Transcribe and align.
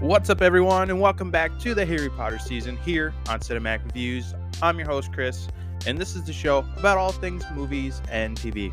What's 0.00 0.30
up, 0.30 0.40
everyone, 0.40 0.88
and 0.88 0.98
welcome 0.98 1.30
back 1.30 1.58
to 1.58 1.74
the 1.74 1.84
Harry 1.84 2.08
Potter 2.08 2.38
season 2.38 2.78
here 2.78 3.12
on 3.28 3.38
Cinematic 3.40 3.84
Reviews. 3.84 4.32
I'm 4.62 4.78
your 4.78 4.88
host, 4.88 5.12
Chris, 5.12 5.46
and 5.86 5.98
this 5.98 6.16
is 6.16 6.24
the 6.24 6.32
show 6.32 6.64
about 6.78 6.96
all 6.96 7.12
things 7.12 7.44
movies 7.54 8.00
and 8.10 8.34
TV. 8.34 8.72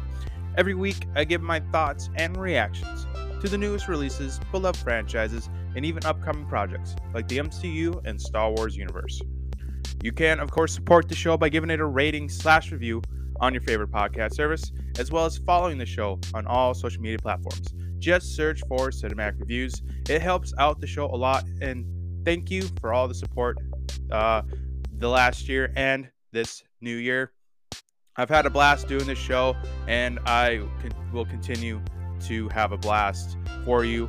Every 0.58 0.74
week, 0.74 1.06
I 1.16 1.26
give 1.26 1.42
my 1.42 1.60
thoughts 1.60 2.10
and 2.16 2.38
reactions 2.38 3.06
to 3.42 3.50
the 3.50 3.58
newest 3.58 3.90
releases, 3.90 4.40
beloved 4.54 4.80
franchises, 4.80 5.50
and 5.76 5.86
even 5.86 6.06
upcoming 6.06 6.46
projects 6.46 6.96
like 7.14 7.28
the 7.28 7.40
MCU 7.40 8.02
and 8.06 8.22
Star 8.22 8.50
Wars 8.50 8.78
universe. 8.78 9.22
You 10.02 10.14
can, 10.14 10.40
of 10.40 10.50
course, 10.50 10.74
support 10.74 11.10
the 11.10 11.16
show 11.16 11.36
by 11.36 11.50
giving 11.50 11.72
it 11.72 11.82
a 11.82 11.86
rating 11.86 12.30
slash 12.30 12.72
review 12.72 13.02
on 13.42 13.54
your 13.54 13.64
favorite 13.64 13.92
podcast 13.92 14.34
service, 14.34 14.72
as 14.98 15.12
well 15.12 15.26
as 15.26 15.38
following 15.40 15.78
the 15.78 15.86
show 15.86 16.22
on 16.34 16.48
all 16.48 16.74
social 16.74 17.02
media 17.02 17.20
platforms. 17.20 17.74
Just 18.00 18.36
search 18.36 18.62
for 18.68 18.90
Cinematic 18.90 19.40
Reviews. 19.40 19.82
It 20.10 20.22
helps 20.22 20.54
out 20.58 20.80
the 20.80 20.88
show 20.88 21.06
a 21.06 21.16
lot, 21.16 21.46
and 21.62 21.86
thank 22.26 22.52
you 22.52 22.70
for 22.80 22.94
all 22.94 23.08
the 23.08 23.16
support 23.16 23.58
uh, 24.12 24.42
the 24.98 25.10
last 25.10 25.48
year 25.48 25.72
and 25.76 26.10
this 26.32 26.64
new 26.82 26.96
year. 26.96 27.32
I've 28.16 28.30
had 28.30 28.46
a 28.46 28.50
blast 28.50 28.88
doing 28.88 29.06
this 29.06 29.20
show, 29.20 29.56
and 29.88 30.20
I 30.26 30.62
con- 30.82 31.12
will 31.14 31.26
continue 31.26 31.82
to 32.26 32.50
have 32.50 32.72
a 32.72 32.78
blast 32.78 33.38
for 33.64 33.84
you. 33.84 34.08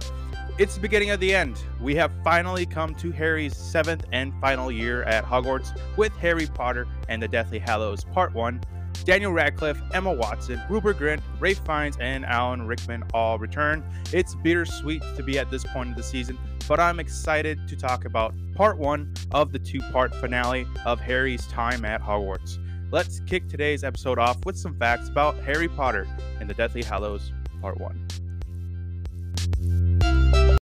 It's 0.59 0.75
the 0.75 0.81
beginning 0.81 1.11
of 1.11 1.21
the 1.21 1.35
end. 1.35 1.63
We 1.81 1.95
have 1.97 2.11
finally 2.25 2.67
come 2.67 2.95
to 2.97 3.13
Harry's 3.13 3.57
seventh 3.57 4.07
and 4.13 4.33
final 4.41 4.73
year 4.73 5.05
at 5.05 5.25
Hogwarts 5.25 5.79
with 5.97 6.13
Harry 6.17 6.47
Potter 6.47 6.89
and 7.09 7.23
the 7.23 7.29
Deathly 7.29 7.61
Hallows 7.61 8.05
Part 8.05 8.35
1. 8.35 8.61
Daniel 9.05 9.33
Radcliffe, 9.33 9.81
Emma 9.93 10.13
Watson, 10.13 10.61
Rupert 10.69 10.99
Grint, 10.99 11.21
Ralph 11.41 11.65
Fiennes, 11.67 11.97
and 12.01 12.25
Alan 12.25 12.67
Rickman 12.67 13.05
all 13.15 13.39
return. 13.39 13.85
It's 14.13 14.35
bittersweet 14.35 15.03
to 15.17 15.23
be 15.23 15.39
at 15.39 15.51
this 15.51 15.65
point 15.65 15.91
of 15.91 15.97
the 15.97 16.03
season, 16.03 16.39
but 16.69 16.81
I'm 16.81 17.01
excited 17.01 17.67
to 17.69 17.77
talk 17.77 18.05
about 18.05 18.35
part 18.55 18.79
one 18.79 19.13
of 19.33 19.53
the 19.53 19.59
two 19.59 19.81
part 19.93 20.15
finale 20.15 20.67
of 20.85 21.01
Harry's 21.01 21.47
time 21.47 21.85
at 21.85 22.03
Hogwarts. 22.03 22.59
Let's 22.91 23.21
kick 23.21 23.49
today's 23.49 23.85
episode 23.85 24.19
off 24.19 24.45
with 24.47 24.57
some 24.57 24.79
facts 24.79 25.09
about 25.09 25.37
Harry 25.41 25.69
Potter 25.69 26.07
and 26.41 26.49
the 26.49 26.55
Deathly 26.55 26.83
Hallows 26.83 27.33
Part 27.61 27.79
1. 27.79 30.58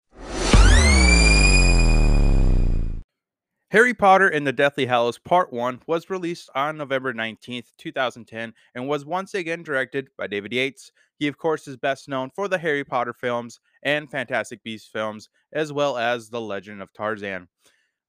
Harry 3.75 3.93
Potter 3.93 4.29
and 4.29 4.47
the 4.47 4.53
Deathly 4.53 4.85
Hallows 4.85 5.17
Part 5.17 5.51
1 5.51 5.81
was 5.85 6.09
released 6.09 6.49
on 6.55 6.77
November 6.77 7.13
19th, 7.13 7.73
2010, 7.77 8.53
and 8.73 8.87
was 8.87 9.03
once 9.05 9.33
again 9.33 9.63
directed 9.63 10.07
by 10.17 10.27
David 10.27 10.53
Yates. 10.53 10.93
He, 11.19 11.27
of 11.27 11.37
course, 11.37 11.67
is 11.67 11.75
best 11.75 12.07
known 12.07 12.29
for 12.33 12.47
the 12.47 12.57
Harry 12.57 12.85
Potter 12.85 13.11
films 13.11 13.59
and 13.83 14.09
Fantastic 14.09 14.63
Beasts 14.63 14.87
films, 14.87 15.27
as 15.51 15.73
well 15.73 15.97
as 15.97 16.29
The 16.29 16.39
Legend 16.39 16.81
of 16.81 16.93
Tarzan. 16.93 17.49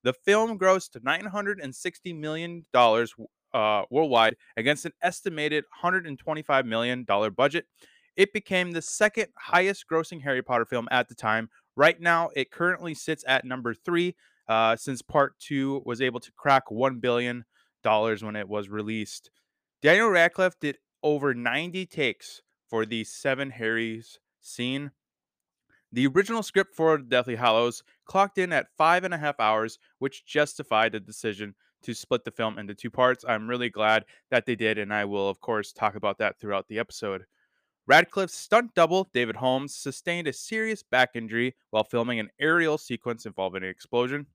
The 0.05 0.12
film 0.12 0.56
grossed 0.56 1.00
$960 1.00 2.17
million 2.17 2.64
uh, 3.53 3.83
worldwide 3.91 4.37
against 4.56 4.84
an 4.84 4.92
estimated 5.03 5.64
$125 5.83 6.64
million 6.64 7.05
budget. 7.37 7.67
It 8.14 8.33
became 8.33 8.70
the 8.70 8.83
second 8.83 9.27
highest 9.37 9.87
grossing 9.91 10.22
Harry 10.22 10.42
Potter 10.42 10.64
film 10.64 10.87
at 10.92 11.09
the 11.09 11.17
time. 11.17 11.50
Right 11.75 12.00
now, 12.00 12.31
it 12.37 12.53
currently 12.53 12.94
sits 12.94 13.25
at 13.27 13.44
number 13.44 13.75
three 13.75 14.14
uh, 14.48 14.77
since 14.77 15.02
part 15.02 15.39
two 15.39 15.83
was 15.84 16.00
able 16.00 16.20
to 16.20 16.33
crack 16.33 16.64
$1 16.70 17.00
billion 17.00 17.44
when 17.83 18.36
it 18.36 18.48
was 18.48 18.69
released. 18.69 19.30
Daniel 19.83 20.11
Radcliffe 20.11 20.58
did 20.58 20.78
over 21.03 21.34
90 21.34 21.86
takes 21.86 22.42
for 22.69 22.84
the 22.84 23.05
Seven 23.05 23.50
Harrys 23.50 24.19
scene. 24.41 24.91
The 25.92 26.08
original 26.08 26.42
script 26.42 26.75
for 26.75 26.98
Deathly 26.98 27.36
Hallows 27.36 27.84
clocked 28.05 28.38
in 28.38 28.53
at 28.53 28.66
five 28.77 29.05
and 29.05 29.14
a 29.14 29.19
half 29.19 29.38
hours, 29.38 29.78
which 29.98 30.27
justified 30.27 30.92
the 30.92 31.00
decision 31.00 31.55
to 31.83 31.94
split 31.94 32.25
the 32.25 32.33
film 32.33 32.58
into 32.58 32.75
two 32.75 32.91
parts. 32.91 33.25
I'm 33.26 33.48
really 33.48 33.71
glad 33.71 34.04
that 34.31 34.47
they 34.47 34.56
did, 34.56 34.78
and 34.78 34.92
I 34.92 35.04
will, 35.04 35.28
of 35.28 35.41
course, 35.41 35.72
talk 35.72 35.94
about 35.94 36.19
that 36.19 36.41
throughout 36.41 36.66
the 36.69 36.81
episode. 36.81 37.25
Radcliffe's 37.87 38.34
stunt 38.34 38.75
double, 38.75 39.09
David 39.15 39.37
Holmes, 39.37 39.76
sustained 39.76 40.26
a 40.26 40.32
serious 40.32 40.82
back 40.82 41.10
injury 41.15 41.54
while 41.71 41.84
filming 41.84 42.19
an 42.19 42.31
aerial 42.41 42.78
sequence 42.78 43.26
involving 43.26 43.62
an 43.62 43.69
explosion. 43.69 44.26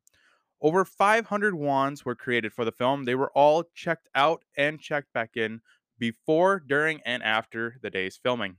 Over 0.61 0.85
500 0.85 1.55
wands 1.55 2.05
were 2.05 2.15
created 2.15 2.53
for 2.53 2.63
the 2.65 2.71
film. 2.71 3.05
They 3.05 3.15
were 3.15 3.31
all 3.31 3.63
checked 3.73 4.09
out 4.13 4.43
and 4.55 4.79
checked 4.79 5.11
back 5.11 5.31
in 5.35 5.61
before, 5.97 6.59
during, 6.59 7.01
and 7.05 7.23
after 7.23 7.77
the 7.81 7.89
day's 7.89 8.17
filming. 8.17 8.57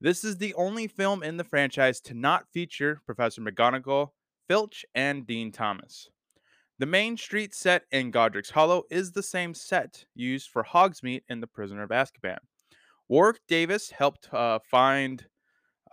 This 0.00 0.24
is 0.24 0.38
the 0.38 0.54
only 0.54 0.88
film 0.88 1.22
in 1.22 1.36
the 1.36 1.44
franchise 1.44 2.00
to 2.02 2.14
not 2.14 2.48
feature 2.52 3.00
Professor 3.06 3.40
McGonagall, 3.40 4.10
Filch, 4.48 4.84
and 4.94 5.24
Dean 5.24 5.52
Thomas. 5.52 6.08
The 6.80 6.86
main 6.86 7.16
street 7.16 7.54
set 7.54 7.84
in 7.92 8.10
Godric's 8.10 8.50
Hollow 8.50 8.82
is 8.90 9.12
the 9.12 9.22
same 9.22 9.54
set 9.54 10.06
used 10.16 10.50
for 10.50 10.64
Hogsmeade 10.64 11.22
in 11.28 11.40
The 11.40 11.46
Prisoner 11.46 11.84
of 11.84 11.90
Azkaban. 11.90 12.38
Warwick 13.08 13.42
Davis 13.46 13.90
helped 13.90 14.32
uh, 14.34 14.58
find 14.68 15.26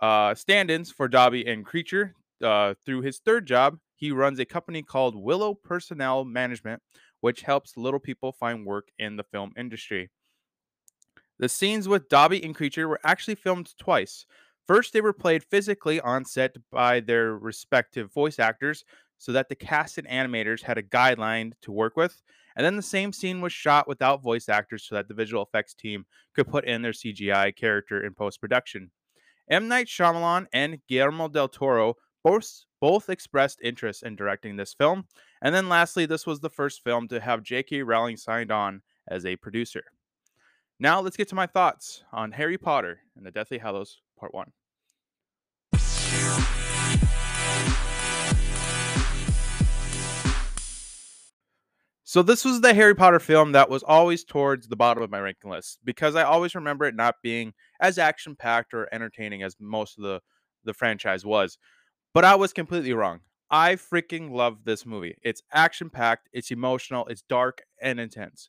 uh, 0.00 0.34
stand 0.34 0.70
ins 0.72 0.90
for 0.90 1.06
Dobby 1.06 1.46
and 1.46 1.64
Kreacher 1.64 2.14
uh, 2.42 2.74
through 2.84 3.02
his 3.02 3.18
third 3.18 3.46
job, 3.46 3.78
he 4.00 4.10
runs 4.10 4.38
a 4.38 4.46
company 4.46 4.82
called 4.82 5.14
Willow 5.14 5.52
Personnel 5.52 6.24
Management, 6.24 6.82
which 7.20 7.42
helps 7.42 7.76
little 7.76 8.00
people 8.00 8.32
find 8.32 8.64
work 8.64 8.88
in 8.98 9.16
the 9.16 9.22
film 9.22 9.52
industry. 9.58 10.08
The 11.38 11.50
scenes 11.50 11.86
with 11.86 12.08
Dobby 12.08 12.42
and 12.42 12.56
Kreacher 12.56 12.88
were 12.88 13.00
actually 13.04 13.34
filmed 13.34 13.76
twice. 13.78 14.24
First, 14.66 14.94
they 14.94 15.02
were 15.02 15.12
played 15.12 15.44
physically 15.44 16.00
on 16.00 16.24
set 16.24 16.56
by 16.70 17.00
their 17.00 17.36
respective 17.36 18.10
voice 18.10 18.38
actors 18.38 18.86
so 19.18 19.32
that 19.32 19.50
the 19.50 19.54
cast 19.54 19.98
and 19.98 20.08
animators 20.08 20.62
had 20.62 20.78
a 20.78 20.82
guideline 20.82 21.52
to 21.60 21.70
work 21.70 21.94
with. 21.94 22.22
And 22.56 22.64
then 22.64 22.76
the 22.76 22.82
same 22.82 23.12
scene 23.12 23.42
was 23.42 23.52
shot 23.52 23.86
without 23.86 24.22
voice 24.22 24.48
actors 24.48 24.86
so 24.88 24.94
that 24.94 25.08
the 25.08 25.14
visual 25.14 25.42
effects 25.42 25.74
team 25.74 26.06
could 26.34 26.48
put 26.48 26.64
in 26.64 26.80
their 26.80 26.92
CGI 26.92 27.54
character 27.54 28.02
in 28.02 28.14
post 28.14 28.40
production. 28.40 28.92
M. 29.50 29.68
Night 29.68 29.88
Shyamalan 29.88 30.46
and 30.54 30.78
Guillermo 30.88 31.28
del 31.28 31.48
Toro 31.48 31.96
both 32.22 32.64
both 32.80 33.10
expressed 33.10 33.60
interest 33.62 34.02
in 34.02 34.16
directing 34.16 34.56
this 34.56 34.74
film. 34.74 35.04
And 35.42 35.54
then 35.54 35.68
lastly, 35.68 36.06
this 36.06 36.26
was 36.26 36.40
the 36.40 36.50
first 36.50 36.82
film 36.82 37.08
to 37.08 37.20
have 37.20 37.42
J.K. 37.42 37.82
Rowling 37.82 38.16
signed 38.16 38.50
on 38.50 38.82
as 39.08 39.26
a 39.26 39.36
producer. 39.36 39.84
Now 40.78 41.00
let's 41.00 41.16
get 41.16 41.28
to 41.28 41.34
my 41.34 41.46
thoughts 41.46 42.04
on 42.12 42.32
Harry 42.32 42.56
Potter 42.56 43.00
and 43.16 43.26
the 43.26 43.30
Deathly 43.30 43.58
Hallows 43.58 44.00
Part 44.18 44.32
1. 44.32 44.50
So 52.10 52.22
this 52.22 52.44
was 52.44 52.60
the 52.60 52.74
Harry 52.74 52.94
Potter 52.96 53.20
film 53.20 53.52
that 53.52 53.70
was 53.70 53.84
always 53.84 54.24
towards 54.24 54.66
the 54.66 54.74
bottom 54.74 55.00
of 55.00 55.10
my 55.10 55.20
ranking 55.20 55.48
list 55.48 55.78
because 55.84 56.16
I 56.16 56.24
always 56.24 56.56
remember 56.56 56.86
it 56.86 56.96
not 56.96 57.14
being 57.22 57.52
as 57.80 57.98
action 57.98 58.34
packed 58.34 58.74
or 58.74 58.88
entertaining 58.92 59.44
as 59.44 59.54
most 59.60 59.96
of 59.96 60.02
the 60.02 60.20
the 60.64 60.74
franchise 60.74 61.24
was. 61.24 61.56
But 62.12 62.24
I 62.24 62.34
was 62.34 62.52
completely 62.52 62.92
wrong. 62.92 63.20
I 63.50 63.74
freaking 63.74 64.30
love 64.30 64.64
this 64.64 64.86
movie. 64.86 65.16
It's 65.22 65.42
action 65.52 65.90
packed, 65.90 66.28
it's 66.32 66.50
emotional, 66.50 67.06
it's 67.06 67.22
dark 67.22 67.62
and 67.82 67.98
intense. 67.98 68.48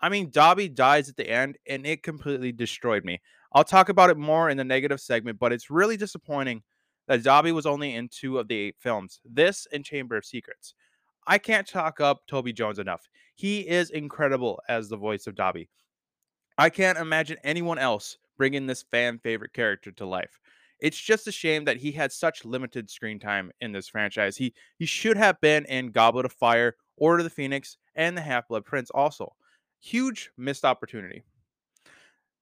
I 0.00 0.10
mean, 0.10 0.30
Dobby 0.30 0.68
dies 0.68 1.08
at 1.08 1.16
the 1.16 1.28
end 1.28 1.56
and 1.66 1.86
it 1.86 2.02
completely 2.02 2.52
destroyed 2.52 3.04
me. 3.04 3.20
I'll 3.52 3.64
talk 3.64 3.88
about 3.88 4.10
it 4.10 4.18
more 4.18 4.50
in 4.50 4.56
the 4.56 4.64
negative 4.64 5.00
segment, 5.00 5.38
but 5.38 5.52
it's 5.52 5.70
really 5.70 5.96
disappointing 5.96 6.62
that 7.08 7.22
Dobby 7.22 7.52
was 7.52 7.66
only 7.66 7.94
in 7.94 8.08
two 8.08 8.38
of 8.38 8.48
the 8.48 8.56
eight 8.56 8.76
films 8.78 9.20
this 9.24 9.66
and 9.72 9.84
Chamber 9.84 10.16
of 10.16 10.24
Secrets. 10.24 10.74
I 11.26 11.38
can't 11.38 11.66
talk 11.66 12.00
up 12.00 12.26
Toby 12.26 12.52
Jones 12.52 12.78
enough. 12.78 13.08
He 13.34 13.60
is 13.60 13.90
incredible 13.90 14.60
as 14.68 14.88
the 14.88 14.96
voice 14.96 15.26
of 15.26 15.34
Dobby. 15.34 15.70
I 16.58 16.70
can't 16.70 16.98
imagine 16.98 17.38
anyone 17.44 17.78
else 17.78 18.18
bringing 18.36 18.66
this 18.66 18.82
fan 18.82 19.18
favorite 19.18 19.52
character 19.52 19.92
to 19.92 20.06
life. 20.06 20.40
It's 20.80 20.98
just 20.98 21.26
a 21.26 21.32
shame 21.32 21.64
that 21.64 21.78
he 21.78 21.92
had 21.92 22.12
such 22.12 22.44
limited 22.44 22.90
screen 22.90 23.18
time 23.18 23.50
in 23.60 23.72
this 23.72 23.88
franchise. 23.88 24.36
He 24.36 24.54
he 24.78 24.86
should 24.86 25.16
have 25.16 25.40
been 25.40 25.64
in 25.66 25.90
Goblet 25.90 26.24
of 26.24 26.32
Fire, 26.32 26.76
Order 26.96 27.18
of 27.18 27.24
the 27.24 27.30
Phoenix, 27.30 27.76
and 27.94 28.16
The 28.16 28.22
Half 28.22 28.48
Blood 28.48 28.64
Prince 28.64 28.90
also. 28.90 29.34
Huge 29.80 30.30
missed 30.36 30.64
opportunity. 30.64 31.24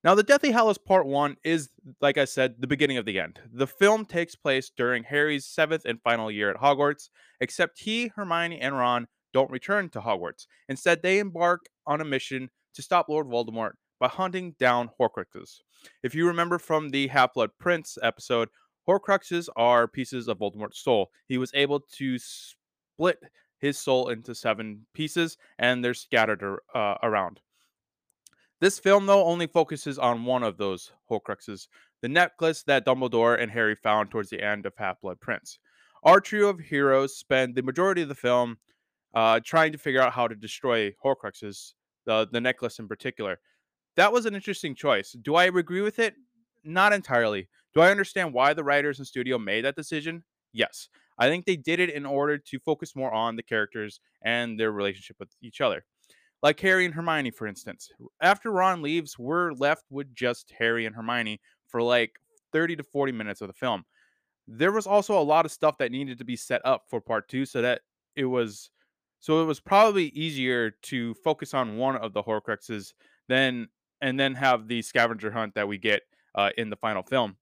Now, 0.05 0.17
The 0.17 0.25
Deathly 0.25 0.51
Hallows 0.51 0.79
Part 0.79 1.07
1 1.07 1.37
is, 1.45 1.69
like 2.01 2.19
I 2.19 2.25
said, 2.25 2.57
the 2.59 2.67
beginning 2.67 2.97
of 2.97 3.05
the 3.05 3.21
end. 3.21 3.39
The 3.53 3.69
film 3.69 4.05
takes 4.05 4.35
place 4.35 4.71
during 4.77 5.05
Harry's 5.05 5.47
seventh 5.47 5.85
and 5.85 6.03
final 6.03 6.29
year 6.29 6.51
at 6.51 6.57
Hogwarts, 6.57 7.11
except 7.41 7.79
he, 7.79 8.09
Hermione, 8.09 8.61
and 8.61 8.77
Ron 8.77 9.07
don't 9.33 9.51
return 9.51 9.89
to 9.91 10.01
Hogwarts. 10.01 10.47
Instead, 10.69 11.03
they 11.03 11.21
embark 11.21 11.67
on 11.87 12.01
a 12.01 12.05
mission 12.05 12.51
to 12.75 12.83
stop 12.83 13.09
Lord 13.09 13.29
Voldemort 13.29 13.73
by 14.03 14.09
hunting 14.09 14.53
down 14.59 14.91
Horcruxes. 14.99 15.61
If 16.03 16.13
you 16.13 16.27
remember 16.27 16.59
from 16.59 16.91
the 16.91 17.07
Half 17.07 17.35
Blood 17.35 17.51
Prince 17.61 17.97
episode, 18.03 18.49
Horcruxes 18.89 19.49
are 19.55 19.87
pieces 19.87 20.27
of 20.27 20.41
Voldemort's 20.41 20.81
soul. 20.81 21.13
He 21.29 21.39
was 21.39 21.53
able 21.55 21.79
to 21.79 22.19
split 22.19 23.21
his 23.59 23.79
soul 23.79 24.09
into 24.09 24.35
seven 24.35 24.87
pieces, 24.93 25.39
and 25.61 25.85
they're 25.85 25.95
scattered 25.95 26.43
uh, 26.75 26.97
around. 27.05 27.39
This 28.61 28.81
film, 28.81 29.07
though, 29.07 29.25
only 29.25 29.47
focuses 29.47 30.01
on 30.01 30.25
one 30.25 30.43
of 30.43 30.57
those 30.57 30.91
Horcruxes, 31.09 31.69
the 32.01 32.09
necklace 32.09 32.65
that 32.65 32.85
Dumbledore 32.85 33.41
and 33.41 33.53
Harry 33.53 33.77
found 33.77 34.11
towards 34.11 34.31
the 34.31 34.43
end 34.43 34.67
of 34.67 34.73
Half 34.77 35.01
Blood 35.03 35.21
Prince. 35.21 35.61
Our 36.03 36.19
trio 36.19 36.49
of 36.49 36.59
heroes 36.59 37.17
spend 37.17 37.55
the 37.55 37.63
majority 37.63 38.03
of 38.03 38.09
the 38.09 38.17
film 38.17 38.59
uh, 39.15 39.39
trying 39.45 39.71
to 39.71 39.79
figure 39.79 40.03
out 40.03 40.13
how 40.13 40.27
to 40.27 40.35
destroy 40.35 40.93
Horcruxes, 41.05 41.75
the 42.05 42.27
the 42.33 42.41
necklace 42.41 42.81
in 42.81 42.89
particular. 42.89 43.39
That 43.97 44.13
was 44.13 44.27
an 44.27 44.35
interesting 44.35 44.75
choice. 44.75 45.13
Do 45.21 45.35
I 45.35 45.45
agree 45.45 45.83
with 45.83 45.99
it? 45.99 46.15
Not 46.65 46.93
entirely. 46.93 47.49
Do 47.75 47.81
I 47.81 47.91
understand 47.91 48.33
why 48.33 48.55
the 48.55 48.65
writers 48.65 48.99
and 48.99 49.07
studio 49.07 49.39
made 49.39 49.65
that 49.65 49.77
decision? 49.77 50.25
Yes. 50.53 50.89
I 51.19 51.29
think 51.29 51.45
they 51.45 51.57
did 51.57 51.81
it 51.81 51.91
in 51.91 52.07
order 52.07 52.39
to 52.39 52.59
focus 52.59 52.97
more 52.97 53.13
on 53.13 53.37
the 53.37 53.43
characters 53.43 54.01
and 54.23 54.59
their 54.59 54.73
relationship 54.73 55.17
with 55.19 55.35
each 55.43 55.61
other. 55.61 55.85
Like 56.43 56.59
Harry 56.61 56.85
and 56.85 56.95
Hermione, 56.95 57.31
for 57.31 57.47
instance. 57.47 57.91
After 58.21 58.51
Ron 58.51 58.83
leaves, 58.83 59.19
we're 59.19 59.53
left 59.53 59.85
with 59.91 60.15
just 60.15 60.53
Harry 60.59 60.87
and 60.87 60.97
Hermione 60.97 61.41
for 61.69 61.83
like 61.83 62.13
30 62.53 62.77
to 62.77 62.83
40 62.83 63.13
minutes 63.13 63.41
of 63.41 63.49
the 63.49 63.55
film. 63.55 63.85
There 64.49 64.73
was 64.73 64.87
also 64.87 65.19
a 65.19 65.23
lot 65.23 65.47
of 65.47 65.53
stuff 65.53 65.79
that 65.79 65.93
needed 65.93 66.19
to 66.19 66.25
be 66.25 66.37
set 66.37 66.61
up 66.65 66.85
for 66.89 67.01
part 67.01 67.29
two 67.29 67.47
so 67.47 67.63
that 67.63 67.83
it 68.17 68.25
was 68.25 68.71
so 69.21 69.41
it 69.41 69.45
was 69.45 69.61
probably 69.61 70.07
easier 70.09 70.73
to 70.83 71.15
focus 71.15 71.55
on 71.55 71.77
one 71.77 71.95
of 71.95 72.13
the 72.13 72.25
Horcruxes 72.25 72.93
than 73.29 73.69
and 74.03 74.19
then 74.19 74.35
have 74.35 74.69
the 74.69 74.83
scavenger 74.83 75.31
hunt 75.31 75.55
that 75.55 75.67
we 75.67 75.79
get 75.79 76.03
uh, 76.35 76.51
in 76.59 76.69
the 76.69 76.77
final 76.77 77.03
film. 77.03 77.37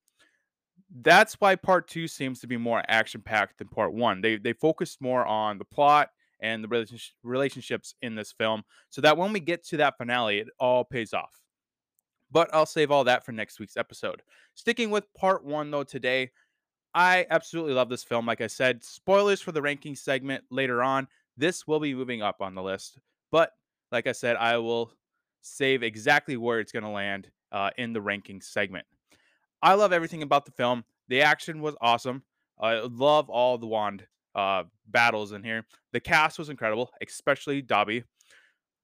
That's 1.03 1.35
why 1.35 1.57
part 1.57 1.89
two 1.89 2.07
seems 2.07 2.41
to 2.41 2.47
be 2.47 2.57
more 2.57 2.83
action 2.87 3.23
packed 3.23 3.59
than 3.59 3.69
part 3.69 3.93
one. 3.93 4.21
They 4.21 4.37
they 4.37 4.53
focused 4.53 5.01
more 5.01 5.25
on 5.25 5.59
the 5.59 5.65
plot 5.65 6.11
and 6.41 6.65
the 6.65 7.09
relationships 7.23 7.95
in 8.03 8.15
this 8.15 8.33
film, 8.33 8.63
so 8.91 9.01
that 9.01 9.17
when 9.17 9.33
we 9.33 9.41
get 9.41 9.65
to 9.67 9.77
that 9.79 9.97
finale, 9.99 10.39
it 10.39 10.49
all 10.59 10.85
pays 10.85 11.13
off. 11.13 11.33
But 12.31 12.53
I'll 12.53 12.67
save 12.67 12.91
all 12.91 13.05
that 13.05 13.25
for 13.25 13.33
next 13.33 13.59
week's 13.59 13.77
episode. 13.77 14.23
Sticking 14.55 14.91
with 14.91 15.13
part 15.15 15.45
one 15.45 15.71
though 15.71 15.85
today, 15.85 16.31
I 16.95 17.27
absolutely 17.31 17.75
love 17.75 17.89
this 17.89 18.05
film. 18.05 18.27
Like 18.27 18.41
I 18.41 18.49
said, 18.49 18.83
spoilers 18.83 19.41
for 19.41 19.53
the 19.53 19.63
ranking 19.63 19.95
segment 19.95 20.45
later 20.51 20.83
on. 20.83 21.07
This 21.37 21.67
will 21.67 21.81
be 21.81 21.95
moving 21.95 22.21
up 22.21 22.41
on 22.41 22.55
the 22.55 22.63
list, 22.63 22.99
but 23.31 23.53
like 23.93 24.07
I 24.09 24.13
said, 24.13 24.37
I 24.37 24.59
will 24.59 24.93
save 25.43 25.83
exactly 25.83 26.37
where 26.37 26.61
it's 26.61 26.73
going 26.73 26.85
to 26.85 26.91
land 26.91 27.31
uh, 27.53 27.71
in 27.79 27.93
the 27.93 28.01
ranking 28.01 28.41
segment. 28.41 28.87
I 29.63 29.75
love 29.75 29.93
everything 29.93 30.23
about 30.23 30.45
the 30.45 30.53
film. 30.53 30.85
The 31.09 31.23
action 31.23 31.61
was 31.61 31.77
awesome. 31.81 32.23
I 32.59 32.81
love 32.81 33.29
all 33.29 33.59
the 33.59 33.67
wand 33.67 34.07
uh, 34.35 34.65
battles 34.89 35.33
in 35.33 35.43
here. 35.43 35.67
The 35.93 36.01
cast 36.01 36.39
was 36.39 36.49
incredible, 36.49 36.91
especially 37.07 37.63
Dobby. 37.63 38.05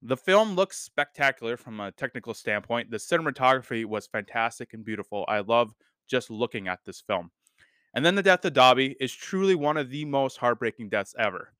The 0.01 0.17
film 0.17 0.55
looks 0.55 0.77
spectacular 0.77 1.57
from 1.57 1.79
a 1.79 1.91
technical 1.91 2.33
standpoint. 2.33 2.91
The 2.91 2.97
cinematography 2.97 3.85
was 3.85 4.07
fantastic 4.07 4.73
and 4.73 4.85
beautiful. 4.85 5.25
I 5.27 5.39
love 5.39 5.73
just 6.07 6.29
looking 6.29 6.67
at 6.67 6.79
this 6.85 7.01
film. 7.01 7.31
And 7.93 8.05
then 8.05 8.15
the 8.15 8.23
death 8.23 8.45
of 8.45 8.53
Dobby 8.53 8.95
is 8.99 9.13
truly 9.13 9.55
one 9.55 9.77
of 9.77 9.89
the 9.89 10.05
most 10.05 10.37
heartbreaking 10.37 10.89
deaths 10.89 11.15
ever. 11.17 11.53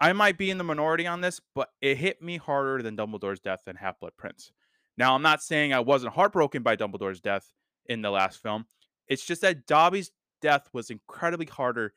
I 0.00 0.12
might 0.12 0.38
be 0.38 0.50
in 0.50 0.58
the 0.58 0.64
minority 0.64 1.06
on 1.06 1.20
this, 1.20 1.40
but 1.54 1.70
it 1.80 1.96
hit 1.96 2.22
me 2.22 2.36
harder 2.36 2.82
than 2.82 2.96
Dumbledore's 2.96 3.40
death 3.40 3.62
and 3.66 3.76
Half 3.76 4.00
Blood 4.00 4.12
Prince. 4.16 4.52
Now, 4.96 5.14
I'm 5.14 5.22
not 5.22 5.42
saying 5.42 5.72
I 5.72 5.80
wasn't 5.80 6.14
heartbroken 6.14 6.62
by 6.62 6.76
Dumbledore's 6.76 7.20
death 7.20 7.50
in 7.86 8.02
the 8.02 8.10
last 8.10 8.40
film. 8.40 8.66
It's 9.08 9.24
just 9.24 9.42
that 9.42 9.66
Dobby's 9.66 10.12
death 10.40 10.68
was 10.72 10.90
incredibly 10.90 11.46
harder 11.46 11.94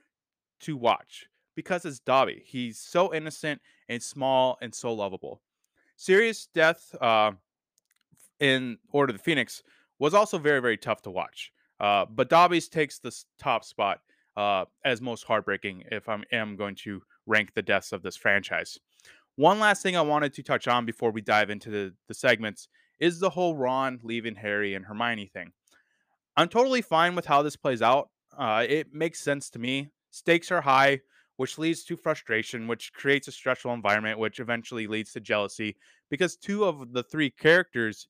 to 0.62 0.78
watch 0.78 1.28
because 1.56 1.86
it's 1.86 2.00
Dobby. 2.00 2.44
He's 2.46 2.80
so 2.80 3.14
innocent 3.14 3.62
and 3.90 4.02
small 4.02 4.58
and 4.62 4.74
so 4.74 4.94
lovable. 4.94 5.42
Sirius' 5.96 6.48
death 6.54 6.96
uh, 7.02 7.32
in 8.40 8.78
Order 8.92 9.12
of 9.12 9.18
the 9.18 9.24
Phoenix 9.24 9.62
was 10.00 10.14
also 10.14 10.38
very, 10.38 10.60
very 10.60 10.78
tough 10.78 11.02
to 11.04 11.12
watch. 11.12 11.52
Uh, 11.80 12.06
but 12.10 12.30
Dobby's 12.30 12.68
takes 12.68 13.00
the 13.00 13.16
top 13.40 13.64
spot 13.64 14.00
uh, 14.38 14.66
as 14.86 15.02
most 15.02 15.24
heartbreaking 15.24 15.84
if 15.92 16.08
I 16.10 16.20
am 16.32 16.56
going 16.56 16.76
to 16.76 17.02
rank 17.26 17.54
the 17.54 17.62
deaths 17.62 17.92
of 17.92 18.02
this 18.02 18.18
franchise. 18.18 18.78
One 19.36 19.60
last 19.60 19.82
thing 19.82 19.96
I 19.96 20.02
wanted 20.02 20.34
to 20.34 20.44
touch 20.44 20.68
on 20.68 20.86
before 20.86 21.12
we 21.12 21.22
dive 21.22 21.50
into 21.50 21.70
the, 21.70 21.94
the 22.08 22.14
segments 22.14 22.68
is 23.00 23.20
the 23.20 23.30
whole 23.30 23.56
Ron 23.56 24.00
leaving 24.04 24.36
Harry 24.36 24.76
and 24.76 24.86
Hermione 24.86 25.28
thing. 25.28 25.52
I'm 26.38 26.50
totally 26.50 26.82
fine 26.82 27.16
with 27.16 27.26
how 27.26 27.42
this 27.42 27.56
plays 27.56 27.82
out. 27.82 28.10
Uh, 28.38 28.66
it 28.68 28.94
makes 28.94 29.20
sense 29.20 29.50
to 29.52 29.60
me. 29.60 29.90
Stakes 30.12 30.52
are 30.52 30.62
high, 30.62 31.02
which 31.38 31.58
leads 31.58 31.84
to 31.86 31.98
frustration, 31.98 32.68
which 32.68 32.94
creates 32.94 33.28
a 33.28 33.32
stressful 33.32 33.74
environment, 33.74 34.20
which 34.20 34.40
eventually 34.40 34.88
leads 34.88 35.12
to 35.14 35.20
jealousy 35.20 35.76
because 36.10 36.36
two 36.36 36.66
of 36.66 36.94
the 36.94 37.04
three 37.04 37.30
characters 37.30 38.08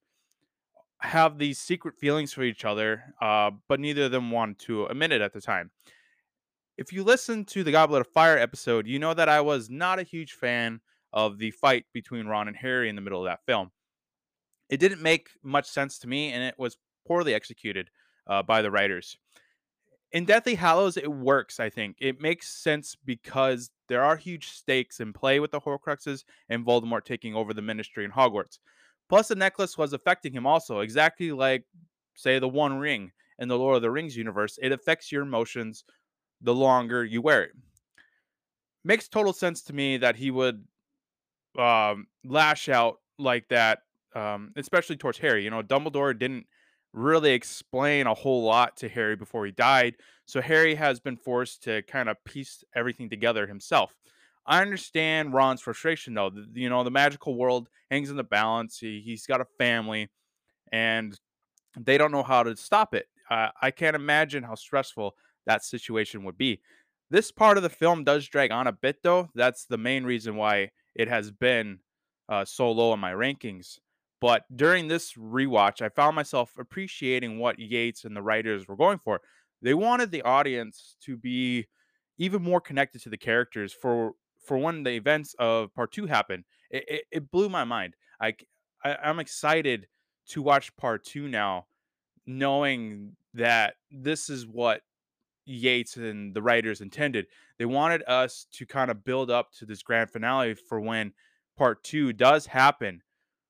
have 0.99 1.37
these 1.37 1.57
secret 1.57 1.97
feelings 1.97 2.33
for 2.33 2.43
each 2.43 2.65
other, 2.65 3.03
uh, 3.21 3.49
but 3.67 3.79
neither 3.79 4.03
of 4.03 4.11
them 4.11 4.29
want 4.29 4.59
to 4.59 4.85
admit 4.85 5.11
it 5.11 5.21
at 5.21 5.33
the 5.33 5.41
time 5.41 5.71
if 6.77 6.93
you 6.93 7.03
listen 7.03 7.45
to 7.45 7.63
the 7.63 7.71
Goblet 7.71 8.01
of 8.01 8.07
Fire 8.07 8.37
episode, 8.37 8.87
you 8.87 8.99
know 8.99 9.13
that 9.13 9.29
I 9.29 9.41
was 9.41 9.69
not 9.69 9.99
a 9.99 10.03
huge 10.03 10.33
fan 10.33 10.81
of 11.13 11.37
the 11.37 11.51
fight 11.51 11.85
between 11.93 12.27
Ron 12.27 12.47
and 12.47 12.57
Harry 12.57 12.89
in 12.89 12.95
the 12.95 13.01
middle 13.01 13.19
of 13.19 13.25
that 13.25 13.45
film. 13.45 13.71
It 14.69 14.79
didn't 14.79 15.01
make 15.01 15.29
much 15.43 15.67
sense 15.67 15.99
to 15.99 16.07
me, 16.07 16.31
and 16.31 16.43
it 16.43 16.55
was 16.57 16.77
poorly 17.05 17.33
executed 17.33 17.89
uh, 18.27 18.41
by 18.43 18.61
the 18.61 18.71
writers. 18.71 19.17
In 20.13 20.25
Deathly 20.25 20.55
Hallows, 20.55 20.97
it 20.97 21.11
works, 21.11 21.59
I 21.59 21.69
think. 21.69 21.97
It 21.99 22.21
makes 22.21 22.47
sense 22.47 22.95
because 23.05 23.71
there 23.87 24.03
are 24.03 24.15
huge 24.17 24.49
stakes 24.49 24.99
in 24.99 25.13
play 25.13 25.39
with 25.39 25.51
the 25.51 25.61
Horcruxes 25.61 26.23
and 26.49 26.65
Voldemort 26.65 27.05
taking 27.05 27.35
over 27.35 27.53
the 27.53 27.61
ministry 27.61 28.03
in 28.03 28.11
Hogwarts. 28.11 28.59
Plus, 29.09 29.27
the 29.27 29.35
necklace 29.35 29.77
was 29.77 29.93
affecting 29.93 30.33
him 30.33 30.45
also, 30.45 30.79
exactly 30.79 31.31
like, 31.31 31.63
say, 32.15 32.39
the 32.39 32.47
One 32.47 32.77
Ring 32.77 33.11
in 33.39 33.47
the 33.47 33.57
Lord 33.57 33.75
of 33.77 33.81
the 33.81 33.91
Rings 33.91 34.15
universe. 34.15 34.57
It 34.61 34.71
affects 34.71 35.11
your 35.11 35.23
emotions 35.23 35.83
the 36.41 36.53
longer 36.53 37.03
you 37.03 37.21
wear 37.21 37.43
it. 37.43 37.51
Makes 38.83 39.07
total 39.07 39.33
sense 39.33 39.61
to 39.63 39.73
me 39.73 39.97
that 39.97 40.15
he 40.15 40.31
would 40.31 40.65
um, 41.57 42.07
lash 42.23 42.69
out 42.69 42.97
like 43.19 43.47
that, 43.49 43.79
um, 44.15 44.51
especially 44.55 44.97
towards 44.97 45.19
Harry. 45.19 45.43
You 45.43 45.51
know, 45.51 45.61
Dumbledore 45.61 46.17
didn't 46.17 46.47
really 46.93 47.31
explain 47.31 48.07
a 48.07 48.13
whole 48.13 48.43
lot 48.43 48.77
to 48.77 48.89
Harry 48.89 49.15
before 49.15 49.45
he 49.45 49.51
died, 49.51 49.95
so 50.25 50.41
Harry 50.41 50.75
has 50.75 50.99
been 50.99 51.17
forced 51.17 51.63
to 51.63 51.83
kind 51.83 52.09
of 52.09 52.17
piece 52.25 52.63
everything 52.75 53.09
together 53.09 53.47
himself. 53.47 53.93
I 54.45 54.61
understand 54.61 55.33
Ron's 55.33 55.61
frustration 55.61 56.15
though. 56.15 56.31
You 56.53 56.69
know, 56.69 56.83
the 56.83 56.91
magical 56.91 57.35
world 57.35 57.69
hangs 57.91 58.09
in 58.09 58.17
the 58.17 58.23
balance. 58.23 58.79
He, 58.79 59.01
he's 59.05 59.27
got 59.27 59.41
a 59.41 59.45
family, 59.59 60.09
and 60.71 61.17
they 61.79 61.97
don't 61.97 62.11
know 62.11 62.23
how 62.23 62.43
to 62.43 62.55
stop 62.57 62.95
it. 62.95 63.07
Uh, 63.29 63.49
I 63.61 63.71
can't 63.71 63.95
imagine 63.95 64.43
how 64.43 64.55
stressful 64.55 65.15
that 65.45 65.63
situation 65.63 66.23
would 66.23 66.37
be. 66.37 66.61
This 67.09 67.31
part 67.31 67.57
of 67.57 67.63
the 67.63 67.69
film 67.69 68.03
does 68.03 68.27
drag 68.27 68.51
on 68.51 68.67
a 68.67 68.71
bit, 68.71 69.03
though. 69.03 69.29
That's 69.35 69.65
the 69.65 69.77
main 69.77 70.03
reason 70.05 70.35
why 70.37 70.71
it 70.95 71.09
has 71.09 71.29
been 71.31 71.79
uh, 72.29 72.45
so 72.45 72.71
low 72.71 72.93
in 72.93 72.99
my 72.99 73.11
rankings. 73.11 73.79
But 74.21 74.43
during 74.55 74.87
this 74.87 75.13
rewatch, 75.13 75.81
I 75.81 75.89
found 75.89 76.15
myself 76.15 76.53
appreciating 76.57 77.39
what 77.39 77.59
Yates 77.59 78.05
and 78.05 78.15
the 78.15 78.21
writers 78.21 78.67
were 78.67 78.77
going 78.77 78.99
for. 78.99 79.19
They 79.61 79.73
wanted 79.73 80.11
the 80.11 80.21
audience 80.21 80.95
to 81.05 81.17
be 81.17 81.67
even 82.17 82.41
more 82.41 82.61
connected 82.61 83.01
to 83.01 83.09
the 83.09 83.17
characters 83.17 83.73
for 83.73 84.13
for 84.43 84.57
when 84.57 84.83
the 84.83 84.91
events 84.91 85.35
of 85.37 85.73
part 85.75 85.91
two 85.91 86.07
happen. 86.07 86.43
It, 86.69 86.83
it, 86.87 87.03
it 87.11 87.31
blew 87.31 87.49
my 87.49 87.63
mind. 87.63 87.95
I, 88.19 88.35
I 88.83 88.95
I'm 89.03 89.19
excited 89.19 89.87
to 90.29 90.41
watch 90.41 90.75
part 90.77 91.03
two 91.03 91.27
now, 91.27 91.65
knowing 92.25 93.15
that 93.33 93.75
this 93.91 94.29
is 94.29 94.45
what 94.47 94.81
Yates 95.45 95.97
and 95.97 96.33
the 96.33 96.41
writers 96.41 96.81
intended. 96.81 97.27
They 97.57 97.65
wanted 97.65 98.03
us 98.07 98.47
to 98.53 98.65
kind 98.65 98.91
of 98.91 99.03
build 99.03 99.29
up 99.29 99.51
to 99.53 99.65
this 99.65 99.83
grand 99.83 100.09
finale 100.09 100.53
for 100.53 100.79
when 100.79 101.13
part 101.57 101.83
two 101.83 102.13
does 102.13 102.45
happen. 102.45 103.01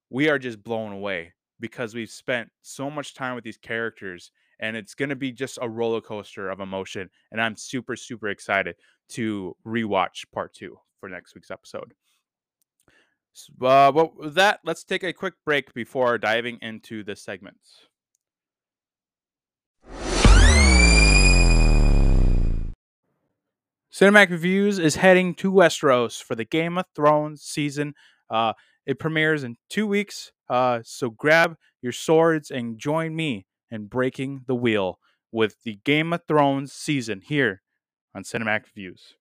We 0.09 0.29
are 0.29 0.39
just 0.39 0.63
blown 0.63 0.91
away 0.91 1.33
because 1.59 1.93
we've 1.93 2.09
spent 2.09 2.49
so 2.61 2.89
much 2.89 3.13
time 3.13 3.35
with 3.35 3.43
these 3.43 3.57
characters 3.57 4.31
and 4.59 4.77
it's 4.77 4.93
going 4.93 5.09
to 5.09 5.15
be 5.15 5.31
just 5.31 5.57
a 5.61 5.69
roller 5.69 6.01
coaster 6.01 6.49
of 6.49 6.59
emotion. 6.59 7.09
And 7.31 7.41
I'm 7.41 7.55
super, 7.55 7.95
super 7.95 8.29
excited 8.29 8.75
to 9.09 9.55
rewatch 9.65 10.25
part 10.31 10.53
two 10.53 10.77
for 10.99 11.09
next 11.09 11.33
week's 11.35 11.51
episode. 11.51 11.93
Uh, 13.61 13.91
well, 13.93 14.13
with 14.15 14.35
that, 14.35 14.59
let's 14.63 14.83
take 14.83 15.03
a 15.03 15.13
quick 15.13 15.33
break 15.45 15.73
before 15.73 16.17
diving 16.17 16.59
into 16.61 17.03
the 17.03 17.15
segments. 17.15 17.87
Cinematic 23.93 24.29
Reviews 24.29 24.79
is 24.79 24.95
heading 24.95 25.35
to 25.35 25.51
Westeros 25.51 26.23
for 26.23 26.33
the 26.33 26.45
Game 26.45 26.77
of 26.77 26.85
Thrones 26.95 27.41
season. 27.41 27.93
Uh, 28.29 28.53
it 28.85 28.99
premieres 28.99 29.43
in 29.43 29.57
two 29.69 29.85
weeks, 29.85 30.31
uh, 30.49 30.79
so 30.81 31.09
grab 31.09 31.57
your 31.81 31.91
swords 31.91 32.49
and 32.49 32.79
join 32.79 33.13
me 33.13 33.45
in 33.69 33.87
breaking 33.87 34.43
the 34.47 34.55
wheel 34.55 34.97
with 35.29 35.57
the 35.65 35.77
Game 35.83 36.13
of 36.13 36.21
Thrones 36.25 36.71
season 36.71 37.19
here 37.19 37.63
on 38.15 38.23
Cinematic 38.23 38.63
Reviews. 38.73 39.15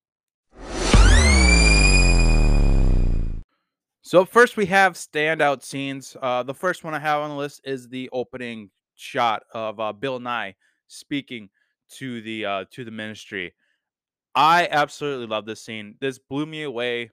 So 4.03 4.25
first 4.25 4.57
we 4.57 4.67
have 4.67 4.93
standout 4.93 5.65
scenes. 5.65 6.17
Uh, 6.23 6.45
the 6.45 6.55
first 6.55 6.85
one 6.85 6.95
I 6.95 7.01
have 7.01 7.23
on 7.23 7.31
the 7.31 7.37
list 7.37 7.61
is 7.65 7.89
the 7.89 8.09
opening 8.13 8.71
shot 8.95 9.43
of 9.53 9.81
uh, 9.81 9.93
Bill 9.93 10.21
Nighy 10.21 10.55
speaking 10.87 11.49
to 11.97 12.23
the 12.23 12.45
uh, 12.45 12.65
to 12.71 12.85
the 12.85 12.93
ministry. 12.93 13.53
I 14.41 14.69
absolutely 14.71 15.27
love 15.27 15.45
this 15.45 15.61
scene. 15.61 15.97
This 16.01 16.19
blew 16.19 16.47
me 16.47 16.63
away 16.63 17.11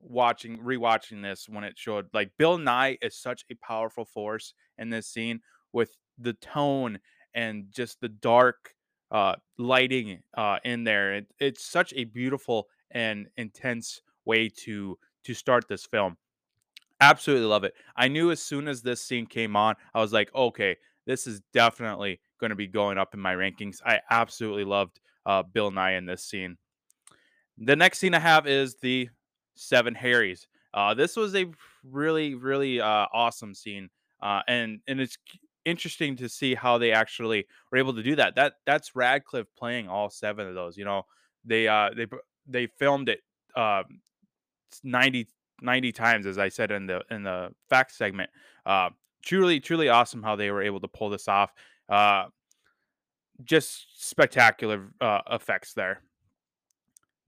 watching 0.00 0.56
rewatching 0.56 1.22
this 1.22 1.46
when 1.46 1.62
it 1.62 1.76
showed 1.76 2.06
like 2.14 2.30
Bill 2.38 2.56
Nighy 2.56 2.96
is 3.02 3.18
such 3.18 3.44
a 3.50 3.54
powerful 3.56 4.06
force 4.06 4.54
in 4.78 4.88
this 4.88 5.06
scene 5.06 5.40
with 5.74 5.94
the 6.16 6.32
tone 6.32 6.98
and 7.34 7.66
just 7.70 8.00
the 8.00 8.08
dark 8.08 8.72
uh 9.10 9.34
lighting 9.58 10.22
uh 10.38 10.56
in 10.64 10.84
there. 10.84 11.16
It, 11.16 11.26
it's 11.38 11.62
such 11.62 11.92
a 11.92 12.04
beautiful 12.04 12.66
and 12.92 13.28
intense 13.36 14.00
way 14.24 14.48
to 14.64 14.98
to 15.24 15.34
start 15.34 15.68
this 15.68 15.84
film. 15.84 16.16
Absolutely 17.02 17.46
love 17.46 17.64
it. 17.64 17.74
I 17.94 18.08
knew 18.08 18.30
as 18.30 18.40
soon 18.40 18.68
as 18.68 18.80
this 18.80 19.02
scene 19.02 19.26
came 19.26 19.54
on, 19.54 19.74
I 19.92 20.00
was 20.00 20.14
like, 20.14 20.34
okay, 20.34 20.78
this 21.06 21.26
is 21.26 21.42
definitely 21.52 22.20
going 22.40 22.50
to 22.50 22.56
be 22.56 22.68
going 22.68 22.96
up 22.96 23.12
in 23.12 23.20
my 23.20 23.34
rankings. 23.34 23.82
I 23.84 24.00
absolutely 24.08 24.64
loved 24.64 24.98
uh, 25.26 25.42
Bill 25.42 25.70
Nighy 25.70 25.98
in 25.98 26.06
this 26.06 26.24
scene. 26.24 26.56
The 27.60 27.76
next 27.76 27.98
scene 27.98 28.14
I 28.14 28.18
have 28.18 28.46
is 28.46 28.76
the 28.76 29.08
Seven 29.54 29.94
Harrys. 29.94 30.48
Uh, 30.72 30.94
this 30.94 31.16
was 31.16 31.34
a 31.34 31.46
really, 31.84 32.34
really 32.34 32.80
uh, 32.80 33.06
awesome 33.12 33.54
scene, 33.54 33.90
uh, 34.22 34.40
and 34.48 34.80
and 34.86 35.00
it's 35.00 35.18
interesting 35.64 36.16
to 36.16 36.28
see 36.28 36.54
how 36.54 36.78
they 36.78 36.92
actually 36.92 37.46
were 37.70 37.78
able 37.78 37.94
to 37.94 38.02
do 38.02 38.16
that. 38.16 38.34
That 38.36 38.54
that's 38.66 38.96
Radcliffe 38.96 39.48
playing 39.58 39.88
all 39.88 40.08
seven 40.10 40.46
of 40.46 40.54
those. 40.54 40.78
You 40.78 40.84
know, 40.84 41.02
they 41.44 41.68
uh, 41.68 41.90
they 41.94 42.06
they 42.46 42.66
filmed 42.66 43.08
it 43.08 43.20
um, 43.56 43.84
90, 44.82 45.28
90 45.60 45.92
times, 45.92 46.26
as 46.26 46.38
I 46.38 46.48
said 46.48 46.70
in 46.70 46.86
the 46.86 47.02
in 47.10 47.22
the 47.22 47.50
fact 47.68 47.92
segment. 47.94 48.30
Uh, 48.64 48.90
truly, 49.22 49.60
truly 49.60 49.88
awesome 49.88 50.22
how 50.22 50.36
they 50.36 50.50
were 50.50 50.62
able 50.62 50.80
to 50.80 50.88
pull 50.88 51.10
this 51.10 51.28
off. 51.28 51.52
Uh, 51.88 52.26
just 53.42 53.86
spectacular 53.96 54.88
uh, 55.00 55.20
effects 55.30 55.74
there. 55.74 56.02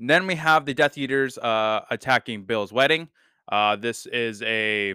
And 0.02 0.10
then 0.10 0.26
we 0.26 0.34
have 0.34 0.66
the 0.66 0.74
Death 0.74 0.98
Eaters 0.98 1.38
uh, 1.38 1.82
attacking 1.88 2.42
Bill's 2.42 2.72
wedding. 2.72 3.08
Uh, 3.46 3.76
this 3.76 4.04
is 4.06 4.42
a 4.42 4.94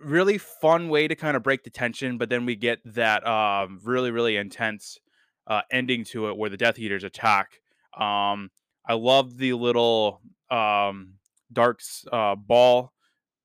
really 0.00 0.38
fun 0.38 0.88
way 0.88 1.06
to 1.06 1.14
kind 1.14 1.36
of 1.36 1.42
break 1.42 1.64
the 1.64 1.70
tension, 1.70 2.16
but 2.16 2.30
then 2.30 2.46
we 2.46 2.56
get 2.56 2.78
that 2.86 3.26
um, 3.26 3.78
really, 3.84 4.10
really 4.10 4.38
intense 4.38 4.98
uh, 5.46 5.60
ending 5.70 6.02
to 6.04 6.30
it 6.30 6.38
where 6.38 6.48
the 6.48 6.56
Death 6.56 6.78
Eaters 6.78 7.04
attack. 7.04 7.60
Um, 7.94 8.48
I 8.88 8.94
love 8.94 9.36
the 9.36 9.52
little 9.52 10.22
um, 10.50 11.16
darks 11.52 12.06
uh, 12.10 12.36
ball 12.36 12.94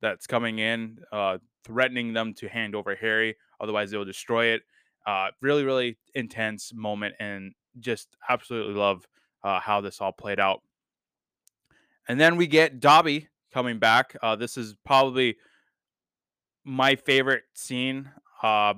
that's 0.01 0.25
coming 0.25 0.59
in, 0.59 0.99
uh, 1.11 1.39
threatening 1.65 2.13
them 2.13 2.33
to 2.35 2.47
hand 2.47 2.75
over 2.75 2.95
Harry, 2.95 3.35
otherwise 3.59 3.91
they'll 3.91 4.05
destroy 4.05 4.53
it. 4.53 4.61
Uh, 5.05 5.31
really, 5.41 5.65
really 5.65 5.97
intense 6.15 6.71
moment, 6.73 7.15
and 7.19 7.51
just 7.81 8.15
absolutely 8.29 8.75
love 8.75 9.05
uh, 9.43 9.59
how 9.59 9.81
this 9.81 10.01
all 10.01 10.11
played 10.11 10.39
out. 10.39 10.61
And 12.07 12.19
then 12.19 12.35
we 12.35 12.47
get 12.47 12.79
Dobby 12.79 13.29
coming 13.53 13.79
back. 13.79 14.15
Uh, 14.21 14.35
this 14.35 14.57
is 14.57 14.75
probably 14.85 15.37
my 16.63 16.95
favorite 16.95 17.43
scene. 17.53 18.09
Uh, 18.41 18.73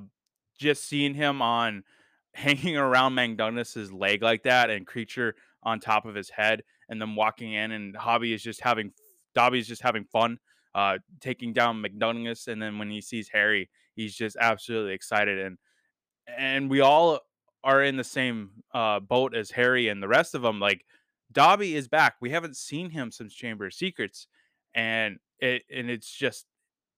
just 0.58 0.84
seeing 0.88 1.14
him 1.14 1.42
on 1.42 1.84
hanging 2.34 2.78
around 2.78 3.14
Mundungus's 3.14 3.92
leg 3.92 4.22
like 4.22 4.44
that, 4.44 4.70
and 4.70 4.86
Kreacher 4.86 5.34
on 5.64 5.80
top 5.80 6.06
of 6.06 6.16
his 6.16 6.30
head, 6.30 6.64
and 6.90 7.02
then 7.02 7.16
walking 7.16 7.54
in, 7.54 7.72
and 7.72 7.96
Hobby 7.96 8.34
is 8.34 8.44
just 8.44 8.62
having 8.62 8.92
Dobby's 9.34 9.68
just 9.68 9.82
having 9.82 10.06
fun, 10.06 10.38
uh, 10.76 10.98
taking 11.20 11.54
down 11.54 11.82
Mundungus, 11.82 12.48
and 12.48 12.62
then 12.62 12.78
when 12.78 12.90
he 12.90 13.02
sees 13.02 13.30
Harry, 13.30 13.70
he's 13.96 14.16
just 14.16 14.38
absolutely 14.40 14.94
excited, 14.94 15.40
and 15.40 15.58
and 16.28 16.70
we 16.70 16.82
all 16.82 17.20
are 17.66 17.84
in 17.84 17.98
the 17.98 18.04
same 18.04 18.52
uh, 18.74 19.02
boat 19.02 19.36
as 19.36 19.52
Harry 19.52 19.90
and 19.90 20.02
the 20.02 20.08
rest 20.08 20.36
of 20.36 20.44
them. 20.44 20.60
Like 20.60 20.86
Dobby 21.32 21.76
is 21.76 21.88
back. 21.88 22.16
We 22.22 22.30
haven't 22.30 22.56
seen 22.56 22.92
him 22.92 23.12
since 23.12 23.34
Chamber 23.34 23.66
of 23.66 23.74
Secrets, 23.74 24.28
and 24.74 25.18
it 25.40 25.64
and 25.74 25.90
it's 25.90 26.10
just 26.10 26.46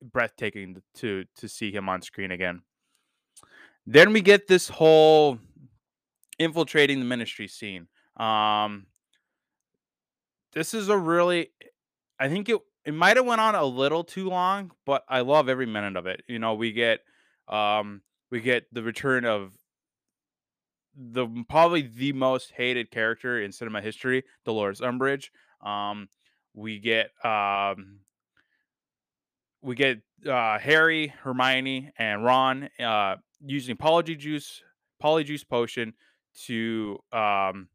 breathtaking 0.02 0.82
to 0.96 1.26
to 1.38 1.48
see 1.48 1.72
him 1.72 1.90
on 1.90 2.02
screen 2.02 2.32
again. 2.32 2.62
Then 3.88 4.12
we 4.12 4.22
get 4.22 4.48
this 4.48 4.68
whole 4.68 5.40
infiltrating 6.38 7.00
the 7.00 7.06
ministry 7.06 7.48
scene. 7.48 7.88
Um, 8.18 8.88
this 10.54 10.74
is 10.74 10.90
a 10.90 10.98
really, 10.98 11.52
I 12.20 12.28
think 12.28 12.50
it 12.50 12.60
it 12.86 12.94
might 12.94 13.18
have 13.18 13.26
went 13.26 13.42
on 13.42 13.56
a 13.56 13.64
little 13.64 14.04
too 14.04 14.30
long, 14.30 14.72
but 14.86 15.04
I 15.08 15.22
love 15.22 15.50
every 15.50 15.66
minute 15.66 15.96
of 15.96 16.06
it. 16.08 16.24
You 16.28 16.40
know, 16.40 16.54
we 16.56 16.74
get 16.74 17.00
um 17.48 18.02
we 18.30 18.42
get 18.42 18.66
the 18.74 18.84
return 18.84 19.24
of 19.24 19.54
the 20.98 21.28
probably 21.48 21.84
the 21.84 22.14
most 22.14 22.52
hated 22.52 22.92
character 22.92 23.42
in 23.42 23.52
cinema 23.52 23.82
history, 23.82 24.24
Dolores 24.46 24.82
Umbridge. 24.82 25.30
Um, 25.66 26.10
we 26.54 26.80
get 26.80 27.12
um, 27.24 28.00
we 29.62 29.76
get 29.76 30.02
uh, 30.28 30.58
Harry, 30.58 31.14
Hermione, 31.22 31.92
and 31.98 32.24
Ron 32.24 32.70
uh, 32.80 33.18
using 33.46 33.78
polyjuice 33.78 34.62
polyjuice 35.02 35.48
potion 35.48 35.94
to 36.46 36.98
um, 37.12 37.68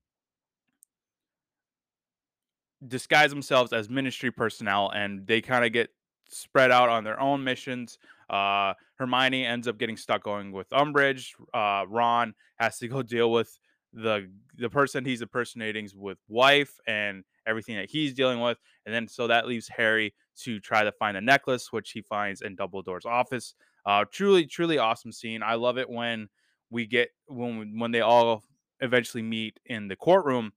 disguise 2.86 3.30
themselves 3.30 3.72
as 3.72 3.88
ministry 3.88 4.30
personnel, 4.30 4.90
and 4.90 5.26
they 5.26 5.40
kind 5.40 5.64
of 5.64 5.72
get 5.72 5.90
spread 6.32 6.70
out 6.70 6.88
on 6.88 7.04
their 7.04 7.20
own 7.20 7.42
missions. 7.44 7.98
Uh, 8.30 8.74
Hermione 8.96 9.44
ends 9.44 9.68
up 9.68 9.78
getting 9.78 9.96
stuck 9.96 10.22
going 10.22 10.52
with 10.52 10.68
Umbridge. 10.70 11.30
Uh, 11.52 11.84
Ron 11.88 12.34
has 12.56 12.78
to 12.78 12.88
go 12.88 13.02
deal 13.02 13.30
with 13.30 13.58
the 13.92 14.30
the 14.56 14.70
person 14.70 15.04
he's 15.04 15.20
impersonating's 15.20 15.94
with 15.94 16.18
wife 16.28 16.78
and 16.86 17.24
everything 17.46 17.76
that 17.76 17.90
he's 17.90 18.14
dealing 18.14 18.40
with, 18.40 18.58
and 18.86 18.94
then 18.94 19.06
so 19.06 19.26
that 19.26 19.46
leaves 19.46 19.68
Harry 19.68 20.14
to 20.38 20.60
try 20.60 20.82
to 20.82 20.92
find 20.92 21.16
the 21.16 21.20
necklace, 21.20 21.72
which 21.72 21.90
he 21.90 22.00
finds 22.00 22.40
in 22.40 22.56
Dumbledore's 22.56 23.04
office. 23.04 23.54
Uh, 23.84 24.04
truly, 24.10 24.46
truly 24.46 24.78
awesome 24.78 25.12
scene. 25.12 25.42
I 25.42 25.54
love 25.54 25.76
it 25.76 25.90
when 25.90 26.28
we 26.70 26.86
get 26.86 27.10
when 27.26 27.78
when 27.78 27.90
they 27.90 28.00
all 28.00 28.44
eventually 28.80 29.22
meet 29.22 29.60
in 29.66 29.88
the 29.88 29.96
courtroom, 29.96 30.52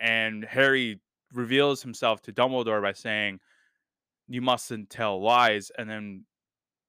and 0.00 0.44
Harry 0.44 1.00
reveals 1.32 1.82
himself 1.82 2.20
to 2.22 2.32
Dumbledore 2.32 2.82
by 2.82 2.92
saying, 2.92 3.40
"You 4.28 4.42
mustn't 4.42 4.90
tell 4.90 5.22
lies," 5.22 5.70
and 5.76 5.88
then 5.88 6.24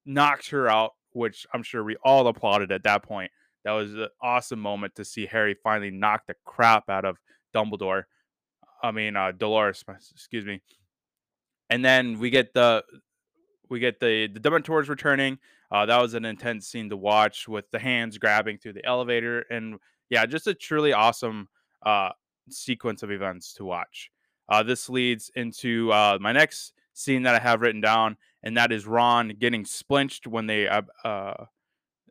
knocked 0.06 0.50
her 0.50 0.70
out, 0.70 0.92
which 1.12 1.46
I'm 1.54 1.64
sure 1.64 1.84
we 1.84 1.98
all 2.04 2.28
applauded 2.28 2.72
at 2.72 2.84
that 2.84 3.04
point. 3.04 3.32
That 3.64 3.74
was 3.74 3.94
an 3.94 4.08
awesome 4.22 4.60
moment 4.60 4.96
to 4.96 5.06
see 5.06 5.26
Harry 5.26 5.56
finally 5.62 5.92
knock 5.92 6.26
the 6.28 6.36
crap 6.46 6.90
out 6.90 7.06
of 7.06 7.18
Dumbledore. 7.54 8.04
I 8.82 8.92
mean, 8.92 9.16
uh, 9.16 9.34
Dolores, 9.34 9.84
excuse 10.14 10.46
me. 10.46 10.62
And 11.70 11.84
then 11.84 12.20
we 12.20 12.30
get 12.30 12.54
the 12.54 12.84
we 13.70 13.80
get 13.80 14.00
the 14.00 14.28
the 14.28 14.40
Dementors 14.40 14.88
returning. 14.88 15.40
Uh, 15.70 15.86
that 15.86 16.02
was 16.02 16.14
an 16.14 16.24
intense 16.24 16.68
scene 16.68 16.90
to 16.90 16.96
watch 16.96 17.48
with 17.48 17.70
the 17.72 17.80
hands 17.80 18.18
grabbing 18.18 18.58
through 18.58 18.74
the 18.74 18.86
elevator, 18.86 19.44
and 19.50 19.76
yeah, 20.10 20.26
just 20.26 20.48
a 20.48 20.54
truly 20.54 20.94
awesome 20.94 21.50
uh, 21.86 22.10
sequence 22.50 23.04
of 23.04 23.12
events 23.12 23.54
to 23.56 23.66
watch. 23.66 24.10
Uh, 24.48 24.64
this 24.64 24.88
leads 24.88 25.30
into 25.36 25.92
uh, 25.92 26.18
my 26.22 26.32
next 26.32 26.72
scene 26.98 27.24
that 27.24 27.36
I 27.36 27.40
have 27.40 27.62
written 27.62 27.82
down, 27.82 28.18
and 28.44 28.58
that 28.58 28.72
is 28.72 28.88
Ron 28.88 29.34
getting 29.40 29.66
splinched 29.66 30.26
when 30.26 30.48
they 30.48 30.68
uh, 30.68 31.34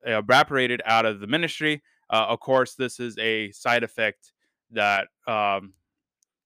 evaporated 0.04 0.80
out 0.84 1.04
of 1.04 1.20
the 1.20 1.26
ministry. 1.26 1.82
Uh, 2.08 2.26
of 2.28 2.40
course, 2.40 2.74
this 2.74 3.00
is 3.00 3.18
a 3.18 3.50
side 3.50 3.82
effect 3.82 4.32
that 4.70 5.08
um, 5.26 5.72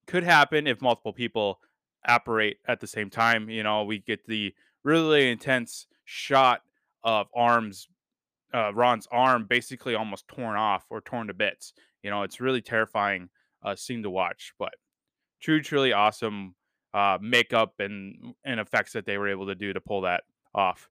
could 0.07 0.23
happen 0.25 0.67
if 0.67 0.81
multiple 0.81 1.13
people 1.13 1.61
apparate 2.07 2.59
at 2.67 2.81
the 2.81 2.87
same 2.87 3.11
time. 3.11 3.51
You 3.51 3.63
know, 3.63 3.85
we 3.85 3.99
get 3.99 4.25
the 4.27 4.55
really 4.85 5.31
intense 5.31 5.87
shot 6.07 6.63
of 7.05 7.27
arms, 7.35 7.89
uh, 8.55 8.73
Ron's 8.75 9.07
arm 9.13 9.47
basically 9.49 9.95
almost 9.95 10.27
torn 10.29 10.57
off 10.57 10.87
or 10.89 11.03
torn 11.03 11.27
to 11.27 11.35
bits. 11.35 11.75
You 12.03 12.11
know, 12.11 12.23
it's 12.23 12.41
really 12.41 12.63
terrifying 12.63 13.29
uh, 13.63 13.77
scene 13.77 14.03
to 14.03 14.11
watch, 14.11 14.55
but 14.59 14.73
true, 15.41 15.61
truly 15.61 15.93
awesome 15.93 16.55
uh, 16.95 17.19
makeup 17.21 17.75
and 17.79 18.35
and 18.45 18.61
effects 18.61 18.93
that 18.93 19.07
they 19.07 19.19
were 19.19 19.29
able 19.29 19.47
to 19.47 19.55
do 19.55 19.73
to 19.73 19.81
pull 19.81 20.03
that 20.03 20.25
off. 20.55 20.89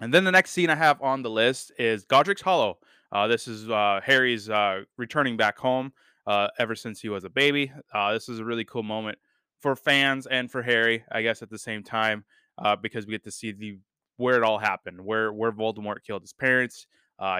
And 0.00 0.12
then 0.12 0.24
the 0.24 0.32
next 0.32 0.50
scene 0.50 0.70
I 0.70 0.74
have 0.74 1.00
on 1.00 1.22
the 1.22 1.30
list 1.30 1.72
is 1.78 2.04
Godric's 2.04 2.42
Hollow. 2.42 2.78
Uh, 3.10 3.26
this 3.28 3.48
is 3.48 3.70
uh, 3.70 4.00
Harry's 4.04 4.50
uh, 4.50 4.82
returning 4.98 5.36
back 5.36 5.58
home 5.58 5.92
uh, 6.26 6.48
ever 6.58 6.74
since 6.74 7.00
he 7.00 7.08
was 7.08 7.24
a 7.24 7.30
baby. 7.30 7.72
Uh, 7.94 8.12
this 8.12 8.28
is 8.28 8.38
a 8.38 8.44
really 8.44 8.64
cool 8.64 8.82
moment 8.82 9.18
for 9.60 9.74
fans 9.74 10.26
and 10.26 10.50
for 10.50 10.62
Harry, 10.62 11.04
I 11.10 11.22
guess, 11.22 11.40
at 11.40 11.48
the 11.48 11.58
same 11.58 11.82
time, 11.82 12.24
uh, 12.58 12.76
because 12.76 13.06
we 13.06 13.12
get 13.12 13.24
to 13.24 13.30
see 13.30 13.52
the 13.52 13.78
where 14.18 14.36
it 14.36 14.42
all 14.42 14.58
happened, 14.58 15.00
where 15.00 15.32
where 15.32 15.52
Voldemort 15.52 16.02
killed 16.06 16.22
his 16.22 16.32
parents. 16.32 16.86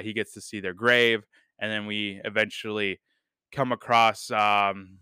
he 0.03 0.13
gets 0.13 0.33
to 0.35 0.41
see 0.41 0.61
their 0.61 0.75
grave, 0.75 1.25
and 1.59 1.71
then 1.71 1.87
we 1.87 2.21
eventually 2.25 3.01
come 3.53 3.73
across. 3.73 4.31
Um, 4.31 4.99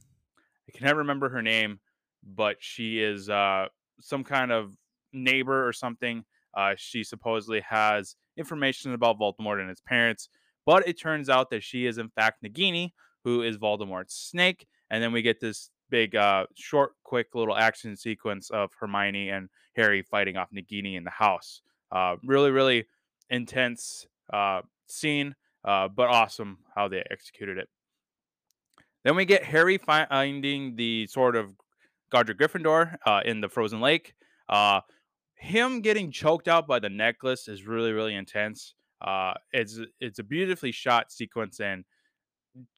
I 0.68 0.72
can 0.72 0.86
never 0.86 1.00
remember 1.00 1.28
her 1.28 1.42
name, 1.42 1.78
but 2.24 2.56
she 2.60 3.02
is 3.02 3.28
uh, 3.28 3.66
some 4.00 4.24
kind 4.24 4.52
of 4.52 4.76
neighbor 5.12 5.66
or 5.66 5.72
something. 5.72 6.24
Uh, 6.54 6.74
she 6.76 7.04
supposedly 7.04 7.60
has 7.60 8.16
information 8.36 8.94
about 8.94 9.18
Voldemort 9.18 9.60
and 9.60 9.68
his 9.68 9.80
parents, 9.80 10.28
but 10.66 10.86
it 10.86 10.98
turns 10.98 11.28
out 11.28 11.50
that 11.50 11.62
she 11.62 11.86
is 11.86 11.98
in 11.98 12.08
fact 12.08 12.42
Nagini, 12.42 12.92
who 13.24 13.42
is 13.42 13.58
Voldemort's 13.58 14.14
snake, 14.14 14.66
and 14.90 15.02
then 15.02 15.12
we 15.12 15.22
get 15.22 15.40
this 15.40 15.70
big, 15.90 16.14
uh, 16.16 16.46
short, 16.54 16.92
quick 17.04 17.34
little 17.34 17.56
action 17.56 17.96
sequence 17.96 18.50
of 18.50 18.70
Hermione 18.78 19.30
and 19.30 19.48
Harry 19.76 20.02
fighting 20.02 20.36
off 20.36 20.48
Nagini 20.50 20.96
in 20.96 21.04
the 21.04 21.10
house. 21.10 21.60
Uh, 21.92 22.16
really, 22.24 22.50
really 22.50 22.86
intense 23.30 24.06
uh, 24.32 24.62
scene, 24.86 25.34
uh, 25.64 25.88
but 25.88 26.08
awesome 26.08 26.58
how 26.74 26.88
they 26.88 27.02
executed 27.10 27.58
it. 27.58 27.68
Then 29.04 29.16
we 29.16 29.24
get 29.24 29.44
Harry 29.44 29.78
finding 29.78 30.76
the 30.76 31.06
sort 31.06 31.36
of 31.36 31.50
Godric 32.10 32.38
Gryffindor 32.38 32.96
uh, 33.06 33.20
in 33.24 33.40
the 33.40 33.48
frozen 33.48 33.80
lake. 33.80 34.14
Uh, 34.48 34.80
him 35.34 35.80
getting 35.80 36.10
choked 36.10 36.48
out 36.48 36.66
by 36.66 36.78
the 36.78 36.88
necklace 36.88 37.48
is 37.48 37.66
really, 37.66 37.92
really 37.92 38.14
intense. 38.14 38.74
Uh, 39.00 39.34
it's 39.52 39.78
it's 40.00 40.18
a 40.18 40.22
beautifully 40.22 40.72
shot 40.72 41.12
sequence 41.12 41.60
and 41.60 41.84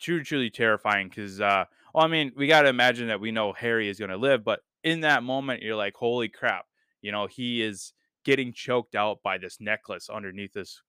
truly, 0.01 0.25
truly 0.25 0.51
terrifying. 0.51 1.09
Because, 1.09 1.41
uh, 1.41 1.65
well, 1.95 2.05
I 2.05 2.09
mean, 2.09 2.33
we 2.37 2.47
got 2.47 2.63
to 2.63 2.69
imagine 2.69 3.09
that 3.09 3.21
we 3.21 3.31
know 3.31 3.53
Harry 3.53 3.89
is 3.89 3.99
going 3.99 4.11
to 4.11 4.17
live, 4.17 4.45
but 4.45 4.61
in 4.83 5.01
that 5.01 5.23
moment, 5.23 5.63
you're 5.63 5.77
like, 5.77 5.95
holy 5.95 6.29
crap! 6.29 6.67
You 7.03 7.13
know, 7.13 7.27
he 7.27 7.63
is 7.63 7.93
getting 8.25 8.53
choked 8.53 8.95
out 8.95 9.19
by 9.23 9.39
this 9.39 9.59
necklace 9.61 10.09
underneath 10.11 10.53
this 10.53 10.83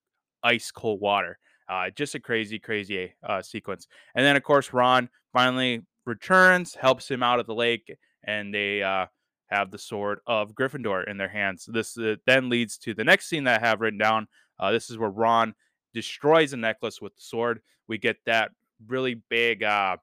ice 0.43 0.71
cold 0.71 1.01
water. 1.01 1.37
Uh, 1.69 1.89
just 1.95 2.15
a 2.15 2.19
crazy, 2.19 2.57
crazy 2.57 3.13
uh, 3.27 3.41
sequence. 3.41 3.87
And 4.15 4.25
then, 4.25 4.35
of 4.35 4.43
course, 4.43 4.73
Ron 4.73 5.09
finally 5.33 5.85
returns, 6.05 6.75
helps 6.75 7.11
him 7.11 7.21
out 7.21 7.39
of 7.39 7.45
the 7.45 7.53
lake, 7.53 7.95
and 8.27 8.53
they 8.53 8.83
uh, 8.83 9.07
have 9.47 9.71
the 9.71 9.77
sword 9.77 10.19
of 10.27 10.53
Gryffindor 10.53 11.09
in 11.09 11.17
their 11.17 11.29
hands. 11.29 11.67
This 11.71 11.97
uh, 11.97 12.17
then 12.25 12.49
leads 12.49 12.77
to 12.79 12.93
the 12.93 13.03
next 13.03 13.27
scene 13.27 13.45
that 13.45 13.63
I 13.63 13.67
have 13.67 13.81
written 13.81 13.97
down. 13.97 14.27
Uh, 14.59 14.71
this 14.71 14.89
is 14.89 14.97
where 14.97 15.09
Ron 15.09 15.55
destroys 15.93 16.53
a 16.53 16.57
necklace 16.57 17.01
with 17.01 17.15
the 17.15 17.21
sword. 17.21 17.61
We 17.87 17.97
get 17.97 18.17
that 18.25 18.51
really 18.85 19.15
big 19.29 19.63
uh, 19.63 19.97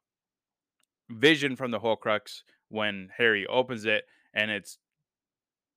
vision 1.11 1.55
from 1.55 1.71
the 1.71 1.79
Horcrux 1.79 2.43
when 2.69 3.11
Harry 3.17 3.47
opens 3.47 3.85
it, 3.85 4.05
and 4.33 4.51
it's 4.51 4.79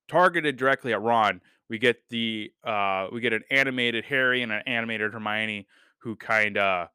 targeted 0.07 0.57
directly 0.57 0.93
at 0.93 1.01
Ron. 1.01 1.41
We 1.69 1.77
get 1.77 1.97
the 2.09 2.51
uh, 2.63 3.07
we 3.11 3.19
get 3.19 3.33
an 3.33 3.43
animated 3.51 4.05
Harry 4.05 4.41
and 4.41 4.51
an 4.51 4.63
animated 4.65 5.11
Hermione 5.11 5.67
who 5.99 6.15
kind 6.15 6.57
of 6.57 6.87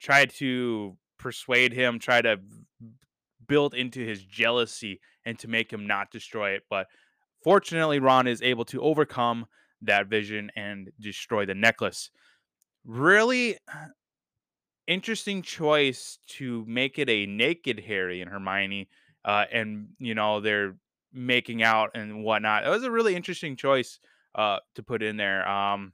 try 0.00 0.24
to 0.24 0.96
persuade 1.18 1.72
him, 1.72 1.98
try 1.98 2.22
to 2.22 2.40
build 3.46 3.74
into 3.74 4.04
his 4.04 4.24
jealousy 4.24 5.00
and 5.24 5.38
to 5.38 5.48
make 5.48 5.72
him 5.72 5.86
not 5.86 6.10
destroy 6.10 6.50
it. 6.50 6.62
But 6.70 6.86
fortunately, 7.42 7.98
Ron 7.98 8.26
is 8.26 8.42
able 8.42 8.64
to 8.66 8.80
overcome 8.82 9.46
that 9.82 10.06
vision 10.06 10.50
and 10.56 10.90
destroy 11.00 11.46
the 11.46 11.54
necklace. 11.54 12.10
Really 12.84 13.58
interesting 14.86 15.42
choice 15.42 16.18
to 16.26 16.64
make 16.66 16.98
it 16.98 17.08
a 17.08 17.26
naked 17.26 17.82
Harry 17.86 18.20
and 18.20 18.30
Hermione, 18.30 18.88
uh, 19.24 19.44
and 19.52 19.88
you 19.98 20.14
know 20.14 20.40
they're 20.40 20.76
making 21.12 21.62
out 21.62 21.90
and 21.94 22.22
whatnot. 22.22 22.64
It 22.64 22.68
was 22.68 22.84
a 22.84 22.90
really 22.90 23.16
interesting 23.16 23.56
choice 23.56 23.98
uh, 24.34 24.58
to 24.74 24.82
put 24.82 25.02
in 25.02 25.16
there. 25.16 25.48
Um, 25.48 25.92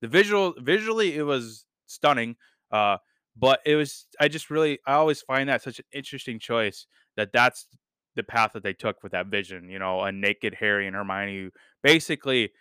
the 0.00 0.08
visual, 0.08 0.54
visually, 0.58 1.16
it 1.16 1.22
was 1.22 1.64
stunning. 1.86 2.36
Uh, 2.70 2.98
but 3.38 3.60
it 3.64 3.76
was 3.76 4.06
I 4.20 4.28
just 4.28 4.50
really 4.50 4.78
I 4.86 4.94
always 4.94 5.22
find 5.22 5.48
that 5.48 5.62
such 5.62 5.78
an 5.78 5.84
interesting 5.92 6.38
choice 6.38 6.86
that 7.16 7.32
that's 7.32 7.66
the 8.16 8.22
path 8.22 8.52
that 8.54 8.62
they 8.62 8.72
took 8.72 9.02
with 9.02 9.12
that 9.12 9.28
vision. 9.28 9.68
You 9.68 9.78
know, 9.78 10.00
a 10.00 10.12
naked 10.12 10.54
Harry 10.58 10.86
and 10.86 10.96
Hermione. 10.96 11.50
Basically, 11.82 12.52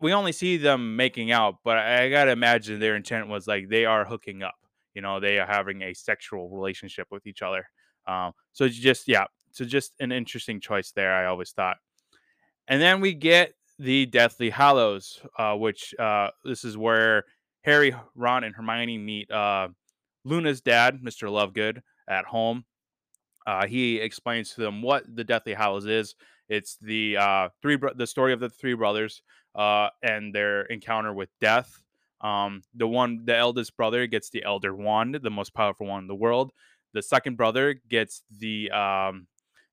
we 0.00 0.12
only 0.12 0.32
see 0.32 0.56
them 0.56 0.96
making 0.96 1.32
out, 1.32 1.56
but 1.64 1.76
I, 1.76 2.08
gotta 2.08 2.30
imagine 2.30 2.80
their 2.80 2.96
intent 2.96 3.28
was 3.28 3.46
like 3.46 3.68
they 3.68 3.84
are 3.84 4.04
hooking 4.04 4.42
up. 4.42 4.54
You 4.94 5.02
know, 5.02 5.20
they 5.20 5.38
are 5.38 5.46
having 5.46 5.82
a 5.82 5.94
sexual 5.94 6.48
relationship 6.48 7.08
with 7.10 7.26
each 7.26 7.42
other. 7.42 7.66
Um, 8.06 8.32
so 8.52 8.64
it's 8.64 8.76
just 8.76 9.08
yeah, 9.08 9.24
so 9.52 9.64
just 9.64 9.92
an 10.00 10.12
interesting 10.12 10.60
choice 10.60 10.92
there. 10.92 11.12
I 11.12 11.26
always 11.26 11.50
thought. 11.50 11.76
And 12.68 12.80
then 12.80 13.00
we 13.00 13.14
get 13.14 13.54
the 13.78 14.06
Deathly 14.06 14.50
Hallows, 14.50 15.20
uh, 15.38 15.56
which 15.56 15.94
uh, 15.98 16.28
this 16.44 16.64
is 16.64 16.76
where 16.76 17.24
Harry, 17.62 17.94
Ron, 18.14 18.44
and 18.44 18.54
Hermione 18.54 18.98
meet 18.98 19.30
uh, 19.30 19.68
Luna's 20.24 20.60
dad, 20.60 21.00
Mr. 21.02 21.28
Lovegood, 21.28 21.82
at 22.08 22.24
home. 22.24 22.64
Uh, 23.46 23.66
he 23.66 23.96
explains 23.96 24.54
to 24.54 24.60
them 24.60 24.82
what 24.82 25.04
the 25.14 25.24
Deathly 25.24 25.54
Hallows 25.54 25.86
is. 25.86 26.14
It's 26.48 26.76
the 26.80 27.16
uh, 27.16 27.48
three 27.62 27.76
bro- 27.76 27.94
the 27.94 28.06
story 28.06 28.32
of 28.32 28.40
the 28.40 28.50
three 28.50 28.74
brothers 28.74 29.22
uh, 29.54 29.88
and 30.02 30.34
their 30.34 30.62
encounter 30.62 31.12
with 31.12 31.30
death. 31.40 31.82
Um, 32.20 32.62
the 32.74 32.86
one, 32.86 33.24
the 33.24 33.36
eldest 33.36 33.76
brother, 33.76 34.06
gets 34.06 34.30
the 34.30 34.44
Elder 34.44 34.74
Wand, 34.74 35.14
the 35.22 35.30
most 35.30 35.54
powerful 35.54 35.86
one 35.86 36.02
in 36.02 36.08
the 36.08 36.14
world. 36.14 36.52
The 36.92 37.02
second 37.02 37.36
brother 37.36 37.80
gets 37.88 38.22
the 38.38 38.70
um, 38.72 39.26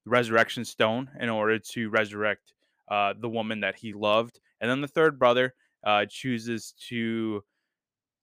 Resurrection 0.06 0.64
Stone 0.64 1.10
in 1.20 1.30
order 1.30 1.60
to 1.60 1.90
resurrect 1.90 2.54
uh, 2.90 3.16
the 3.20 3.28
woman 3.28 3.60
that 3.62 3.76
he 3.76 3.92
loved, 3.92 4.40
and 4.62 4.72
then 4.72 4.80
the 4.82 4.88
third 4.88 5.20
brother 5.20 5.54
uh, 5.84 6.06
chooses 6.10 6.74
to 6.88 7.44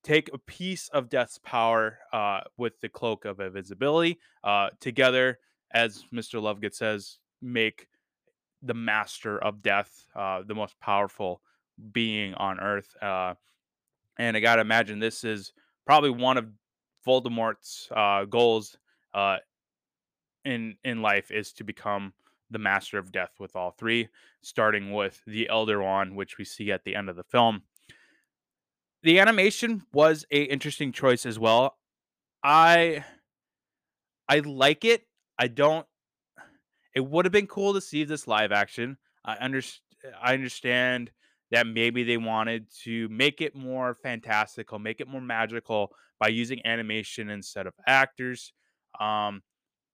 take 0.05 0.31
a 0.33 0.39
piece 0.39 0.89
of 0.91 1.09
death's 1.09 1.39
power 1.39 1.99
uh, 2.13 2.43
with 2.59 2.79
the 2.81 2.89
cloak 2.89 3.25
of 3.25 3.41
invisibility 3.41 4.21
uh, 4.45 4.69
together 4.79 5.39
as 5.73 6.05
mr 6.15 6.41
lovegood 6.41 6.75
says 6.75 7.19
make 7.43 7.89
the 8.63 8.75
master 8.75 9.43
of 9.43 9.63
death 9.63 10.05
uh, 10.15 10.43
the 10.47 10.55
most 10.55 10.79
powerful 10.79 11.41
being 11.93 12.35
on 12.35 12.61
earth 12.61 12.95
uh, 13.03 13.35
and 14.19 14.37
i 14.37 14.41
gotta 14.41 14.61
imagine 14.61 14.99
this 14.99 15.25
is 15.25 15.53
probably 15.87 16.11
one 16.11 16.37
of 16.37 16.47
voldemort's 17.07 17.89
uh, 17.97 18.25
goals 18.27 18.77
uh, 19.15 19.39
in 20.45 20.77
in 20.85 21.03
life 21.03 21.31
is 21.31 21.53
to 21.53 21.65
become 21.65 22.13
the 22.51 22.59
master 22.59 22.99
of 22.99 23.11
death 23.11 23.33
with 23.41 23.57
all 23.57 23.71
three 23.71 24.07
starting 24.43 24.93
with 24.93 25.21
the 25.27 25.49
elder 25.49 25.83
wand 25.83 26.15
which 26.15 26.39
we 26.39 26.45
see 26.45 26.71
at 26.71 26.85
the 26.85 26.95
end 26.95 27.09
of 27.09 27.17
the 27.17 27.25
film 27.25 27.63
the 29.05 29.21
animation 29.21 29.85
was 29.95 30.27
a 30.33 30.45
interesting 30.45 30.93
choice 30.93 31.27
as 31.27 31.39
well. 31.39 31.79
I 32.45 33.05
I 34.29 34.41
like 34.41 34.85
it. 34.85 35.07
I 35.39 35.49
don't 35.49 35.87
it 36.95 37.01
would 37.01 37.25
have 37.25 37.33
been 37.33 37.47
cool 37.47 37.75
to 37.75 37.81
see 37.81 38.05
this 38.05 38.27
live 38.27 38.53
action. 38.53 38.97
I 39.25 39.35
understand 39.37 39.81
I 40.21 40.35
understand 40.35 41.11
that 41.51 41.67
maybe 41.67 42.03
they 42.03 42.19
wanted 42.19 42.67
to 42.83 43.09
make 43.09 43.41
it 43.41 43.55
more 43.55 43.95
fantastical, 43.95 44.79
make 44.79 45.01
it 45.01 45.09
more 45.09 45.21
magical 45.21 45.95
by 46.21 46.29
using 46.29 46.61
animation 46.67 47.31
instead 47.31 47.67
of 47.67 47.75
actors. 47.87 48.53
Um 49.01 49.43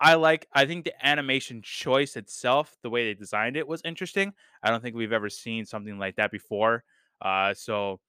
I 0.01 0.14
like 0.14 0.46
I 0.53 0.66
think 0.66 0.85
the 0.85 1.07
animation 1.07 1.62
choice 1.62 2.16
itself, 2.16 2.77
the 2.83 2.90
way 2.90 3.05
they 3.05 3.14
designed 3.14 3.57
it 3.57 3.68
was 3.68 3.83
interesting. 3.85 4.33
I 4.62 4.70
don't 4.70 4.83
think 4.83 4.96
we've 4.96 5.12
ever 5.12 5.31
seen 5.31 5.64
something 5.64 5.99
like 5.99 6.16
that 6.16 6.31
before. 6.33 6.85
Uh 7.23 7.55
so 7.55 8.01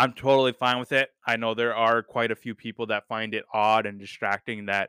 I'm 0.00 0.14
totally 0.14 0.52
fine 0.52 0.78
with 0.78 0.92
it. 0.92 1.10
I 1.26 1.36
know 1.36 1.52
there 1.52 1.74
are 1.74 2.02
quite 2.02 2.30
a 2.30 2.34
few 2.34 2.54
people 2.54 2.86
that 2.86 3.06
find 3.06 3.34
it 3.34 3.44
odd 3.52 3.84
and 3.84 4.00
distracting 4.00 4.64
that 4.64 4.88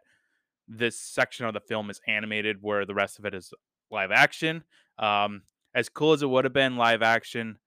this 0.69 0.97
section 0.97 1.45
of 1.45 1.54
the 1.54 1.60
film 1.60 1.89
is 1.89 2.00
animated 2.08 2.60
where 2.62 2.86
the 2.86 2.93
rest 2.93 3.19
of 3.19 3.26
it 3.26 3.34
is 3.34 3.54
live 3.91 4.12
action. 4.12 4.63
Um, 4.97 5.41
as 5.76 5.89
cool 5.89 6.13
as 6.13 6.24
it 6.24 6.30
would 6.30 6.45
have 6.45 6.54
been 6.54 6.78
live 6.78 7.02
action 7.02 7.58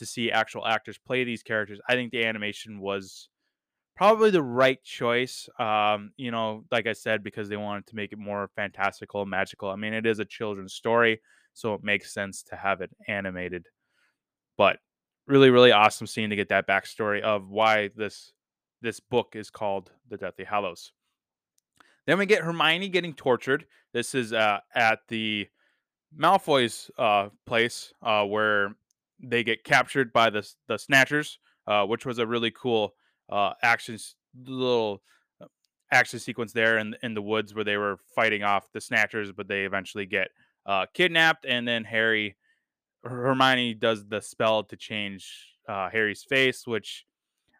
to 0.00 0.04
see 0.04 0.30
actual 0.30 0.66
actors 0.66 0.98
play 0.98 1.24
these 1.24 1.42
characters, 1.42 1.80
I 1.88 1.94
think 1.94 2.12
the 2.12 2.26
animation 2.26 2.78
was 2.78 3.30
probably 3.96 4.28
the 4.28 4.42
right 4.42 4.82
choice. 4.84 5.48
Um, 5.58 6.12
you 6.18 6.30
know, 6.30 6.66
like 6.70 6.86
I 6.86 6.92
said, 6.92 7.24
because 7.24 7.48
they 7.48 7.56
wanted 7.56 7.86
to 7.86 7.96
make 7.96 8.12
it 8.12 8.18
more 8.18 8.50
fantastical, 8.54 9.24
magical. 9.24 9.70
I 9.70 9.76
mean, 9.76 9.94
it 9.94 10.04
is 10.04 10.18
a 10.18 10.26
children's 10.26 10.74
story, 10.74 11.22
so 11.54 11.72
it 11.72 11.82
makes 11.82 12.12
sense 12.12 12.42
to 12.50 12.56
have 12.56 12.82
it 12.82 12.90
animated. 13.08 13.64
But 14.58 14.76
really 15.32 15.48
really 15.48 15.72
awesome 15.72 16.06
scene 16.06 16.28
to 16.28 16.36
get 16.36 16.50
that 16.50 16.68
backstory 16.68 17.22
of 17.22 17.48
why 17.48 17.88
this 17.96 18.32
this 18.82 19.00
book 19.00 19.34
is 19.34 19.48
called 19.48 19.90
the 20.10 20.18
Deathly 20.18 20.44
Hallows. 20.44 20.92
Then 22.06 22.18
we 22.18 22.26
get 22.26 22.42
Hermione 22.42 22.88
getting 22.88 23.14
tortured. 23.14 23.64
This 23.94 24.14
is 24.14 24.34
uh, 24.34 24.58
at 24.74 24.98
the 25.08 25.48
Malfoy's 26.18 26.90
uh, 26.98 27.28
place 27.46 27.94
uh, 28.02 28.24
where 28.24 28.74
they 29.20 29.42
get 29.42 29.64
captured 29.64 30.12
by 30.12 30.28
the 30.28 30.46
the 30.68 30.76
Snatchers, 30.76 31.38
uh, 31.66 31.86
which 31.86 32.04
was 32.04 32.18
a 32.18 32.26
really 32.26 32.50
cool 32.50 32.94
uh, 33.30 33.54
action 33.62 33.96
little 34.44 35.00
uh, 35.40 35.46
action 35.90 36.18
sequence 36.18 36.52
there 36.52 36.76
in 36.76 36.94
in 37.02 37.14
the 37.14 37.22
woods 37.22 37.54
where 37.54 37.64
they 37.64 37.78
were 37.78 37.98
fighting 38.14 38.42
off 38.42 38.70
the 38.72 38.82
Snatchers, 38.82 39.32
but 39.32 39.48
they 39.48 39.64
eventually 39.64 40.04
get 40.04 40.28
kidnapped, 40.92 41.46
and 41.46 41.66
then 41.66 41.84
Harry 41.84 42.36
Hermione 43.04 43.74
does 43.74 44.06
the 44.06 44.20
spell 44.20 44.64
to 44.64 44.76
change 44.76 45.56
uh, 45.68 45.90
Harry's 45.90 46.24
face, 46.24 46.66
which 46.66 47.04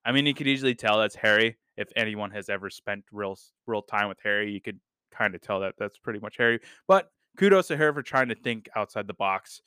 I 0.04 0.12
mean, 0.12 0.26
you 0.26 0.34
could 0.34 0.48
easily 0.48 0.74
tell 0.74 0.98
that's 0.98 1.14
Harry. 1.16 1.56
If 1.76 1.88
anyone 1.96 2.30
has 2.32 2.48
ever 2.48 2.70
spent 2.70 3.04
real 3.12 3.38
real 3.66 3.82
time 3.82 4.08
with 4.08 4.18
Harry, 4.22 4.52
you 4.52 4.60
could 4.60 4.80
kind 5.10 5.34
of 5.34 5.40
tell 5.40 5.60
that 5.60 5.74
that's 5.78 5.98
pretty 5.98 6.18
much 6.20 6.36
Harry. 6.36 6.60
But 6.86 7.10
kudos 7.36 7.68
to 7.68 7.76
her 7.76 7.92
for 7.92 8.02
trying 8.02 8.28
to 8.28 8.34
think 8.34 8.68
outside 8.76 9.06
the 9.06 9.14
box. 9.14 9.62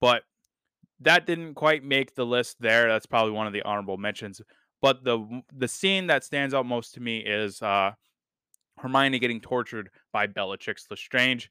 But 0.00 0.22
that 1.00 1.26
didn't 1.26 1.54
quite 1.54 1.84
make 1.84 2.14
the 2.14 2.26
list 2.26 2.56
there. 2.60 2.88
That's 2.88 3.06
probably 3.06 3.32
one 3.32 3.46
of 3.46 3.52
the 3.52 3.62
honorable 3.62 3.98
mentions. 3.98 4.40
But 4.80 5.04
the 5.04 5.42
the 5.54 5.68
scene 5.68 6.06
that 6.06 6.24
stands 6.24 6.54
out 6.54 6.66
most 6.66 6.94
to 6.94 7.00
me 7.00 7.18
is 7.18 7.60
uh, 7.60 7.92
Hermione 8.78 9.18
getting 9.18 9.40
tortured 9.40 9.90
by 10.12 10.26
Bellatrix 10.26 10.86
Lestrange. 10.90 11.50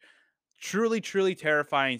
Truly, 0.59 0.99
truly 0.99 1.35
terrifying 1.35 1.99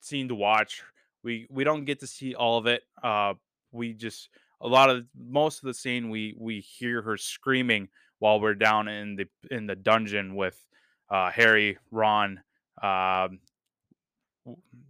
scene 0.00 0.28
to 0.28 0.34
watch. 0.34 0.82
We 1.22 1.46
we 1.50 1.64
don't 1.64 1.84
get 1.84 2.00
to 2.00 2.06
see 2.06 2.34
all 2.34 2.58
of 2.58 2.66
it. 2.66 2.82
Uh, 3.02 3.34
we 3.72 3.92
just 3.92 4.28
a 4.60 4.68
lot 4.68 4.90
of 4.90 5.04
most 5.16 5.62
of 5.62 5.66
the 5.66 5.74
scene 5.74 6.10
we 6.10 6.34
we 6.38 6.60
hear 6.60 7.02
her 7.02 7.16
screaming 7.16 7.88
while 8.18 8.40
we're 8.40 8.54
down 8.54 8.88
in 8.88 9.16
the 9.16 9.26
in 9.50 9.66
the 9.66 9.76
dungeon 9.76 10.34
with 10.34 10.60
uh, 11.10 11.30
Harry, 11.30 11.78
Ron, 11.90 12.40
um, 12.82 13.40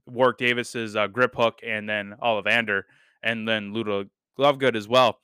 Warwick 0.07 0.38
Davis's 0.38 0.97
uh, 0.97 1.09
Griphook, 1.09 1.59
and 1.64 1.88
then 1.88 2.14
Ollivander, 2.23 2.83
and 3.23 3.47
then 3.47 3.73
Luna 3.73 4.05
Lovegood 4.38 4.77
as 4.77 4.88
well. 4.88 5.18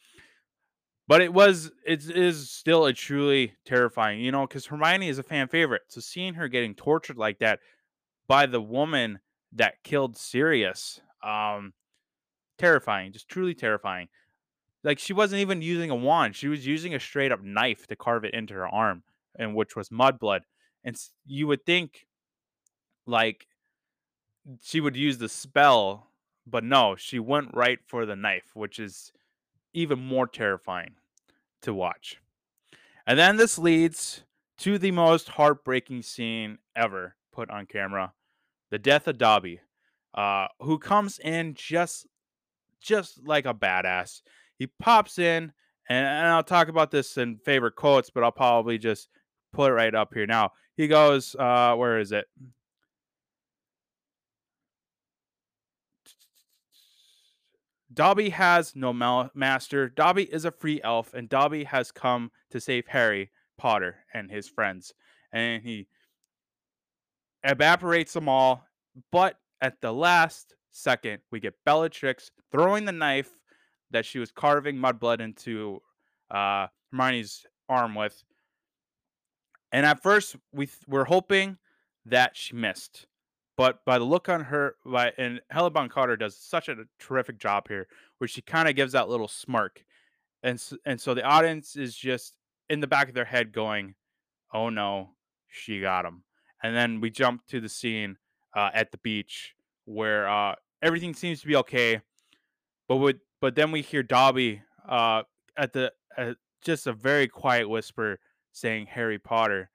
But 1.06 1.20
it 1.20 1.32
was 1.32 1.70
it 1.86 2.08
is 2.08 2.50
still 2.50 2.86
a 2.86 2.92
truly 2.92 3.54
terrifying, 3.66 4.20
you 4.20 4.32
know, 4.32 4.46
because 4.46 4.66
Hermione 4.66 5.08
is 5.08 5.18
a 5.18 5.22
fan 5.22 5.48
favorite. 5.48 5.82
So 5.88 6.00
seeing 6.00 6.34
her 6.34 6.48
getting 6.48 6.74
tortured 6.74 7.18
like 7.18 7.38
that 7.40 7.60
by 8.26 8.46
the 8.46 8.60
woman 8.60 9.18
that 9.54 9.82
killed 9.84 10.16
Sirius, 10.16 11.00
um, 11.22 11.72
terrifying, 12.58 13.12
just 13.12 13.28
truly 13.28 13.54
terrifying. 13.54 14.08
Like 14.84 14.98
she 14.98 15.12
wasn't 15.12 15.40
even 15.40 15.62
using 15.62 15.90
a 15.90 15.96
wand; 15.96 16.36
she 16.36 16.48
was 16.48 16.66
using 16.66 16.94
a 16.94 17.00
straight 17.00 17.32
up 17.32 17.42
knife 17.42 17.86
to 17.88 17.96
carve 17.96 18.24
it 18.24 18.34
into 18.34 18.54
her 18.54 18.68
arm, 18.68 19.04
and 19.36 19.54
which 19.54 19.76
was 19.76 19.88
mudblood. 19.90 20.42
And 20.84 20.96
you 21.26 21.46
would 21.46 21.64
think, 21.66 22.06
like, 23.06 23.46
she 24.62 24.80
would 24.80 24.96
use 24.96 25.18
the 25.18 25.28
spell, 25.28 26.10
but 26.46 26.64
no, 26.64 26.96
she 26.96 27.18
went 27.18 27.50
right 27.54 27.78
for 27.86 28.06
the 28.06 28.16
knife, 28.16 28.50
which 28.54 28.78
is 28.78 29.12
even 29.74 29.98
more 30.00 30.26
terrifying 30.26 30.96
to 31.62 31.74
watch. 31.74 32.20
And 33.06 33.18
then 33.18 33.36
this 33.36 33.58
leads 33.58 34.24
to 34.58 34.78
the 34.78 34.92
most 34.92 35.30
heartbreaking 35.30 36.02
scene 36.02 36.58
ever 36.76 37.16
put 37.32 37.50
on 37.50 37.66
camera 37.66 38.14
the 38.74 38.78
death 38.80 39.06
of 39.06 39.16
Dobby, 39.18 39.60
uh, 40.14 40.48
who 40.58 40.80
comes 40.80 41.20
in 41.20 41.54
just 41.54 42.08
just 42.82 43.24
like 43.24 43.46
a 43.46 43.54
badass. 43.54 44.20
He 44.58 44.66
pops 44.66 45.20
in, 45.20 45.52
and, 45.88 46.06
and 46.06 46.26
I'll 46.26 46.42
talk 46.42 46.66
about 46.66 46.90
this 46.90 47.16
in 47.16 47.38
favorite 47.44 47.76
quotes, 47.76 48.10
but 48.10 48.24
I'll 48.24 48.32
probably 48.32 48.76
just 48.78 49.10
put 49.52 49.70
it 49.70 49.74
right 49.74 49.94
up 49.94 50.12
here 50.12 50.26
now. 50.26 50.50
He 50.76 50.88
goes, 50.88 51.36
uh, 51.38 51.76
where 51.76 52.00
is 52.00 52.10
it? 52.10 52.24
Dobby 57.92 58.30
has 58.30 58.74
no 58.74 58.92
master. 59.34 59.88
Dobby 59.88 60.24
is 60.24 60.44
a 60.44 60.50
free 60.50 60.80
elf, 60.82 61.14
and 61.14 61.28
Dobby 61.28 61.62
has 61.62 61.92
come 61.92 62.32
to 62.50 62.60
save 62.60 62.88
Harry 62.88 63.30
Potter 63.56 63.98
and 64.12 64.32
his 64.32 64.48
friends. 64.48 64.92
And 65.32 65.62
he 65.62 65.86
evaporates 67.44 68.12
them 68.12 68.28
all. 68.28 68.64
But 69.12 69.38
at 69.60 69.80
the 69.80 69.92
last 69.92 70.54
second, 70.70 71.20
we 71.30 71.40
get 71.40 71.54
Bellatrix 71.64 72.30
throwing 72.50 72.84
the 72.84 72.92
knife 72.92 73.30
that 73.90 74.04
she 74.04 74.18
was 74.18 74.32
carving 74.32 74.76
mudblood 74.76 75.20
into 75.20 75.80
uh, 76.30 76.66
Hermione's 76.90 77.44
arm 77.68 77.94
with. 77.94 78.24
And 79.72 79.84
at 79.86 80.02
first, 80.02 80.36
we 80.52 80.66
th- 80.66 80.78
were 80.86 81.04
hoping 81.04 81.58
that 82.06 82.36
she 82.36 82.54
missed. 82.54 83.06
But 83.56 83.84
by 83.84 83.98
the 83.98 84.04
look 84.04 84.28
on 84.28 84.42
her, 84.44 84.76
by, 84.84 85.12
and 85.16 85.40
Helena 85.50 85.70
Bonham 85.70 85.90
Carter 85.90 86.16
does 86.16 86.36
such 86.36 86.68
a 86.68 86.76
terrific 86.98 87.38
job 87.38 87.68
here, 87.68 87.86
where 88.18 88.28
she 88.28 88.42
kind 88.42 88.68
of 88.68 88.74
gives 88.74 88.92
that 88.92 89.08
little 89.08 89.28
smirk, 89.28 89.84
and 90.42 90.60
and 90.84 91.00
so 91.00 91.14
the 91.14 91.22
audience 91.22 91.76
is 91.76 91.94
just 91.94 92.34
in 92.68 92.80
the 92.80 92.88
back 92.88 93.08
of 93.08 93.14
their 93.14 93.24
head 93.24 93.52
going, 93.52 93.94
"Oh 94.52 94.70
no, 94.70 95.10
she 95.46 95.80
got 95.80 96.04
him." 96.04 96.24
And 96.64 96.74
then 96.74 97.00
we 97.00 97.10
jump 97.10 97.46
to 97.48 97.60
the 97.60 97.68
scene 97.68 98.16
uh, 98.56 98.70
at 98.74 98.90
the 98.90 98.98
beach 98.98 99.54
where 99.84 100.28
uh, 100.28 100.54
everything 100.82 101.14
seems 101.14 101.40
to 101.42 101.46
be 101.46 101.54
okay, 101.56 102.00
but 102.88 103.16
but 103.40 103.54
then 103.54 103.70
we 103.70 103.82
hear 103.82 104.02
Dobby 104.02 104.62
uh, 104.88 105.22
at 105.56 105.74
the 105.74 105.92
at 106.16 106.36
just 106.62 106.86
a 106.86 106.92
very 106.92 107.28
quiet 107.28 107.68
whisper 107.68 108.18
saying 108.52 108.86
Harry 108.86 109.18
Potter, 109.18 109.70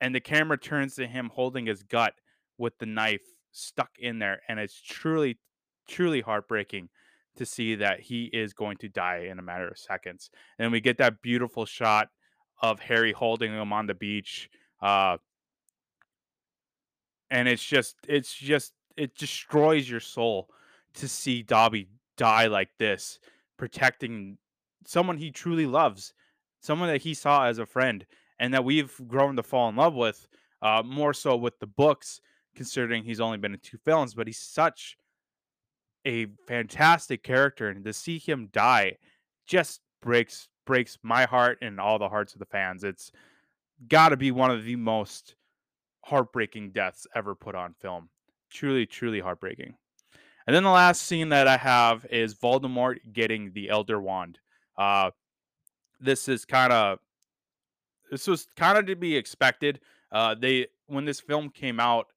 and 0.00 0.14
the 0.14 0.20
camera 0.20 0.56
turns 0.56 0.94
to 0.94 1.06
him 1.06 1.30
holding 1.32 1.66
his 1.66 1.82
gut 1.82 2.14
with 2.58 2.78
the 2.78 2.86
knife 2.86 3.22
stuck 3.54 3.90
in 3.98 4.18
there 4.18 4.40
and 4.48 4.58
it's 4.58 4.80
truly 4.80 5.38
truly 5.88 6.20
heartbreaking 6.20 6.88
to 7.36 7.46
see 7.46 7.76
that 7.76 8.00
he 8.00 8.24
is 8.32 8.52
going 8.52 8.76
to 8.76 8.88
die 8.88 9.28
in 9.30 9.38
a 9.38 9.42
matter 9.42 9.68
of 9.68 9.78
seconds 9.78 10.30
and 10.58 10.72
we 10.72 10.80
get 10.80 10.98
that 10.98 11.22
beautiful 11.22 11.64
shot 11.64 12.08
of 12.62 12.80
harry 12.80 13.12
holding 13.12 13.52
him 13.52 13.72
on 13.72 13.86
the 13.86 13.94
beach 13.94 14.50
uh, 14.82 15.16
and 17.34 17.48
it's 17.48 17.64
just 17.64 17.96
it's 18.08 18.32
just 18.32 18.72
it 18.96 19.14
destroys 19.16 19.88
your 19.88 20.00
soul 20.00 20.48
to 20.94 21.08
see 21.08 21.42
dobby 21.42 21.88
die 22.16 22.46
like 22.46 22.70
this 22.78 23.18
protecting 23.58 24.38
someone 24.86 25.18
he 25.18 25.30
truly 25.30 25.66
loves 25.66 26.14
someone 26.60 26.88
that 26.88 27.02
he 27.02 27.12
saw 27.12 27.46
as 27.46 27.58
a 27.58 27.66
friend 27.66 28.06
and 28.38 28.54
that 28.54 28.64
we've 28.64 29.00
grown 29.06 29.36
to 29.36 29.42
fall 29.42 29.68
in 29.68 29.76
love 29.76 29.94
with 29.94 30.26
uh, 30.62 30.82
more 30.84 31.12
so 31.12 31.36
with 31.36 31.58
the 31.58 31.66
books 31.66 32.20
considering 32.54 33.02
he's 33.04 33.20
only 33.20 33.38
been 33.38 33.52
in 33.52 33.60
two 33.60 33.78
films, 33.78 34.14
but 34.14 34.26
he's 34.26 34.38
such 34.38 34.96
a 36.06 36.26
fantastic 36.46 37.22
character, 37.22 37.68
and 37.68 37.84
to 37.84 37.92
see 37.92 38.18
him 38.18 38.48
die 38.52 38.96
just 39.46 39.80
breaks 40.00 40.48
breaks 40.66 40.96
my 41.02 41.24
heart 41.26 41.58
and 41.60 41.78
all 41.78 41.98
the 41.98 42.08
hearts 42.08 42.32
of 42.32 42.38
the 42.38 42.46
fans. 42.46 42.84
It's 42.84 43.12
got 43.88 44.10
to 44.10 44.16
be 44.16 44.30
one 44.30 44.50
of 44.50 44.64
the 44.64 44.76
most 44.76 45.34
heartbreaking 46.04 46.70
deaths 46.70 47.06
ever 47.14 47.34
put 47.34 47.54
on 47.54 47.74
film. 47.74 48.08
Truly, 48.50 48.86
truly 48.86 49.20
heartbreaking. 49.20 49.74
And 50.46 50.54
then 50.54 50.62
the 50.62 50.70
last 50.70 51.02
scene 51.02 51.30
that 51.30 51.48
I 51.48 51.56
have 51.56 52.06
is 52.10 52.34
Voldemort 52.34 52.98
getting 53.12 53.52
the 53.52 53.70
Elder 53.70 54.00
Wand. 54.00 54.38
Uh, 54.76 55.10
this 56.00 56.28
is 56.28 56.44
kind 56.44 56.72
of 56.72 56.98
this 58.10 58.26
was 58.26 58.46
kind 58.54 58.76
of 58.76 58.86
to 58.86 58.96
be 58.96 59.16
expected. 59.16 59.80
Uh, 60.12 60.34
they 60.34 60.66
when 60.86 61.06
this 61.06 61.20
film 61.20 61.48
came 61.48 61.80
out, 61.80 62.08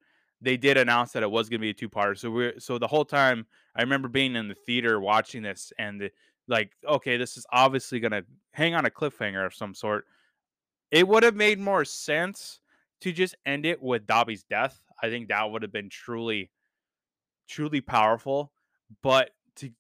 they 0.41 0.58
did 0.58 0.78
announce 0.78 1.13
that 1.13 1.23
it 1.23 1.32
was 1.32 1.47
going 1.47 1.62
to 1.62 1.65
be 1.65 1.69
a 1.69 1.73
two-parter. 1.73 2.17
So 2.17 2.30
we're 2.30 2.60
so 2.60 2.78
the 2.78 2.88
whole 2.88 3.06
time 3.06 3.45
I 3.76 3.82
remember 3.82 4.10
being 4.10 4.36
in 4.36 4.50
the 4.50 4.56
theater 4.56 5.00
watching 5.00 5.41
this 5.41 5.71
and 5.80 6.02
the, 6.02 6.12
like, 6.50 6.71
okay, 6.86 7.15
this 7.15 7.38
is 7.38 7.45
obviously 7.52 8.00
going 8.02 8.12
to 8.12 8.26
hang 8.52 8.76
on 8.76 8.86
a 8.86 8.89
cliffhanger 8.89 9.45
of 9.45 9.54
some 9.54 9.73
sort. 9.73 10.06
It 10.91 11.08
would 11.08 11.23
have 11.23 11.36
made 11.36 11.60
more 11.60 11.86
sense 11.86 12.60
to 13.02 13.12
just 13.12 13.36
end 13.46 13.66
it 13.66 13.82
with 13.82 14.08
Dobby's 14.08 14.44
death. 14.44 14.82
I 15.02 15.10
think 15.10 15.30
that 15.30 15.52
would 15.52 15.62
have 15.62 15.72
been 15.72 15.90
truly, 15.90 16.52
truly 17.48 17.82
powerful. 17.82 18.52
But 19.02 19.32
to, 19.58 19.72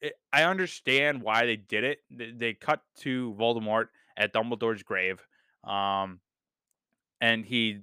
it, 0.00 0.14
I 0.32 0.44
understand 0.44 1.22
why 1.22 1.46
they 1.46 1.56
did 1.56 1.84
it. 1.84 1.98
They, 2.10 2.30
they 2.30 2.54
cut 2.54 2.82
to 3.00 3.34
Voldemort 3.38 3.86
at 4.16 4.32
Dumbledore's 4.32 4.82
grave, 4.82 5.26
um, 5.64 6.20
and 7.20 7.44
he 7.44 7.80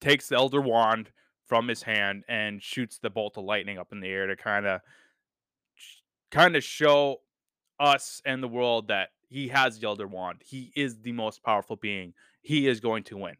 takes 0.00 0.28
the 0.28 0.36
Elder 0.36 0.60
Wand 0.60 1.10
from 1.46 1.68
his 1.68 1.82
hand 1.82 2.24
and 2.28 2.62
shoots 2.62 2.98
the 2.98 3.10
bolt 3.10 3.36
of 3.36 3.44
lightning 3.44 3.78
up 3.78 3.92
in 3.92 4.00
the 4.00 4.08
air 4.08 4.26
to 4.26 4.36
kind 4.36 4.66
of 4.66 4.80
kind 6.30 6.56
of 6.56 6.64
show 6.64 7.20
us 7.78 8.22
and 8.24 8.42
the 8.42 8.48
world 8.48 8.88
that 8.88 9.10
he 9.28 9.48
has 9.48 9.78
the 9.78 9.86
Elder 9.86 10.06
Wand. 10.06 10.42
He 10.44 10.72
is 10.74 11.00
the 11.00 11.12
most 11.12 11.42
powerful 11.42 11.76
being. 11.76 12.14
He 12.42 12.66
is 12.66 12.80
going 12.80 13.04
to 13.04 13.16
win. 13.16 13.36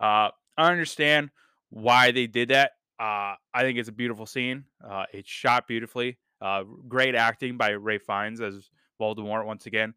Uh, 0.00 0.30
I 0.56 0.70
understand 0.70 1.30
why 1.70 2.10
they 2.10 2.26
did 2.26 2.48
that. 2.48 2.72
Uh, 2.98 3.34
I 3.54 3.62
think 3.62 3.78
it's 3.78 3.88
a 3.88 3.92
beautiful 3.92 4.26
scene. 4.26 4.64
Uh, 4.82 5.04
it's 5.12 5.28
shot 5.28 5.66
beautifully. 5.68 6.18
Uh, 6.40 6.64
great 6.88 7.14
acting 7.14 7.56
by 7.56 7.74
Ralph 7.74 8.02
Fiennes 8.02 8.40
as 8.40 8.70
Voldemort 9.00 9.46
once 9.46 9.66
again. 9.66 9.94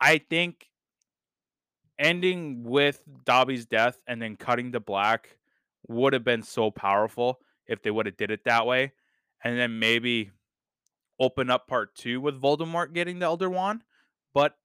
I 0.00 0.18
think 0.18 0.68
ending 1.98 2.64
with 2.64 3.02
Dobby's 3.24 3.66
death 3.66 4.00
and 4.06 4.20
then 4.20 4.36
cutting 4.36 4.72
to 4.72 4.80
black 4.80 5.38
would 5.88 6.12
have 6.12 6.24
been 6.24 6.42
so 6.42 6.70
powerful 6.70 7.40
if 7.66 7.82
they 7.82 7.90
would 7.90 8.06
have 8.06 8.16
did 8.16 8.30
it 8.30 8.44
that 8.44 8.66
way, 8.66 8.92
and 9.42 9.58
then 9.58 9.78
maybe 9.78 10.30
open 11.20 11.50
up 11.50 11.66
part 11.66 11.94
two 11.94 12.20
with 12.20 12.40
Voldemort 12.40 12.92
getting 12.92 13.18
the 13.18 13.26
Elder 13.26 13.48
Wand. 13.48 13.82
But 14.32 14.56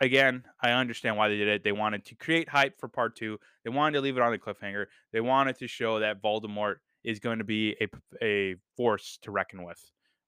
again, 0.00 0.44
I 0.60 0.70
understand 0.70 1.16
why 1.16 1.28
they 1.28 1.36
did 1.36 1.48
it. 1.48 1.64
They 1.64 1.72
wanted 1.72 2.04
to 2.06 2.14
create 2.14 2.48
hype 2.48 2.78
for 2.78 2.88
part 2.88 3.16
two. 3.16 3.38
They 3.64 3.70
wanted 3.70 3.94
to 3.96 4.00
leave 4.00 4.16
it 4.16 4.22
on 4.22 4.32
a 4.32 4.38
cliffhanger. 4.38 4.86
They 5.12 5.20
wanted 5.20 5.58
to 5.58 5.68
show 5.68 6.00
that 6.00 6.22
Voldemort 6.22 6.76
is 7.04 7.20
going 7.20 7.38
to 7.38 7.44
be 7.44 7.76
a 7.80 7.88
a 8.22 8.56
force 8.76 9.18
to 9.22 9.30
reckon 9.30 9.64
with. 9.64 9.80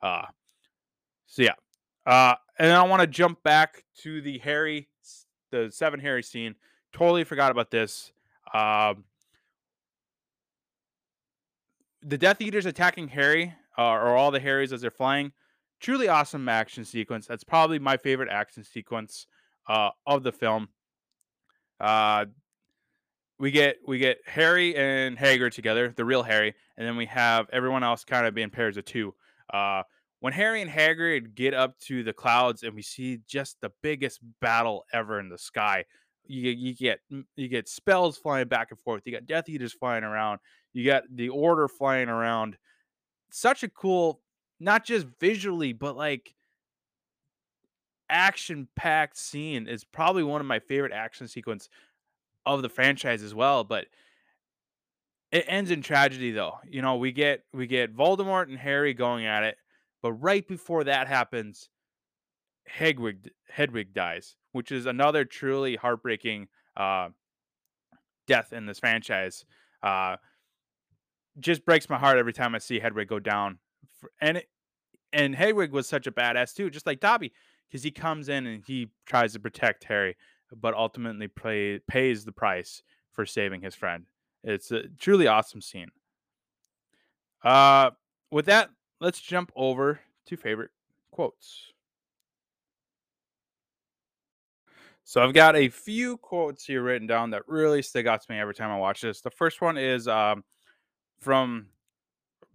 Uh, 0.03 0.27
so 1.27 1.43
yeah, 1.43 1.55
uh, 2.07 2.35
and 2.59 2.73
I 2.73 2.83
want 2.83 3.01
to 3.01 3.07
jump 3.07 3.43
back 3.43 3.85
to 4.03 4.21
the 4.21 4.39
Harry, 4.39 4.89
the 5.51 5.71
seven 5.71 6.01
Harry 6.01 6.23
scene. 6.23 6.55
Totally 6.93 7.25
forgot 7.25 7.51
about 7.51 7.71
this. 7.71 8.13
Um, 8.53 9.05
the 12.03 12.19
Death 12.19 12.41
Eaters 12.41 12.67
attacking 12.67 13.09
Harry 13.09 13.55
uh, 13.79 13.83
or 13.83 14.17
all 14.17 14.31
the 14.31 14.41
Harrys 14.41 14.73
as 14.73 14.81
they're 14.81 14.91
flying. 14.91 15.33
Truly 15.81 16.09
awesome 16.09 16.49
action 16.49 16.85
sequence. 16.85 17.27
That's 17.27 17.45
probably 17.45 17.79
my 17.79 17.97
favorite 17.97 18.29
action 18.31 18.65
sequence 18.65 19.27
uh, 19.69 19.91
of 20.07 20.23
the 20.23 20.33
film. 20.33 20.69
Uh, 21.79 22.27
we 23.39 23.51
get 23.51 23.79
we 23.87 23.99
get 23.99 24.19
Harry 24.27 24.77
and 24.77 25.17
Hagrid 25.17 25.53
together, 25.53 25.95
the 25.97 26.05
real 26.05 26.23
Harry, 26.23 26.55
and 26.77 26.87
then 26.87 26.97
we 26.97 27.07
have 27.07 27.47
everyone 27.53 27.83
else 27.83 28.05
kind 28.05 28.27
of 28.27 28.35
being 28.35 28.51
pairs 28.51 28.77
of 28.77 28.85
two. 28.85 29.15
Uh, 29.53 29.83
when 30.21 30.35
Harry 30.35 30.61
and 30.61 30.71
Hagrid 30.71 31.35
get 31.35 31.55
up 31.55 31.79
to 31.81 32.03
the 32.03 32.13
clouds 32.13 32.63
and 32.63 32.75
we 32.75 32.83
see 32.83 33.21
just 33.27 33.61
the 33.61 33.73
biggest 33.83 34.21
battle 34.41 34.85
ever 34.93 35.19
in 35.19 35.31
the 35.31 35.39
sky, 35.39 35.87
you 36.27 36.51
you 36.51 36.75
get 36.75 37.01
you 37.09 37.49
get 37.49 37.69
spells 37.69 38.19
flying 38.19 38.47
back 38.47 38.71
and 38.71 38.79
forth. 38.79 39.03
You 39.07 39.13
got 39.13 39.27
Death 39.27 39.49
Eaters 39.49 39.73
flying 39.73 40.05
around. 40.05 40.41
You 40.73 40.85
got 40.85 41.05
the 41.11 41.31
Order 41.31 41.67
flying 41.67 42.09
around. 42.09 42.59
Such 43.31 43.63
a 43.63 43.69
cool, 43.69 44.21
not 44.61 44.85
just 44.85 45.07
visually, 45.19 45.73
but 45.73 45.97
like 45.97 46.35
action 48.11 48.69
packed 48.77 49.17
scene. 49.17 49.67
Is 49.67 49.85
probably 49.85 50.23
one 50.23 50.41
of 50.41 50.47
my 50.47 50.59
favorite 50.59 50.93
action 50.93 51.29
sequence 51.29 51.69
of 52.45 52.63
the 52.63 52.69
franchise 52.69 53.23
as 53.23 53.35
well. 53.35 53.65
But 53.65 53.87
it 55.33 55.45
ends 55.47 55.71
in 55.71 55.83
tragedy, 55.83 56.33
though. 56.33 56.59
You 56.69 56.83
know, 56.83 56.97
we 56.97 57.13
get 57.13 57.45
we 57.53 57.67
get 57.67 57.97
Voldemort 57.97 58.49
and 58.49 58.59
Harry 58.59 58.95
going 58.95 59.27
at 59.27 59.45
it, 59.45 59.57
but 60.03 60.13
right 60.13 60.47
before 60.47 60.85
that 60.85 61.07
happens, 61.07 61.69
Hedwig 62.67 63.31
Hedwig 63.49 63.95
dies, 63.95 64.37
which 64.53 64.73
is 64.73 64.87
another 64.87 65.25
truly 65.25 65.77
heartbreaking 65.77 66.49
uh, 66.77 67.09
death 68.27 68.53
in 68.53 68.67
this 68.67 68.79
franchise. 68.79 69.45
Uh, 69.83 70.17
just 71.39 71.65
breaks 71.65 71.89
my 71.89 71.99
heart 71.99 72.19
every 72.19 72.33
time 72.33 72.55
I 72.55 72.59
see 72.59 72.81
Hedwig 72.81 73.09
go 73.09 73.19
down. 73.19 73.59
And 74.21 74.39
it, 74.39 74.49
and 75.13 75.35
Hedwig 75.35 75.73
was 75.73 75.89
such 75.89 76.07
a 76.07 76.13
badass 76.13 76.55
too, 76.55 76.71
just 76.71 76.87
like 76.87 77.01
Dobby, 77.01 77.33
because 77.69 77.83
he 77.83 77.91
comes 77.91 78.29
in 78.29 78.47
and 78.47 78.65
he 78.67 78.91
tries 79.07 79.33
to 79.33 79.41
protect 79.41 79.85
Harry, 79.85 80.17
but 80.55 80.75
ultimately 80.75 81.29
play, 81.29 81.81
pays 81.89 82.25
the 82.25 82.33
price 82.33 82.83
for 83.13 83.27
saving 83.27 83.63
his 83.63 83.75
friend. 83.75 84.07
It's 84.43 84.71
a 84.71 84.85
truly 84.99 85.27
awesome 85.27 85.61
scene. 85.61 85.91
Uh, 87.43 87.91
with 88.31 88.47
that, 88.47 88.71
let's 89.01 89.21
jump 89.21 89.51
over 89.57 90.01
to 90.27 90.37
favorite 90.37 90.71
quotes. 91.11 91.73
So 95.05 95.21
I've 95.21 95.35
got 95.35 95.57
a 95.57 95.69
few 95.69 96.19
quotes 96.19 96.65
here 96.65 96.83
written 96.83 97.09
down 97.09 97.31
that 97.31 97.49
really 97.49 97.83
stick 97.83 98.07
out 98.07 98.23
to 98.23 98.33
me 98.33 98.39
every 98.39 98.55
time 98.55 98.71
I 98.71 98.79
watch 98.79 99.01
this. 99.01 99.21
The 99.21 99.31
first 99.31 99.61
one 99.61 99.77
is 99.77 100.07
um, 100.07 100.45
from 101.19 101.67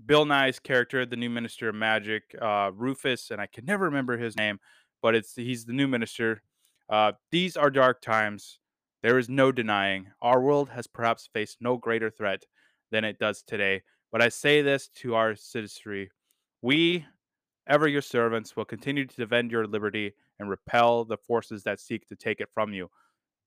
Bill 0.03 0.25
Nighy's 0.25 0.60
character, 0.60 1.05
the 1.05 1.15
new 1.15 1.29
Minister 1.29 1.69
of 1.69 1.75
Magic, 1.75 2.36
uh, 2.41 2.71
Rufus, 2.73 3.31
and 3.31 3.39
I 3.39 3.47
can 3.47 3.65
never 3.65 3.86
remember 3.86 4.17
his 4.17 4.36
name, 4.36 4.60
but 5.01 5.15
it's 5.15 5.36
he's 5.36 5.65
the 5.65 5.73
new 5.73 5.88
minister. 5.88 6.41
Uh, 6.89 7.13
These 7.31 7.58
are 7.58 7.69
dark 7.69 8.01
times. 8.01 8.60
There 9.01 9.17
is 9.17 9.29
no 9.29 9.51
denying 9.51 10.08
our 10.21 10.41
world 10.41 10.69
has 10.69 10.88
perhaps 10.88 11.29
faced 11.31 11.58
no 11.62 11.77
greater 11.77 12.10
threat 12.10 12.43
than 12.91 13.03
it 13.03 13.19
does 13.19 13.43
today. 13.43 13.84
But 14.12 14.21
I 14.21 14.29
say 14.29 14.62
this 14.62 14.88
to 15.01 15.15
our 15.15 15.36
citizenry: 15.36 16.12
we, 16.62 17.05
ever 17.67 17.88
your 17.88 18.01
servants, 18.01 18.55
will 18.55 18.65
continue 18.65 19.05
to 19.05 19.15
defend 19.15 19.51
your 19.51 19.67
liberty 19.67 20.13
and 20.39 20.49
repel 20.49 21.05
the 21.05 21.17
forces 21.17 21.63
that 21.63 21.79
seek 21.79 22.08
to 22.08 22.15
take 22.15 22.41
it 22.41 22.49
from 22.53 22.73
you. 22.73 22.89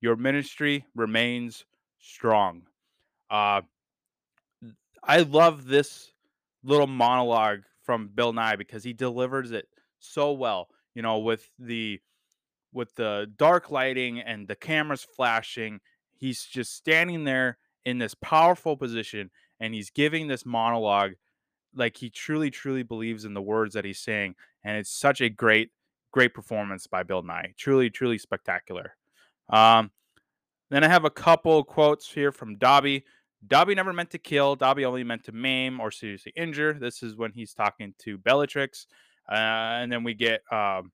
Your 0.00 0.16
ministry 0.16 0.86
remains 0.94 1.64
strong. 2.00 2.62
Uh, 3.30 3.62
I 5.02 5.20
love 5.20 5.66
this 5.66 6.12
little 6.62 6.86
monologue 6.86 7.60
from 7.82 8.08
Bill 8.08 8.32
Nighy 8.32 8.58
because 8.58 8.84
he 8.84 8.92
delivers 8.92 9.50
it 9.50 9.66
so 9.98 10.32
well. 10.32 10.68
You 10.94 11.02
know, 11.02 11.18
with 11.18 11.48
the 11.58 12.00
with 12.72 12.94
the 12.94 13.30
dark 13.36 13.70
lighting 13.70 14.20
and 14.20 14.46
the 14.46 14.54
cameras 14.54 15.06
flashing, 15.16 15.80
he's 16.18 16.44
just 16.44 16.76
standing 16.76 17.24
there 17.24 17.58
in 17.84 17.98
this 17.98 18.14
powerful 18.14 18.76
position 18.76 19.30
and 19.60 19.72
he's 19.72 19.90
giving 19.90 20.28
this 20.28 20.44
monologue 20.44 21.12
like 21.74 21.96
he 21.96 22.10
truly 22.10 22.50
truly 22.50 22.82
believes 22.82 23.24
in 23.24 23.34
the 23.34 23.42
words 23.42 23.74
that 23.74 23.84
he's 23.84 23.98
saying 23.98 24.34
and 24.64 24.76
it's 24.76 24.90
such 24.90 25.20
a 25.20 25.28
great 25.28 25.70
great 26.12 26.34
performance 26.34 26.86
by 26.86 27.02
Bill 27.02 27.22
Nighy. 27.22 27.56
Truly 27.56 27.90
truly 27.90 28.18
spectacular. 28.18 28.96
Um 29.50 29.90
then 30.70 30.84
I 30.84 30.88
have 30.88 31.06
a 31.06 31.10
couple 31.10 31.64
quotes 31.64 32.10
here 32.10 32.30
from 32.30 32.58
Dobby. 32.58 33.04
Dobby 33.46 33.74
never 33.74 33.92
meant 33.92 34.10
to 34.10 34.18
kill. 34.18 34.56
Dobby 34.56 34.84
only 34.84 35.04
meant 35.04 35.24
to 35.24 35.32
maim 35.32 35.80
or 35.80 35.90
seriously 35.90 36.32
injure. 36.36 36.72
This 36.72 37.02
is 37.02 37.16
when 37.16 37.32
he's 37.32 37.54
talking 37.54 37.94
to 38.00 38.18
Bellatrix. 38.18 38.86
Uh, 39.30 39.34
and 39.80 39.92
then 39.92 40.02
we 40.02 40.14
get 40.14 40.40
um, 40.50 40.90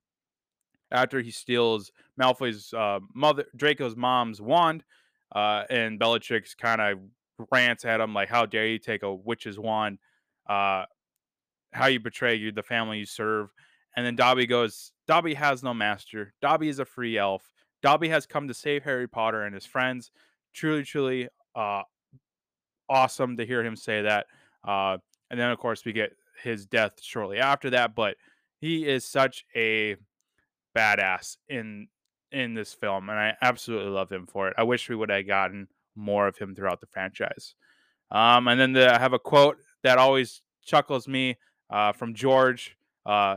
after 0.91 1.21
he 1.21 1.31
steals 1.31 1.91
Malfoy's 2.21 2.73
uh, 2.75 3.01
mother, 3.15 3.47
Draco's 3.57 3.97
mom's 3.97 4.41
wand, 4.41 4.85
uh, 5.35 5.65
and 5.71 5.99
Bellatrix 5.99 6.55
kind 6.55 6.81
of 6.81 6.99
rants 7.53 7.85
at 7.85 8.01
him 8.01 8.13
like, 8.13 8.29
"How 8.29 8.47
dare 8.47 8.67
you 8.67 8.79
take 8.79 9.03
a 9.03 9.15
witch's 9.15 9.59
wand? 9.59 9.99
Uh, 10.49 10.85
how 11.73 11.87
you 11.87 12.01
betray 12.01 12.35
you 12.35 12.53
the 12.53 12.63
family 12.63 12.99
you 12.99 13.07
serve?" 13.07 13.53
And 13.97 14.05
then 14.05 14.17
Dobby 14.17 14.47
goes, 14.47 14.93
"Dobby 15.07 15.35
has 15.35 15.63
no 15.63 15.73
master. 15.73 16.35
Dobby 16.43 16.69
is 16.69 16.79
a 16.79 16.85
free 16.85 17.17
elf. 17.17 17.51
Dobby 17.83 18.09
has 18.09 18.27
come 18.27 18.49
to 18.49 18.55
save 18.55 18.83
Harry 18.85 19.09
Potter 19.09 19.43
and 19.43 19.55
his 19.55 19.67
friends. 19.67 20.11
Truly, 20.53 20.85
truly, 20.85 21.29
uh, 21.55 21.83
awesome 22.89 23.37
to 23.37 23.47
hear 23.47 23.65
him 23.65 23.77
say 23.77 24.03
that. 24.03 24.27
Uh, 24.67 24.99
and 25.31 25.39
then, 25.39 25.51
of 25.51 25.59
course, 25.59 25.85
we 25.85 25.93
get 25.93 26.13
his 26.43 26.67
death 26.67 27.03
shortly 27.03 27.39
after 27.39 27.71
that. 27.71 27.95
But 27.95 28.17
he 28.61 28.87
is 28.87 29.05
such 29.05 29.45
a 29.55 29.97
badass 30.77 31.37
in 31.49 31.89
in 32.33 32.55
this 32.55 32.75
film, 32.75 33.09
and 33.09 33.19
I 33.19 33.37
absolutely 33.43 33.91
love 33.91 34.11
him 34.11 34.27
for 34.27 34.49
it. 34.49 34.55
I 34.59 34.65
wish 34.65 34.89
we 34.89 34.97
would 34.97 35.11
have 35.11 35.27
gotten 35.27 35.69
more 35.95 36.27
of 36.27 36.37
him 36.37 36.55
throughout 36.55 36.81
the 36.81 36.87
franchise. 36.89 37.55
Um, 38.11 38.49
and 38.49 38.61
then 38.61 38.73
the, 38.73 38.93
I 38.93 38.99
have 38.99 39.13
a 39.13 39.19
quote 39.19 39.59
that 39.83 39.99
always 39.99 40.43
chuckles 40.65 41.07
me 41.07 41.37
uh, 41.71 41.93
from 41.93 42.15
George. 42.15 42.77
Uh, 43.07 43.37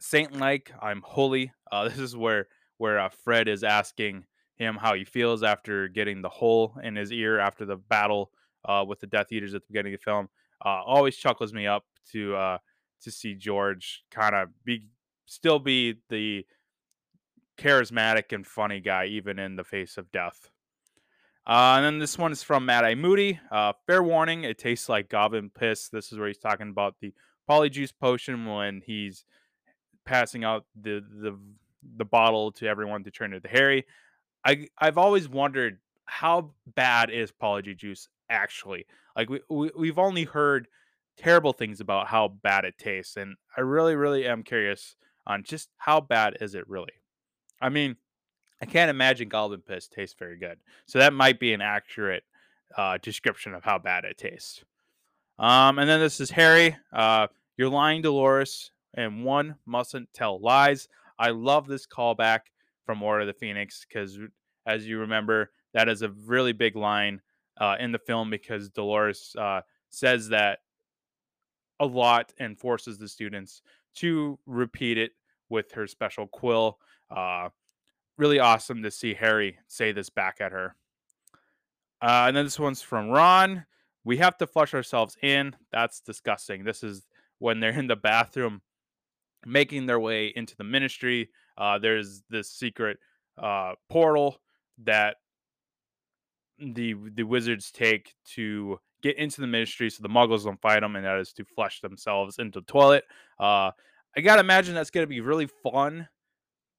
Saint 0.00 0.38
like 0.38 0.72
I'm 0.80 1.02
holy. 1.04 1.52
Uh, 1.70 1.84
this 1.88 1.98
is 1.98 2.16
where 2.16 2.48
where 2.78 2.98
uh, 2.98 3.10
Fred 3.10 3.48
is 3.48 3.62
asking 3.62 4.24
him 4.60 4.76
how 4.76 4.94
he 4.94 5.04
feels 5.04 5.42
after 5.42 5.88
getting 5.88 6.22
the 6.22 6.28
hole 6.28 6.74
in 6.82 6.94
his 6.94 7.10
ear 7.12 7.38
after 7.38 7.64
the 7.64 7.76
battle 7.76 8.30
uh, 8.64 8.84
with 8.86 9.00
the 9.00 9.06
Death 9.06 9.32
Eaters 9.32 9.54
at 9.54 9.62
the 9.62 9.66
beginning 9.68 9.94
of 9.94 10.00
the 10.00 10.04
film. 10.04 10.28
Uh, 10.64 10.82
always 10.84 11.16
chuckles 11.16 11.52
me 11.52 11.66
up 11.66 11.84
to 12.12 12.36
uh, 12.36 12.58
to 13.02 13.10
see 13.10 13.34
George 13.34 14.04
kind 14.10 14.34
of 14.34 14.48
be 14.64 14.84
still 15.26 15.58
be 15.58 15.96
the 16.10 16.44
charismatic 17.58 18.32
and 18.32 18.46
funny 18.46 18.80
guy 18.80 19.06
even 19.06 19.38
in 19.38 19.56
the 19.56 19.64
face 19.64 19.96
of 19.96 20.12
death. 20.12 20.50
Uh, 21.46 21.74
and 21.76 21.84
then 21.84 21.98
this 21.98 22.18
one 22.18 22.32
is 22.32 22.42
from 22.42 22.66
Mad-Eye 22.66 22.94
Moody. 22.94 23.40
Uh, 23.50 23.72
fair 23.86 24.02
warning, 24.02 24.44
it 24.44 24.58
tastes 24.58 24.88
like 24.88 25.08
goblin 25.08 25.50
piss. 25.50 25.88
This 25.88 26.12
is 26.12 26.18
where 26.18 26.28
he's 26.28 26.38
talking 26.38 26.68
about 26.68 26.96
the 27.00 27.12
polyjuice 27.48 27.92
potion 27.98 28.44
when 28.46 28.82
he's 28.84 29.24
passing 30.04 30.44
out 30.44 30.66
the 30.80 31.02
the 31.22 31.38
the 31.96 32.04
bottle 32.04 32.52
to 32.52 32.66
everyone 32.66 33.04
to 33.04 33.10
turn 33.10 33.32
into 33.32 33.48
Harry. 33.48 33.86
I 34.44 34.68
I've 34.78 34.98
always 34.98 35.28
wondered 35.28 35.78
how 36.04 36.50
bad 36.74 37.10
is 37.10 37.32
Polyjuice 37.32 38.08
actually? 38.28 38.86
Like 39.16 39.28
we, 39.30 39.40
we 39.48 39.70
we've 39.76 39.98
only 39.98 40.24
heard 40.24 40.68
terrible 41.16 41.52
things 41.52 41.80
about 41.80 42.06
how 42.06 42.28
bad 42.28 42.64
it 42.64 42.78
tastes, 42.78 43.16
and 43.16 43.36
I 43.56 43.60
really 43.60 43.96
really 43.96 44.26
am 44.26 44.42
curious 44.42 44.96
on 45.26 45.42
just 45.44 45.68
how 45.76 46.00
bad 46.00 46.38
is 46.40 46.54
it 46.54 46.68
really. 46.68 46.92
I 47.60 47.68
mean, 47.68 47.96
I 48.62 48.66
can't 48.66 48.90
imagine 48.90 49.28
Goblin 49.28 49.60
Piss 49.60 49.88
tastes 49.88 50.16
very 50.18 50.38
good, 50.38 50.58
so 50.86 50.98
that 50.98 51.12
might 51.12 51.38
be 51.38 51.52
an 51.52 51.60
accurate 51.60 52.24
uh, 52.76 52.98
description 53.02 53.54
of 53.54 53.64
how 53.64 53.78
bad 53.78 54.04
it 54.04 54.18
tastes. 54.18 54.64
Um, 55.38 55.78
and 55.78 55.88
then 55.88 56.00
this 56.00 56.20
is 56.20 56.30
Harry. 56.30 56.76
Uh, 56.92 57.28
you're 57.56 57.70
lying, 57.70 58.02
Dolores, 58.02 58.72
and 58.94 59.24
one 59.24 59.56
mustn't 59.66 60.12
tell 60.12 60.38
lies. 60.38 60.88
I 61.18 61.30
love 61.30 61.66
this 61.66 61.86
callback 61.86 62.40
from 62.84 63.02
Order 63.02 63.22
of 63.22 63.26
the 63.26 63.32
Phoenix 63.34 63.84
because, 63.86 64.18
as 64.66 64.86
you 64.86 64.98
remember, 64.98 65.50
that 65.74 65.88
is 65.88 66.02
a 66.02 66.10
really 66.26 66.52
big 66.52 66.76
line 66.76 67.20
uh, 67.58 67.76
in 67.78 67.92
the 67.92 67.98
film 67.98 68.30
because 68.30 68.70
Dolores 68.70 69.34
uh, 69.38 69.60
says 69.90 70.28
that 70.28 70.60
a 71.78 71.86
lot 71.86 72.32
and 72.38 72.58
forces 72.58 72.98
the 72.98 73.08
students 73.08 73.62
to 73.96 74.38
repeat 74.46 74.98
it 74.98 75.12
with 75.48 75.72
her 75.72 75.86
special 75.86 76.26
quill. 76.26 76.78
Uh, 77.10 77.48
really 78.16 78.38
awesome 78.38 78.82
to 78.82 78.90
see 78.90 79.14
Harry 79.14 79.58
say 79.66 79.92
this 79.92 80.10
back 80.10 80.40
at 80.40 80.52
her. 80.52 80.76
Uh, 82.02 82.24
and 82.28 82.36
then 82.36 82.44
this 82.44 82.58
one's 82.58 82.82
from 82.82 83.10
Ron. 83.10 83.64
We 84.04 84.16
have 84.18 84.38
to 84.38 84.46
flush 84.46 84.74
ourselves 84.74 85.16
in. 85.22 85.54
That's 85.72 86.00
disgusting. 86.00 86.64
This 86.64 86.82
is 86.82 87.06
when 87.38 87.60
they're 87.60 87.78
in 87.78 87.86
the 87.86 87.96
bathroom 87.96 88.62
making 89.44 89.86
their 89.86 90.00
way 90.00 90.32
into 90.36 90.56
the 90.56 90.64
ministry. 90.64 91.30
Uh, 91.60 91.78
there's 91.78 92.22
this 92.30 92.50
secret 92.50 92.98
uh, 93.38 93.74
portal 93.88 94.40
that 94.82 95.16
the 96.58 96.94
the 97.14 97.22
wizards 97.22 97.70
take 97.70 98.14
to 98.24 98.78
get 99.02 99.16
into 99.16 99.40
the 99.40 99.46
ministry 99.46 99.88
so 99.88 100.02
the 100.02 100.08
muggles 100.08 100.44
don't 100.44 100.60
fight 100.60 100.80
them 100.80 100.94
and 100.96 101.06
that 101.06 101.18
is 101.18 101.32
to 101.32 101.42
flush 101.42 101.80
themselves 101.80 102.38
into 102.38 102.60
the 102.60 102.66
toilet 102.66 103.04
uh 103.38 103.70
i 104.14 104.20
gotta 104.22 104.40
imagine 104.40 104.74
that's 104.74 104.90
gonna 104.90 105.06
be 105.06 105.22
really 105.22 105.48
fun 105.62 106.06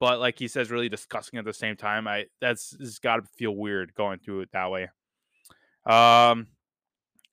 but 0.02 0.20
like 0.20 0.40
he 0.40 0.48
says, 0.48 0.72
really 0.72 0.90
disgusting 0.90 1.38
at 1.38 1.46
the 1.46 1.54
same 1.54 1.78
time. 1.78 2.08
I 2.08 2.26
that's 2.42 2.76
it's 2.80 2.98
got 2.98 3.18
to 3.18 3.22
feel 3.38 3.56
weird 3.56 3.94
going 3.94 4.18
through 4.18 4.42
it 4.42 4.50
that 4.52 4.72
way. 4.72 4.90
Um, 5.86 6.48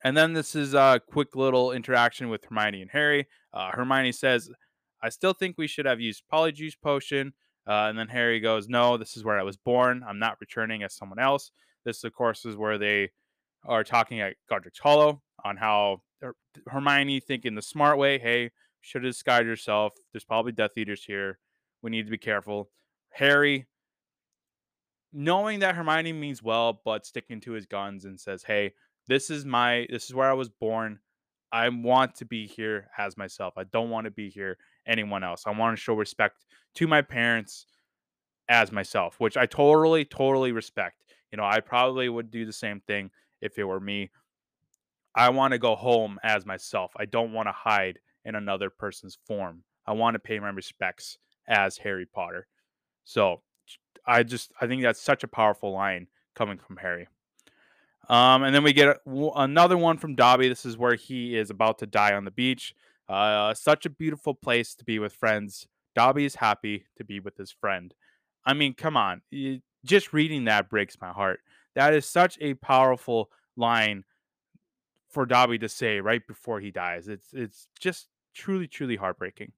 and 0.05 0.15
then 0.15 0.35
this 0.35 0.55
is 0.55 0.75
a 0.75 1.01
quick 1.11 1.35
little 1.35 1.73
interaction 1.73 2.29
with 2.29 2.45
Hermione 2.45 2.83
and 2.83 2.91
Harry. 2.91 3.27
Uh, 3.55 3.71
Hermione 3.73 4.13
says, 4.13 4.51
"I 5.03 5.09
still 5.09 5.33
think 5.33 5.57
we 5.57 5.67
should 5.67 5.87
have 5.87 6.01
used 6.01 6.25
Polyjuice 6.33 6.81
Potion." 6.81 7.35
Uh, 7.67 7.89
and 7.89 7.99
then 7.99 8.09
Harry 8.09 8.41
goes, 8.41 8.69
"No, 8.69 8.97
this 8.97 9.17
is 9.17 9.25
where 9.25 9.39
I 9.39 9.43
was 9.43 9.57
born. 9.57 10.03
I'm 10.07 10.19
not 10.19 10.41
returning 10.41 10.83
as 10.83 10.95
someone 10.95 11.19
else." 11.19 11.51
This, 11.85 12.05
of 12.05 12.13
course, 12.13 12.45
is 12.45 12.57
where 12.57 12.79
they 12.79 13.11
are 13.65 13.85
talking 13.85 14.21
at 14.21 14.37
Godric's 14.49 14.79
Hollow 14.79 15.23
on 15.45 15.57
how 15.57 16.03
Hermione 16.67 17.21
thinking 17.21 17.55
the 17.55 17.63
smart 17.63 17.99
way. 17.99 18.19
Hey, 18.19 18.51
should 18.81 19.05
have 19.05 19.13
disguised 19.13 19.47
yourself. 19.47 19.95
There's 20.13 20.25
probably 20.25 20.53
Death 20.53 20.77
Eaters 20.77 21.05
here. 21.05 21.39
We 21.83 21.91
need 21.91 22.07
to 22.07 22.11
be 22.11 22.19
careful. 22.19 22.71
Harry, 23.11 23.67
knowing 25.13 25.61
that 25.61 25.75
Hermione 25.75 26.13
means 26.13 26.43
well, 26.43 26.81
but 26.85 27.07
sticking 27.07 27.41
to 27.43 27.53
his 27.53 27.67
guns 27.67 28.05
and 28.05 28.19
says, 28.19 28.45
"Hey, 28.45 28.75
this 29.07 29.31
is 29.31 29.45
my 29.45 29.87
this 29.91 30.05
is 30.05 30.15
where 30.15 30.31
I 30.31 30.35
was 30.35 30.49
born. 30.49 31.01
I 31.51 31.69
want 31.69 32.15
to 32.17 32.25
be 32.25 32.47
here 32.47 32.91
as 32.99 33.17
myself. 33.17 33.55
I 33.57 33.65
don't 33.65 33.91
want 33.91 34.05
to 34.05 34.11
be 34.11 34.29
here 34.29 34.59
anyone 34.89 35.23
else. 35.23 35.45
I 35.47 35.51
want 35.51 35.77
to 35.77 35.81
show 35.81 35.95
respect 35.95 36.47
to 36.77 36.87
my 36.87 37.03
parents 37.03 37.67
as 38.49 38.73
myself, 38.73 39.17
which 39.19 39.37
I 39.37 39.47
totally 39.47 40.05
totally 40.05 40.53
respect. 40.53 41.05
You 41.31 41.37
know, 41.37 41.45
I 41.45 41.61
probably 41.61 42.09
would 42.09 42.31
do 42.31 42.47
the 42.47 42.53
same 42.53 42.81
thing 42.81 43.11
if 43.41 43.59
it 43.59 43.65
were 43.65 43.81
me. 43.81 44.11
I 45.15 45.31
want 45.31 45.53
to 45.53 45.59
go 45.59 45.75
home 45.75 46.19
as 46.23 46.47
myself. 46.47 46.93
I 46.97 47.05
don't 47.05 47.33
want 47.33 47.49
to 47.49 47.53
hide 47.53 47.99
in 48.25 48.35
another 48.35 48.71
person's 48.71 49.19
form. 49.27 49.65
I 49.87 49.93
want 49.93 50.15
to 50.15 50.21
pay 50.21 50.39
my 50.39 50.51
respects 50.51 51.19
as 51.47 51.79
Harry 51.79 52.07
Potter. 52.07 52.47
So 53.05 53.43
I 54.07 54.23
just 54.23 54.53
I 54.61 54.67
think 54.67 54.83
that's 54.83 55.01
such 55.01 55.25
a 55.25 55.29
powerful 55.29 55.73
line 55.73 56.09
coming 56.35 56.59
from 56.59 56.77
Harry. 56.77 57.09
Um, 58.09 58.43
and 58.43 58.55
then 58.55 58.63
we 58.63 58.73
get 58.73 58.99
another 59.07 59.77
one 59.77 59.99
from 59.99 60.15
Dobby. 60.15 60.49
This 60.49 60.65
is 60.65 60.79
where 60.79 60.95
he 60.95 61.37
is 61.37 61.51
about 61.51 61.79
to 61.79 61.87
die 61.87 62.15
on 62.15 62.25
the 62.25 62.31
beach. 62.31 62.75
Uh, 63.09 63.55
such 63.55 63.87
a 63.87 63.91
beautiful 63.91 64.35
place 64.35 64.75
to 64.75 64.85
be 64.85 64.99
with 64.99 65.13
friends. 65.13 65.67
Dobby 65.95 66.25
is 66.25 66.37
happy 66.37 66.85
to 66.97 67.05
be 67.05 67.21
with 67.21 67.37
his 67.37 67.51
friend. 67.51 67.95
I 68.45 68.55
mean, 68.55 68.75
come 68.75 68.97
on. 68.97 69.23
You, 69.31 69.61
just 69.85 70.13
reading 70.13 70.45
that 70.45 70.69
breaks 70.69 70.97
my 71.01 71.11
heart. 71.11 71.41
That 71.75 71.95
is 71.95 72.07
such 72.07 72.39
a 72.41 72.55
powerful 72.55 73.31
line 73.57 74.05
for 75.11 75.25
Dobby 75.25 75.59
to 75.59 75.69
say 75.69 76.01
right 76.01 76.27
before 76.27 76.61
he 76.61 76.71
dies. 76.71 77.09
It's 77.09 77.29
it's 77.33 77.69
just 77.81 78.09
truly 78.35 78.67
truly 78.67 78.97
heartbreaking. 78.97 79.53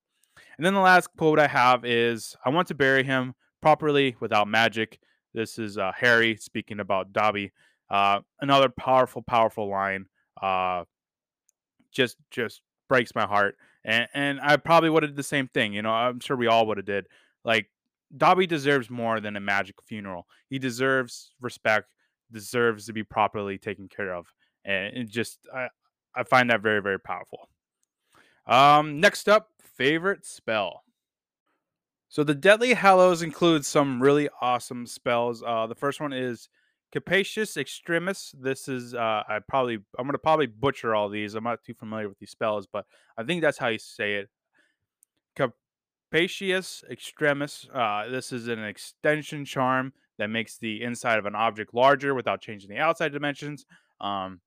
And 0.57 0.65
then 0.65 0.75
the 0.75 0.81
last 0.81 1.09
quote 1.17 1.39
I 1.39 1.49
have 1.49 1.85
is 1.85 2.37
I 2.45 2.51
want 2.51 2.69
to 2.69 2.75
bury 2.75 3.03
him 3.03 3.35
properly 3.61 4.17
without 4.21 4.49
magic. 4.49 4.99
This 5.35 5.59
is 5.59 5.79
uh, 5.79 5.93
Harry 5.97 6.37
speaking 6.37 6.81
about 6.81 7.13
Dobby. 7.13 7.53
Uh, 7.89 8.21
another 8.41 8.69
powerful, 8.69 9.23
powerful 9.23 9.69
line. 9.69 10.07
Uh, 10.41 10.85
just, 11.93 12.17
just 12.31 12.63
breaks 12.91 13.15
my 13.15 13.25
heart. 13.25 13.57
And, 13.85 14.09
and 14.13 14.41
I 14.43 14.57
probably 14.59 14.91
would 14.91 15.05
have 15.05 15.13
did 15.13 15.17
the 15.17 15.23
same 15.23 15.49
thing. 15.49 15.73
You 15.73 15.81
know, 15.81 15.93
I'm 15.93 16.21
sure 16.21 16.37
we 16.37 16.49
all 16.49 16.67
would 16.67 16.77
have 16.77 16.85
did. 16.85 17.07
Like 17.45 17.71
Dobby 18.15 18.47
deserves 18.47 18.91
more 18.91 19.21
than 19.21 19.37
a 19.37 19.41
magic 19.41 19.77
funeral. 19.87 20.27
He 20.51 20.59
deserves 20.59 21.33
respect. 21.41 21.95
Deserves 22.33 22.87
to 22.87 22.93
be 22.93 23.05
properly 23.05 23.57
taken 23.57 23.89
care 23.89 24.13
of. 24.13 24.27
And 24.65 24.97
it 24.97 25.09
just, 25.09 25.39
I, 25.55 25.69
I 26.15 26.25
find 26.25 26.51
that 26.51 26.61
very, 26.61 26.83
very 26.83 26.99
powerful. 27.01 27.49
Um, 28.47 29.01
next 29.01 29.29
up, 29.29 29.49
favorite 29.63 30.27
spell. 30.27 30.83
So 32.09 32.25
the 32.25 32.35
Deathly 32.35 32.75
Hallows 32.75 33.23
includes 33.23 33.69
some 33.69 34.03
really 34.03 34.29
awesome 34.43 34.85
spells. 34.87 35.45
Uh, 35.47 35.69
the 35.69 35.77
first 35.77 36.01
one 36.01 36.13
is 36.13 36.49
Capacious 36.93 37.57
Extremis. 37.57 38.35
This 38.39 38.69
is 38.69 38.95
uh, 38.95 39.23
I 39.29 39.39
probably 39.49 39.79
I'm 39.99 40.07
gonna 40.07 40.19
probably 40.19 40.47
butcher 40.47 40.95
all 40.95 41.09
these. 41.09 41.35
I'm 41.35 41.45
not 41.45 41.63
too 41.65 41.75
familiar 41.75 42.09
with 42.09 42.19
these 42.19 42.31
spells, 42.31 42.67
but 42.67 42.85
I 43.17 43.23
think 43.23 43.43
that's 43.43 43.59
how 43.59 43.69
you 43.69 43.79
say 43.79 44.15
it. 44.15 44.29
Capacious 45.37 46.83
Extremis. 46.91 47.69
Uh, 47.73 48.09
this 48.09 48.33
is 48.33 48.49
an 48.49 48.65
extension 48.65 49.45
charm 49.45 49.93
that 50.19 50.29
makes 50.29 50.59
the 50.59 50.83
inside 50.83 51.19
of 51.19 51.27
an 51.27 51.35
object 51.35 51.73
larger 51.75 52.15
without 52.15 52.41
changing 52.41 52.71
the 52.71 52.79
outside 52.79 53.13
dimensions. 53.13 53.65
Um, 54.01 54.41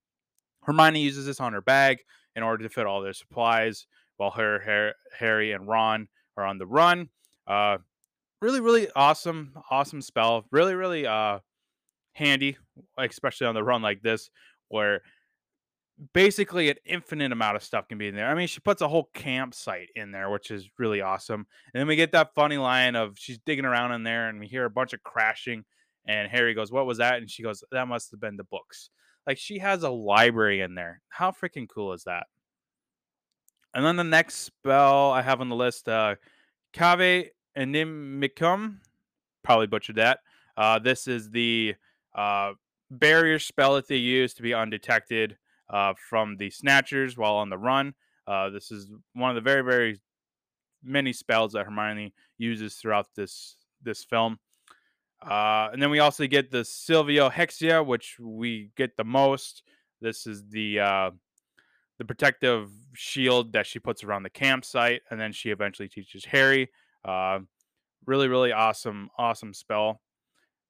Hermione 0.63 1.01
uses 1.01 1.25
this 1.25 1.39
on 1.39 1.53
her 1.53 1.61
bag 1.61 1.99
in 2.35 2.43
order 2.43 2.63
to 2.63 2.69
fit 2.69 2.85
all 2.85 3.01
their 3.01 3.13
supplies, 3.13 3.87
while 4.17 4.31
her, 4.31 4.93
Harry 5.17 5.51
and 5.51 5.67
Ron 5.67 6.07
are 6.37 6.45
on 6.45 6.57
the 6.57 6.65
run. 6.65 7.09
Uh, 7.47 7.77
really, 8.41 8.59
really 8.59 8.87
awesome, 8.95 9.53
awesome 9.69 10.01
spell. 10.01 10.45
Really, 10.51 10.75
really 10.75 11.05
uh, 11.07 11.39
handy, 12.13 12.57
especially 12.97 13.47
on 13.47 13.55
the 13.55 13.63
run 13.63 13.81
like 13.81 14.01
this, 14.01 14.29
where 14.69 15.01
basically 16.13 16.69
an 16.69 16.77
infinite 16.85 17.31
amount 17.31 17.55
of 17.55 17.63
stuff 17.63 17.87
can 17.87 17.97
be 17.97 18.07
in 18.07 18.15
there. 18.15 18.29
I 18.29 18.35
mean, 18.35 18.47
she 18.47 18.59
puts 18.59 18.81
a 18.81 18.87
whole 18.87 19.09
campsite 19.13 19.89
in 19.95 20.11
there, 20.11 20.29
which 20.29 20.51
is 20.51 20.67
really 20.79 21.01
awesome. 21.01 21.45
And 21.73 21.79
then 21.79 21.87
we 21.87 21.95
get 21.95 22.11
that 22.13 22.33
funny 22.33 22.57
line 22.57 22.95
of 22.95 23.17
she's 23.17 23.39
digging 23.39 23.65
around 23.65 23.91
in 23.91 24.03
there, 24.03 24.29
and 24.29 24.39
we 24.39 24.47
hear 24.47 24.65
a 24.65 24.69
bunch 24.69 24.93
of 24.93 25.03
crashing. 25.03 25.63
And 26.07 26.29
Harry 26.29 26.53
goes, 26.53 26.71
"What 26.71 26.85
was 26.85 26.97
that?" 26.97 27.17
And 27.17 27.29
she 27.29 27.43
goes, 27.43 27.63
"That 27.71 27.87
must 27.87 28.11
have 28.11 28.19
been 28.19 28.37
the 28.37 28.43
books." 28.43 28.89
Like 29.25 29.37
she 29.37 29.59
has 29.59 29.83
a 29.83 29.89
library 29.89 30.61
in 30.61 30.75
there. 30.75 31.01
How 31.09 31.31
freaking 31.31 31.67
cool 31.69 31.93
is 31.93 32.03
that? 32.03 32.27
And 33.73 33.85
then 33.85 33.95
the 33.95 34.03
next 34.03 34.35
spell 34.35 35.11
I 35.11 35.21
have 35.21 35.41
on 35.41 35.49
the 35.49 35.55
list, 35.55 35.87
uh, 35.87 36.15
Cave 36.73 37.29
Inimicum. 37.57 38.79
Probably 39.43 39.67
butchered 39.67 39.95
that. 39.95 40.19
Uh, 40.55 40.79
this 40.79 41.07
is 41.07 41.31
the 41.31 41.75
uh, 42.15 42.53
barrier 42.89 43.39
spell 43.39 43.75
that 43.75 43.87
they 43.87 43.97
use 43.97 44.33
to 44.35 44.41
be 44.41 44.53
undetected 44.53 45.37
uh, 45.69 45.93
from 46.09 46.37
the 46.37 46.49
snatchers 46.49 47.17
while 47.17 47.35
on 47.35 47.49
the 47.49 47.57
run. 47.57 47.93
Uh, 48.27 48.49
this 48.49 48.71
is 48.71 48.89
one 49.13 49.29
of 49.29 49.35
the 49.35 49.41
very, 49.41 49.61
very 49.61 49.99
many 50.83 51.13
spells 51.13 51.53
that 51.53 51.65
Hermione 51.65 52.13
uses 52.37 52.75
throughout 52.75 53.07
this 53.15 53.57
this 53.81 54.03
film. 54.03 54.39
Uh, 55.21 55.69
and 55.71 55.81
then 55.81 55.89
we 55.89 55.99
also 55.99 56.27
get 56.27 56.51
the 56.51 56.59
Salvio 56.59 57.31
Hexia, 57.31 57.85
which 57.85 58.17
we 58.19 58.71
get 58.75 58.97
the 58.97 59.03
most. 59.03 59.63
This 60.01 60.27
is 60.27 60.43
the 60.49 60.79
uh, 60.79 61.11
the 61.97 62.05
protective 62.05 62.69
shield 62.93 63.53
that 63.53 63.65
she 63.65 63.79
puts 63.79 64.03
around 64.03 64.23
the 64.23 64.29
campsite, 64.29 65.01
and 65.09 65.19
then 65.19 65.31
she 65.31 65.49
eventually 65.49 65.87
teaches 65.87 66.25
Harry. 66.25 66.69
Uh, 67.05 67.39
really, 68.05 68.27
really 68.27 68.51
awesome, 68.51 69.09
awesome 69.17 69.53
spell. 69.53 70.01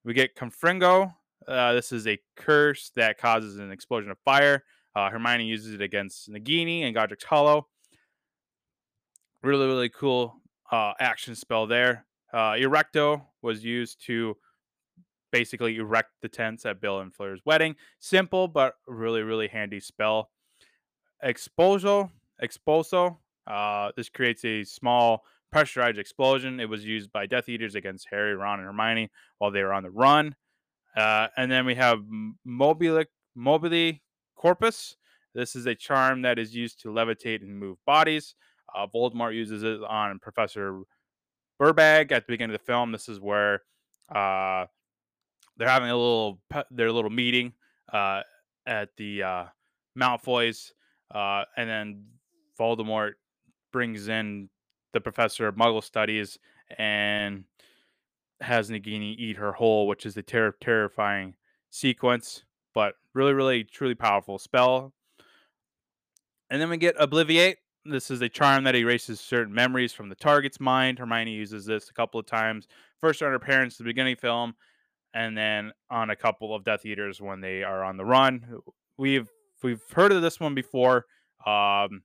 We 0.04 0.14
get 0.14 0.36
Confringo. 0.36 1.14
Uh, 1.48 1.74
this 1.74 1.92
is 1.92 2.08
a 2.08 2.20
curse 2.36 2.92
that 2.96 3.18
causes 3.18 3.58
an 3.58 3.72
explosion 3.72 4.12
of 4.12 4.18
fire. 4.26 4.64
Uh, 4.96 5.10
Hermione 5.10 5.46
uses 5.46 5.74
it 5.74 5.82
against 5.82 6.30
Nagini 6.30 6.84
and 6.84 6.94
Godric's 6.94 7.24
Hollow. 7.24 7.68
Really, 9.42 9.66
really 9.66 9.90
cool 9.90 10.36
uh, 10.72 10.94
action 11.00 11.36
spell 11.36 11.68
there. 11.68 12.06
Uh, 12.32 12.54
Erecto 12.54 13.24
was 13.42 13.64
used 13.64 14.04
to 14.06 14.36
basically 15.32 15.78
erect 15.78 16.12
the 16.22 16.30
tents 16.30 16.66
at 16.66 16.80
Bill 16.80 17.00
and 17.00 17.14
Fleur's 17.14 17.42
wedding. 17.46 17.76
Simple, 18.00 18.48
but 18.48 18.76
really, 18.88 19.22
really 19.22 19.48
handy 19.48 19.80
spell. 19.80 20.30
Exposo, 21.26 22.10
Expulso. 22.42 23.18
Uh, 23.48 23.92
this 23.98 24.10
creates 24.10 24.46
a 24.46 24.64
small 24.64 25.24
pressurized 25.52 25.98
explosion. 25.98 26.60
It 26.60 26.70
was 26.70 26.86
used 26.86 27.12
by 27.12 27.26
Death 27.26 27.50
Eaters 27.50 27.76
against 27.76 28.08
Harry, 28.12 28.36
Ron, 28.36 28.60
and 28.60 28.68
Hermione 28.68 29.12
while 29.40 29.52
they 29.52 29.64
were 29.64 29.74
on 29.74 29.84
the 29.84 29.92
run. 29.92 30.36
Uh, 30.96 31.28
and 31.38 31.52
then 31.52 31.66
we 31.66 31.76
have 31.76 32.00
Mobile, 32.46 33.04
Mobile 33.36 33.94
Corpus. 34.36 34.96
This 35.34 35.56
is 35.56 35.66
a 35.66 35.74
charm 35.76 36.22
that 36.22 36.38
is 36.38 36.56
used 36.56 36.82
to 36.82 36.90
levitate 36.90 37.42
and 37.42 37.58
move 37.58 37.78
bodies. 37.86 38.36
Uh, 38.76 38.88
Voldemort 38.94 39.34
uses 39.34 39.64
it 39.64 39.80
on 39.84 40.20
Professor 40.20 40.82
Burbage 41.60 42.12
at 42.12 42.26
the 42.26 42.32
beginning 42.34 42.54
of 42.54 42.62
the 42.62 42.66
film. 42.66 42.92
This 42.92 43.10
is 43.10 43.20
where 43.20 43.62
uh, 44.14 44.66
they're 45.58 45.70
having 45.70 45.90
a 45.90 45.96
little 45.96 46.40
their 46.72 46.92
little 46.92 47.10
meeting 47.10 47.54
uh, 47.92 48.22
at 48.66 48.90
the 48.98 49.24
uh, 49.24 49.46
Malfoys, 49.98 50.72
uh, 51.14 51.44
and 51.58 51.70
then 51.70 52.06
Voldemort 52.60 53.14
brings 53.72 54.08
in 54.08 54.50
the 54.94 55.02
professor 55.02 55.48
of 55.48 55.56
Muggle 55.56 55.84
studies 55.84 56.38
and 56.78 57.44
has 58.42 58.70
Nagini 58.70 59.16
eat 59.18 59.38
her 59.38 59.54
whole, 59.54 59.88
which 59.88 60.06
is 60.06 60.16
the 60.16 60.24
ter- 60.24 60.56
terrifying 60.62 61.36
sequence, 61.70 62.44
but 62.74 62.96
really, 63.14 63.34
really, 63.34 63.64
truly 63.64 63.96
powerful 63.96 64.38
spell. 64.38 64.94
And 66.50 66.62
then 66.62 66.70
we 66.70 66.78
get 66.78 66.98
Obliviate. 66.98 67.56
This 67.86 68.12
is 68.12 68.22
a 68.22 68.30
charm 68.30 68.64
that 68.64 68.76
erases 68.76 69.20
certain 69.20 69.54
memories 69.54 69.92
from 69.92 70.08
the 70.08 70.16
target's 70.16 70.60
mind. 70.60 71.00
Hermione 71.00 71.32
uses 71.32 71.66
this 71.66 71.90
a 71.90 71.94
couple 71.94 72.20
of 72.20 72.26
times. 72.26 72.68
First 73.02 73.22
on 73.22 73.32
her 73.32 73.40
parents 73.40 73.78
the 73.78 73.84
beginning 73.84 74.16
film, 74.16 74.56
and 75.14 75.38
then 75.38 75.72
on 75.90 76.10
a 76.10 76.16
couple 76.16 76.56
of 76.56 76.64
Death 76.64 76.86
Eaters 76.86 77.22
when 77.22 77.42
they 77.42 77.64
are 77.64 77.84
on 77.84 77.98
the 77.98 78.06
run. 78.06 78.60
We've 78.98 79.30
we've 79.64 79.82
heard 79.94 80.12
of 80.12 80.22
this 80.22 80.40
one 80.40 80.56
before. 80.56 81.06
Um, 81.46 82.04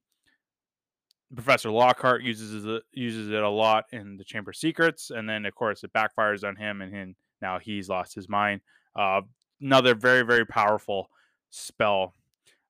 Professor 1.35 1.71
Lockhart 1.71 2.23
uses 2.23 2.65
it 2.65 2.83
uses 2.93 3.29
it 3.29 3.43
a 3.43 3.49
lot 3.49 3.85
in 3.93 4.17
the 4.17 4.25
Chamber 4.25 4.51
of 4.51 4.57
Secrets, 4.57 5.11
and 5.11 5.29
then 5.29 5.45
of 5.45 5.55
course 5.55 5.85
it 5.85 5.93
backfires 5.93 6.47
on 6.47 6.57
him, 6.57 6.81
and 6.81 6.93
him, 6.93 7.17
now 7.43 7.59
he's 7.59 7.89
lost 7.89 8.15
his 8.15 8.29
mind. 8.29 8.61
Uh, 8.97 9.21
another 9.61 9.95
very 9.95 10.23
very 10.23 10.47
powerful 10.47 11.11
spell. 11.51 12.15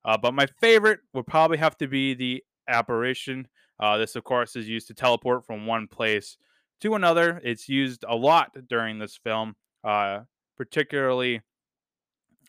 Uh, 0.05 0.17
but 0.17 0.33
my 0.33 0.45
favorite 0.45 0.99
would 1.13 1.27
probably 1.27 1.57
have 1.57 1.77
to 1.77 1.87
be 1.87 2.13
the 2.13 2.43
apparition. 2.67 3.47
Uh, 3.79 3.97
this 3.97 4.15
of 4.15 4.23
course 4.23 4.55
is 4.55 4.67
used 4.67 4.87
to 4.87 4.93
teleport 4.93 5.45
from 5.45 5.65
one 5.65 5.87
place 5.87 6.37
to 6.81 6.95
another. 6.95 7.41
It's 7.43 7.69
used 7.69 8.03
a 8.07 8.15
lot 8.15 8.51
during 8.67 8.99
this 8.99 9.17
film, 9.17 9.55
uh, 9.83 10.21
particularly 10.57 11.41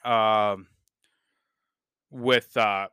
um, 0.04 0.66
with 2.10 2.56
uh, 2.56 2.88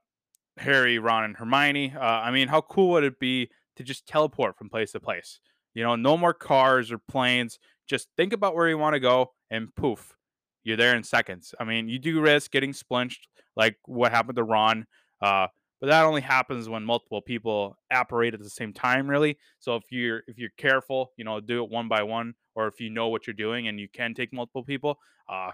Harry, 0.57 0.99
Ron, 0.99 1.23
and 1.23 1.37
Hermione. 1.37 1.93
Uh, 1.95 1.99
I 1.99 2.31
mean, 2.31 2.47
how 2.47 2.61
cool 2.61 2.89
would 2.89 3.03
it 3.03 3.19
be 3.19 3.49
to 3.75 3.83
just 3.83 4.07
teleport 4.07 4.57
from 4.57 4.69
place 4.69 4.91
to 4.91 4.99
place? 4.99 5.39
You 5.73 5.83
know, 5.83 5.95
no 5.95 6.17
more 6.17 6.33
cars 6.33 6.91
or 6.91 6.97
planes. 6.97 7.59
Just 7.87 8.09
think 8.17 8.33
about 8.33 8.55
where 8.55 8.67
you 8.67 8.77
want 8.77 8.95
to 8.95 8.99
go, 8.99 9.33
and 9.49 9.73
poof, 9.75 10.17
you're 10.63 10.77
there 10.77 10.95
in 10.95 11.03
seconds. 11.03 11.55
I 11.59 11.63
mean, 11.63 11.87
you 11.87 11.99
do 11.99 12.19
risk 12.19 12.51
getting 12.51 12.73
splinched, 12.73 13.27
like 13.55 13.77
what 13.85 14.11
happened 14.11 14.35
to 14.37 14.43
Ron. 14.43 14.85
Uh, 15.21 15.47
but 15.79 15.87
that 15.87 16.03
only 16.05 16.21
happens 16.21 16.67
when 16.67 16.83
multiple 16.83 17.21
people 17.21 17.77
apparate 17.91 18.33
at 18.33 18.39
the 18.41 18.49
same 18.49 18.73
time, 18.73 19.07
really. 19.07 19.37
So 19.59 19.75
if 19.75 19.83
you're 19.91 20.23
if 20.27 20.37
you're 20.39 20.49
careful, 20.57 21.11
you 21.17 21.23
know, 21.23 21.39
do 21.39 21.63
it 21.63 21.69
one 21.69 21.87
by 21.87 22.03
one, 22.03 22.33
or 22.55 22.67
if 22.67 22.81
you 22.81 22.89
know 22.89 23.09
what 23.09 23.27
you're 23.27 23.35
doing 23.35 23.67
and 23.67 23.79
you 23.79 23.87
can 23.87 24.13
take 24.13 24.33
multiple 24.33 24.63
people. 24.63 24.97
Uh, 25.29 25.51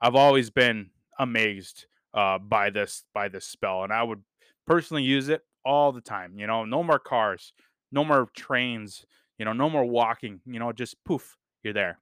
I've 0.00 0.14
always 0.14 0.48
been 0.48 0.90
amazed 1.18 1.86
uh, 2.14 2.38
by 2.38 2.70
this 2.70 3.04
by 3.12 3.28
this 3.28 3.44
spell, 3.44 3.84
and 3.84 3.92
I 3.92 4.02
would 4.02 4.22
personally 4.68 5.02
use 5.02 5.28
it 5.28 5.42
all 5.64 5.90
the 5.92 6.00
time. 6.00 6.38
You 6.38 6.46
know, 6.46 6.64
no 6.64 6.82
more 6.82 6.98
cars, 6.98 7.52
no 7.90 8.04
more 8.04 8.28
trains, 8.36 9.04
you 9.38 9.44
know, 9.44 9.52
no 9.54 9.70
more 9.70 9.84
walking. 9.84 10.40
You 10.46 10.60
know, 10.60 10.70
just 10.72 11.02
poof, 11.04 11.36
you're 11.62 11.72
there. 11.72 11.98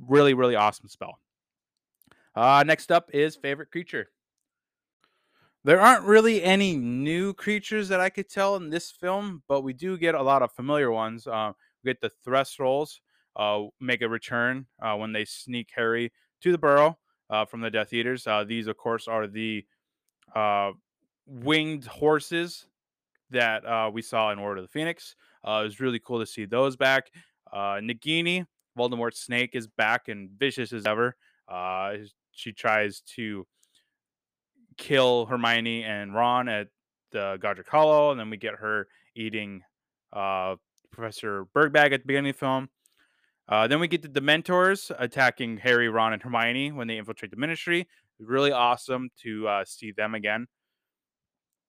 Really, 0.00 0.34
really 0.34 0.56
awesome 0.56 0.88
spell. 0.88 1.20
Uh, 2.34 2.64
next 2.66 2.90
up 2.90 3.10
is 3.12 3.36
favorite 3.36 3.70
creature. 3.70 4.08
There 5.62 5.80
aren't 5.80 6.04
really 6.04 6.42
any 6.42 6.76
new 6.76 7.32
creatures 7.32 7.88
that 7.88 8.00
I 8.00 8.10
could 8.10 8.28
tell 8.28 8.56
in 8.56 8.70
this 8.70 8.90
film, 8.90 9.42
but 9.48 9.62
we 9.62 9.72
do 9.72 9.96
get 9.96 10.14
a 10.14 10.22
lot 10.22 10.42
of 10.42 10.52
familiar 10.52 10.90
ones. 10.90 11.26
Uh, 11.26 11.52
we 11.82 11.90
get 11.90 12.00
the 12.00 12.10
Thestrals 12.26 12.98
uh, 13.36 13.62
make 13.80 14.02
a 14.02 14.08
return 14.08 14.66
uh, 14.82 14.96
when 14.96 15.12
they 15.12 15.24
sneak 15.24 15.70
Harry 15.74 16.12
to 16.42 16.52
the 16.52 16.58
burrow 16.58 16.98
uh, 17.30 17.44
from 17.46 17.60
the 17.60 17.70
Death 17.70 17.92
Eaters. 17.92 18.26
Uh, 18.26 18.44
these, 18.44 18.66
of 18.66 18.76
course, 18.76 19.08
are 19.08 19.26
the 19.26 19.64
uh, 20.34 20.72
winged 21.26 21.84
horses 21.86 22.66
that 23.30 23.64
uh, 23.66 23.90
we 23.92 24.02
saw 24.02 24.30
in 24.30 24.38
Order 24.38 24.60
of 24.60 24.64
the 24.64 24.72
Phoenix. 24.72 25.16
Uh, 25.46 25.60
it 25.62 25.64
was 25.64 25.80
really 25.80 25.98
cool 25.98 26.20
to 26.20 26.26
see 26.26 26.44
those 26.44 26.76
back. 26.76 27.10
Uh, 27.52 27.78
Nagini, 27.80 28.46
Voldemort's 28.78 29.20
snake, 29.20 29.50
is 29.54 29.66
back 29.66 30.08
and 30.08 30.30
vicious 30.30 30.72
as 30.72 30.86
ever. 30.86 31.16
Uh, 31.48 31.94
she 32.32 32.52
tries 32.52 33.00
to 33.00 33.46
kill 34.76 35.26
Hermione 35.26 35.84
and 35.84 36.14
Ron 36.14 36.48
at 36.48 36.68
the 37.12 37.38
Godric 37.40 37.68
Hollow, 37.68 38.10
and 38.10 38.18
then 38.18 38.30
we 38.30 38.36
get 38.36 38.54
her 38.54 38.88
eating 39.14 39.62
uh, 40.12 40.56
Professor 40.90 41.46
Burbage 41.54 41.92
at 41.92 42.02
the 42.02 42.06
beginning 42.06 42.30
of 42.30 42.36
the 42.36 42.40
film. 42.40 42.68
Uh, 43.48 43.66
then 43.68 43.78
we 43.78 43.88
get 43.88 44.02
the 44.02 44.08
Dementors 44.08 44.90
attacking 44.98 45.58
Harry, 45.58 45.88
Ron, 45.88 46.14
and 46.14 46.22
Hermione 46.22 46.72
when 46.72 46.88
they 46.88 46.96
infiltrate 46.96 47.30
the 47.30 47.36
Ministry. 47.36 47.86
Really 48.18 48.52
awesome 48.52 49.10
to 49.22 49.46
uh, 49.46 49.64
see 49.66 49.92
them 49.92 50.14
again. 50.14 50.46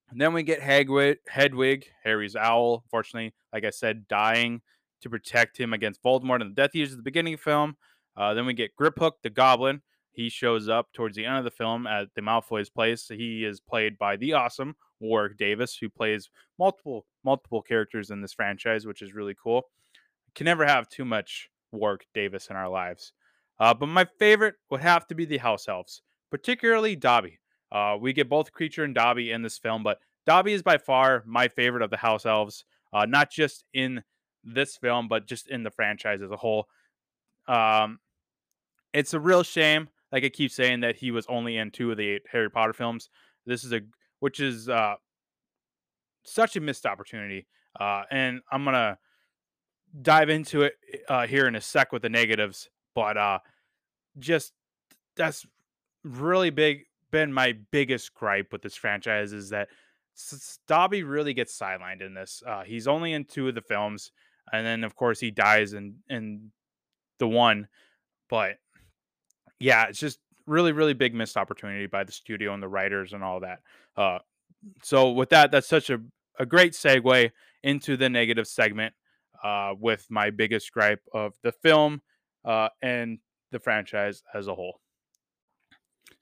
And 0.10 0.22
then 0.22 0.34
we 0.34 0.44
get 0.44 0.62
Hagrid, 0.62 1.18
Hedwig, 1.28 1.86
Harry's 2.04 2.36
owl. 2.36 2.84
Fortunately, 2.90 3.34
like 3.52 3.66
I 3.66 3.72
said, 3.72 4.08
dying 4.08 4.62
to 5.02 5.10
protect 5.10 5.58
him 5.58 5.74
against 5.74 6.04
Voldemort 6.04 6.42
and 6.42 6.52
the 6.52 6.62
Death 6.62 6.76
Eaters 6.76 6.92
at 6.92 6.98
the 6.98 7.04
beginning 7.04 7.34
of 7.34 7.40
the 7.40 7.44
film. 7.44 7.78
Uh, 8.16 8.34
then 8.34 8.46
we 8.46 8.54
get 8.54 8.76
Griphook, 8.80 9.14
the 9.24 9.30
Goblin. 9.30 9.82
He 10.12 10.30
shows 10.30 10.70
up 10.70 10.94
towards 10.94 11.18
the 11.18 11.26
end 11.26 11.38
of 11.38 11.44
the 11.44 11.52
film 11.52 11.86
at 11.88 12.08
the 12.16 12.22
Malfoy's 12.22 12.70
place. 12.70 13.08
He 13.10 13.44
is 13.44 13.60
played 13.60 13.98
by 13.98 14.16
the 14.16 14.34
awesome 14.34 14.76
Warwick 15.02 15.38
Davis, 15.38 15.78
who 15.78 15.90
plays 15.90 16.30
multiple 16.58 17.06
multiple 17.24 17.62
characters 17.62 18.12
in 18.12 18.22
this 18.22 18.34
franchise, 18.34 18.86
which 18.86 19.02
is 19.02 19.14
really 19.14 19.36
cool. 19.42 19.64
Can 20.34 20.46
never 20.46 20.66
have 20.66 20.88
too 20.88 21.04
much 21.04 21.50
Warwick 21.72 22.08
Davis 22.14 22.48
in 22.50 22.56
our 22.56 22.70
lives. 22.70 23.12
Uh, 23.60 23.74
but 23.74 23.88
my 23.88 24.06
favorite 24.20 24.56
would 24.70 24.82
have 24.82 25.08
to 25.08 25.16
be 25.16 25.26
the 25.26 25.38
House 25.38 25.68
Elves, 25.68 26.02
particularly 26.30 26.96
Dobby. 26.96 27.40
Uh, 27.76 27.98
we 28.00 28.14
get 28.14 28.30
both 28.30 28.54
Kreacher 28.54 28.86
and 28.86 28.96
Dobby 28.96 29.32
in 29.32 29.42
this 29.42 29.58
film, 29.58 29.84
but 29.84 30.00
Dobby 30.26 30.54
is 30.54 30.64
by 30.64 30.78
far 30.78 31.24
my 31.26 31.50
favorite 31.50 31.84
of 31.84 31.90
the 31.90 31.98
House 31.98 32.26
Elves, 32.26 32.64
uh, 32.94 33.06
not 33.06 33.30
just 33.30 33.66
in 33.74 34.02
this 34.46 34.78
film, 34.78 35.10
but 35.10 35.28
just 35.28 35.50
in 35.50 35.64
the 35.64 35.72
franchise 35.72 36.22
as 36.22 36.32
a 36.32 36.38
whole. 36.38 36.68
Um, 37.50 38.00
it's 38.94 39.14
a 39.14 39.20
real 39.20 39.44
shame, 39.44 39.90
like 40.14 40.24
I 40.24 40.30
keep 40.30 40.52
saying, 40.52 40.80
that 40.80 40.96
he 40.96 41.12
was 41.12 41.26
only 41.28 41.58
in 41.58 41.70
two 41.70 41.92
of 41.92 41.98
the 41.98 42.20
Harry 42.32 42.50
Potter 42.50 42.72
films. 42.72 43.10
This 43.46 43.66
is 43.66 43.74
a, 43.74 43.82
which 44.22 44.40
is 44.40 44.70
uh, 44.70 44.96
such 46.24 46.56
a 46.56 46.62
missed 46.62 46.86
opportunity. 46.86 47.46
Uh, 47.78 48.04
and 48.10 48.40
I'm 48.54 48.64
gonna 48.64 48.98
dive 50.02 50.30
into 50.30 50.62
it 50.62 50.76
uh, 51.10 51.28
here 51.28 51.46
in 51.46 51.56
a 51.56 51.62
sec 51.62 51.92
with 51.92 52.04
the 52.04 52.10
negatives, 52.10 52.70
but 52.94 53.18
uh, 53.18 53.40
just 54.18 54.54
that's 55.18 55.46
really 56.06 56.52
big. 56.52 56.86
Been 57.16 57.32
my 57.32 57.54
biggest 57.72 58.14
gripe 58.14 58.52
with 58.52 58.62
this 58.62 58.76
franchise 58.76 59.32
is 59.32 59.52
that 59.52 59.70
Dobby 60.68 61.04
really 61.04 61.34
gets 61.34 61.58
sidelined 61.58 62.02
in 62.06 62.14
this. 62.14 62.44
Uh, 62.46 62.64
he's 62.64 62.90
only 62.90 63.14
in 63.14 63.24
two 63.24 63.48
of 63.48 63.56
the 63.56 63.62
films, 63.62 64.12
and 64.52 64.66
then 64.66 64.84
of 64.84 64.98
course 64.98 65.22
he 65.22 65.32
dies 65.32 65.72
in 65.72 65.96
in 66.10 66.52
the 67.20 67.28
one. 67.30 67.70
But 68.30 68.58
yeah, 69.62 69.86
it's 69.86 69.98
just 69.98 70.20
really 70.46 70.74
really 70.74 70.94
big 70.94 71.16
missed 71.16 71.38
opportunity 71.38 71.86
by 71.86 72.04
the 72.04 72.12
studio 72.12 72.54
and 72.54 72.62
the 72.62 72.68
writers 72.68 73.14
and 73.14 73.24
all 73.24 73.40
that. 73.40 73.60
Uh, 73.96 74.20
so 74.84 75.12
with 75.12 75.30
that, 75.30 75.52
that's 75.52 75.70
such 75.70 75.90
a 75.90 76.00
a 76.38 76.46
great 76.46 76.74
segue 76.74 77.32
into 77.64 77.96
the 77.96 78.10
negative 78.10 78.46
segment 78.46 78.94
uh, 79.42 79.74
with 79.80 80.06
my 80.10 80.32
biggest 80.32 80.70
gripe 80.74 81.02
of 81.14 81.32
the 81.44 81.54
film 81.54 82.02
uh, 82.44 82.68
and 82.82 83.20
the 83.54 83.60
franchise 83.60 84.22
as 84.34 84.50
a 84.50 84.54
whole. 84.54 84.82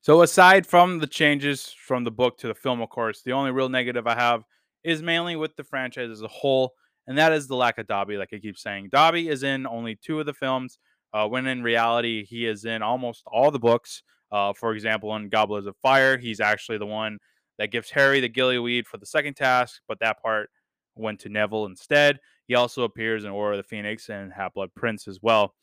So, 0.03 0.21
aside 0.21 0.67
from 0.67 0.99
the 0.99 1.07
changes 1.07 1.73
from 1.79 2.03
the 2.03 2.11
book 2.11 2.37
to 2.39 2.49
the 2.49 2.53
film, 2.53 2.81
of 2.81 2.89
course, 2.89 3.21
the 3.21 3.31
only 3.31 3.51
real 3.51 3.69
negative 3.69 4.05
I 4.05 4.15
have 4.15 4.43
is 4.83 5.01
mainly 5.01 5.37
with 5.37 5.55
the 5.55 5.63
franchise 5.63 6.09
as 6.09 6.21
a 6.21 6.27
whole, 6.27 6.73
and 7.07 7.17
that 7.17 7.31
is 7.31 7.47
the 7.47 7.55
lack 7.55 7.77
of 7.77 7.87
Dobby, 7.87 8.17
like 8.17 8.33
I 8.33 8.39
keep 8.39 8.57
saying. 8.57 8.89
Dobby 8.91 9.29
is 9.29 9.43
in 9.43 9.65
only 9.65 9.95
two 9.95 10.19
of 10.19 10.25
the 10.25 10.33
films, 10.33 10.77
uh, 11.13 11.25
when 11.29 11.47
in 11.47 11.63
reality, 11.63 12.25
he 12.25 12.45
is 12.45 12.65
in 12.65 12.81
almost 12.81 13.23
all 13.27 13.49
the 13.49 13.59
books. 13.59 14.03
Uh, 14.29 14.51
for 14.51 14.73
example, 14.73 15.15
in 15.15 15.29
Goblets 15.29 15.67
of 15.67 15.77
Fire, 15.77 16.17
he's 16.17 16.41
actually 16.41 16.79
the 16.79 16.85
one 16.85 17.17
that 17.57 17.71
gives 17.71 17.89
Harry 17.89 18.19
the 18.19 18.27
Gillyweed 18.27 18.85
for 18.85 18.97
the 18.97 19.05
second 19.05 19.35
task, 19.35 19.79
but 19.87 20.01
that 20.01 20.21
part 20.21 20.49
went 20.97 21.21
to 21.21 21.29
Neville 21.29 21.67
instead. 21.67 22.19
He 22.49 22.55
also 22.55 22.83
appears 22.83 23.23
in 23.23 23.31
Order 23.31 23.53
of 23.53 23.59
the 23.59 23.69
Phoenix 23.69 24.09
and 24.09 24.33
Half 24.33 24.55
Blood 24.55 24.71
Prince 24.75 25.07
as 25.07 25.19
well. 25.21 25.53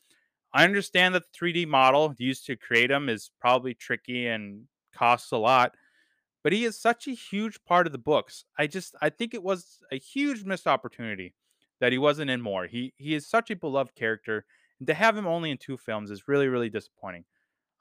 I 0.53 0.63
understand 0.63 1.15
that 1.15 1.23
the 1.31 1.37
3D 1.37 1.67
model 1.67 2.13
used 2.17 2.45
to 2.47 2.55
create 2.55 2.91
him 2.91 3.09
is 3.09 3.31
probably 3.39 3.73
tricky 3.73 4.27
and 4.27 4.63
costs 4.93 5.31
a 5.31 5.37
lot, 5.37 5.73
but 6.43 6.51
he 6.51 6.65
is 6.65 6.77
such 6.79 7.07
a 7.07 7.11
huge 7.11 7.63
part 7.63 7.87
of 7.87 7.93
the 7.93 7.99
books. 7.99 8.45
I 8.57 8.67
just 8.67 8.95
I 9.01 9.09
think 9.09 9.33
it 9.33 9.43
was 9.43 9.79
a 9.91 9.97
huge 9.97 10.43
missed 10.43 10.67
opportunity 10.67 11.33
that 11.79 11.91
he 11.91 11.97
wasn't 11.97 12.31
in 12.31 12.41
more. 12.41 12.67
He 12.67 12.93
he 12.97 13.15
is 13.15 13.27
such 13.27 13.49
a 13.49 13.55
beloved 13.55 13.95
character, 13.95 14.45
and 14.79 14.87
to 14.87 14.93
have 14.93 15.15
him 15.17 15.27
only 15.27 15.51
in 15.51 15.57
two 15.57 15.77
films 15.77 16.11
is 16.11 16.27
really 16.27 16.47
really 16.47 16.69
disappointing. 16.69 17.23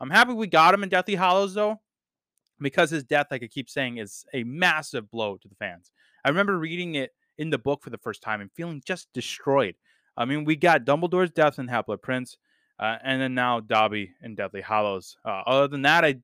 I'm 0.01 0.11
happy 0.11 0.33
we 0.33 0.47
got 0.47 0.75
him 0.75 0.83
in 0.83 0.89
Deathly 0.89 1.17
Hallows 1.17 1.55
though, 1.55 1.81
because 2.61 2.91
his 2.91 3.05
death, 3.05 3.27
like 3.31 3.43
I 3.43 3.49
keep 3.49 3.69
saying, 3.69 3.99
is 3.99 4.25
a 4.33 4.45
massive 4.45 5.11
blow 5.11 5.37
to 5.37 5.49
the 5.49 5.57
fans. 5.57 5.91
I 6.25 6.29
remember 6.29 6.59
reading 6.59 6.95
it 6.95 7.11
in 7.39 7.51
the 7.51 7.59
book 7.59 7.83
for 7.83 7.91
the 7.91 7.99
first 7.99 8.23
time 8.23 8.41
and 8.41 8.53
feeling 8.53 8.83
just 8.85 9.09
destroyed. 9.13 9.75
I 10.17 10.25
mean, 10.25 10.45
we 10.45 10.57
got 10.57 10.85
Dumbledore's 10.85 11.31
death 11.31 11.59
in 11.59 11.69
Half 11.69 11.87
Blood 11.87 12.03
Prince, 12.03 12.37
uh, 12.81 12.97
and 13.05 13.21
then 13.21 13.35
now 13.35 13.61
Dobby 13.61 14.13
and 14.23 14.37
Deathly 14.37 14.63
Hallows. 14.63 15.17
Uh, 15.25 15.43
other 15.47 15.69
than 15.69 15.83
that, 15.83 16.05
I 16.05 16.17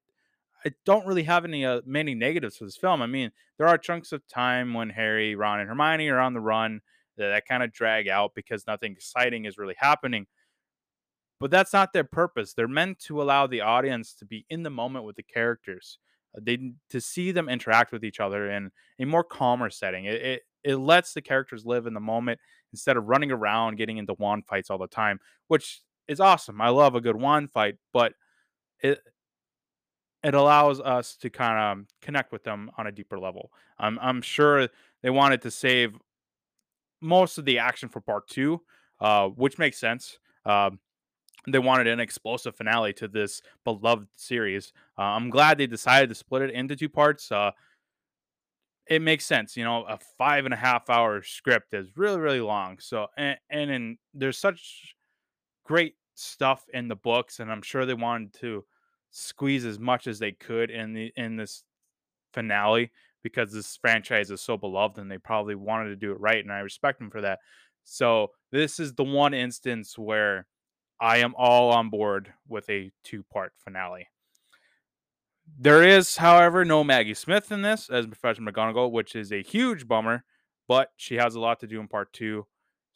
I 0.65 0.71
don't 0.85 1.07
really 1.07 1.23
have 1.25 1.45
any 1.45 1.65
uh, 1.65 1.83
many 1.85 2.15
negatives 2.15 2.57
for 2.57 2.65
this 2.65 2.77
film. 2.77 3.03
I 3.03 3.07
mean, 3.07 3.31
there 3.59 3.69
are 3.69 3.79
chunks 3.79 4.11
of 4.11 4.27
time 4.27 4.75
when 4.75 4.91
Harry, 4.91 5.37
Ron, 5.37 5.61
and 5.61 5.69
Hermione 5.69 6.09
are 6.09 6.19
on 6.19 6.33
the 6.33 6.41
run 6.41 6.81
that, 7.19 7.29
that 7.29 7.47
kind 7.47 7.63
of 7.63 7.73
drag 7.73 8.09
out 8.09 8.33
because 8.35 8.67
nothing 8.67 8.93
exciting 8.93 9.45
is 9.45 9.59
really 9.59 9.77
happening. 9.79 10.27
But 11.39 11.51
that's 11.51 11.73
not 11.73 11.93
their 11.93 12.05
purpose. 12.05 12.55
They're 12.55 12.67
meant 12.67 12.99
to 13.01 13.21
allow 13.21 13.47
the 13.47 13.61
audience 13.61 14.15
to 14.15 14.25
be 14.25 14.47
in 14.49 14.63
the 14.63 14.71
moment 14.71 15.05
with 15.05 15.17
the 15.17 15.23
characters. 15.23 15.99
Uh, 16.37 16.41
they 16.43 16.73
to 16.89 17.01
see 17.01 17.33
them 17.33 17.49
interact 17.51 17.93
with 17.93 18.03
each 18.03 18.19
other 18.19 18.51
in 18.51 18.71
a 18.99 19.05
more 19.05 19.25
calmer 19.25 19.69
setting. 19.69 20.07
It, 20.07 20.23
it 20.23 20.43
it 20.65 20.77
lets 20.77 21.13
the 21.13 21.23
characters 21.23 21.65
live 21.65 21.87
in 21.87 21.95
the 21.95 22.01
moment 22.01 22.41
instead 22.73 22.97
of 22.97 23.05
running 23.05 23.31
around 23.31 23.77
getting 23.77 23.99
into 23.99 24.15
wand 24.15 24.47
fights 24.47 24.71
all 24.71 24.79
the 24.79 24.89
time, 24.89 25.21
which 25.47 25.83
is 26.09 26.21
awesome. 26.21 26.61
I 26.61 26.69
love 26.69 26.95
a 26.95 27.01
good 27.01 27.17
wand 27.17 27.51
fight, 27.51 27.77
but 27.93 28.15
it 28.81 29.01
it 30.23 30.35
allows 30.35 30.81
us 30.81 31.17
to 31.19 31.31
kind 31.31 31.81
of 31.81 31.87
connect 32.03 32.33
with 32.33 32.43
them 32.43 32.71
on 32.77 32.87
a 32.87 32.93
deeper 32.93 33.19
level. 33.19 33.53
I'm 33.79 33.99
I'm 34.01 34.23
sure 34.23 34.69
they 35.03 35.11
wanted 35.11 35.43
to 35.43 35.51
save 35.51 35.97
most 37.01 37.39
of 37.39 37.45
the 37.45 37.59
action 37.59 37.89
for 37.89 38.01
part 38.01 38.27
two, 38.29 38.63
uh, 39.01 39.29
which 39.29 39.59
makes 39.59 39.79
sense. 39.79 40.19
Um, 40.45 40.81
they 41.49 41.59
wanted 41.59 41.87
an 41.87 42.01
explosive 42.01 42.57
finale 42.57 42.93
to 42.95 43.07
this 43.07 43.41
beloved 43.65 44.09
series. 44.17 44.73
Uh, 44.99 45.03
I'm 45.03 45.31
glad 45.31 45.59
they 45.59 45.67
decided 45.67 46.09
to 46.09 46.15
split 46.15 46.43
it 46.43 46.51
into 46.51 46.75
two 46.75 46.89
parts. 46.89 47.31
Uh, 47.31 47.53
it 48.89 49.03
makes 49.03 49.27
sense, 49.27 49.57
you 49.57 49.65
know, 49.65 49.85
a 49.85 49.99
five 50.17 50.45
and 50.45 50.55
a 50.55 50.57
half 50.57 50.89
hour 50.89 51.23
script 51.23 51.75
is 51.75 51.89
really, 51.97 52.21
really 52.21 52.41
long. 52.41 52.79
So, 52.79 53.09
and, 53.17 53.39
and 53.51 53.71
in, 53.71 53.99
there's 54.15 54.39
such 54.39 54.95
great 55.67 55.97
stuff 56.14 56.64
in 56.73 56.89
the 56.89 56.97
books, 56.97 57.41
and 57.41 57.51
I'm 57.51 57.62
sure 57.62 57.85
they 57.85 57.95
wanted 57.95 58.33
to 58.41 58.64
squeeze 59.11 59.64
as 59.64 59.79
much 59.79 60.07
as 60.07 60.19
they 60.19 60.33
could 60.33 60.71
in 60.71 60.93
the 60.93 61.12
in 61.17 61.37
this 61.37 61.64
finale 62.33 62.91
because 63.23 63.53
this 63.53 63.77
franchise 63.77 64.31
is 64.31 64.41
so 64.41 64.57
beloved 64.57 64.99
and 64.99 65.11
they 65.11 65.19
probably 65.19 65.55
wanted 65.55 65.89
to 65.89 65.97
do 65.97 66.12
it 66.12 66.21
right 66.21 66.45
and 66.45 66.53
I 66.53 66.59
respect 66.59 66.99
them 66.99 67.11
for 67.11 67.23
that. 67.23 67.39
So 67.85 68.29
this 68.53 68.79
is 68.79 68.95
the 68.95 69.05
one 69.05 69.33
instance 69.35 69.99
where 69.99 70.47
I 71.01 71.19
am 71.19 71.35
all 71.37 71.73
on 71.73 71.89
board 71.89 72.33
with 72.47 72.69
a 72.69 72.93
two-part 73.05 73.53
finale. 73.59 74.09
There 75.59 75.83
is, 75.83 76.17
however, 76.17 76.64
no 76.64 76.83
Maggie 76.85 77.14
Smith 77.14 77.53
in 77.53 77.62
this 77.62 77.89
as 77.89 78.07
Professor 78.07 78.43
McGonagall, 78.43 78.91
which 78.91 79.14
is 79.14 79.33
a 79.33 79.43
huge 79.43 79.87
bummer, 79.87 80.25
but 80.69 80.91
she 80.97 81.17
has 81.17 81.35
a 81.35 81.41
lot 81.41 81.61
to 81.61 81.67
do 81.67 81.81
in 81.81 81.89
part 81.89 82.12
two. 82.12 82.47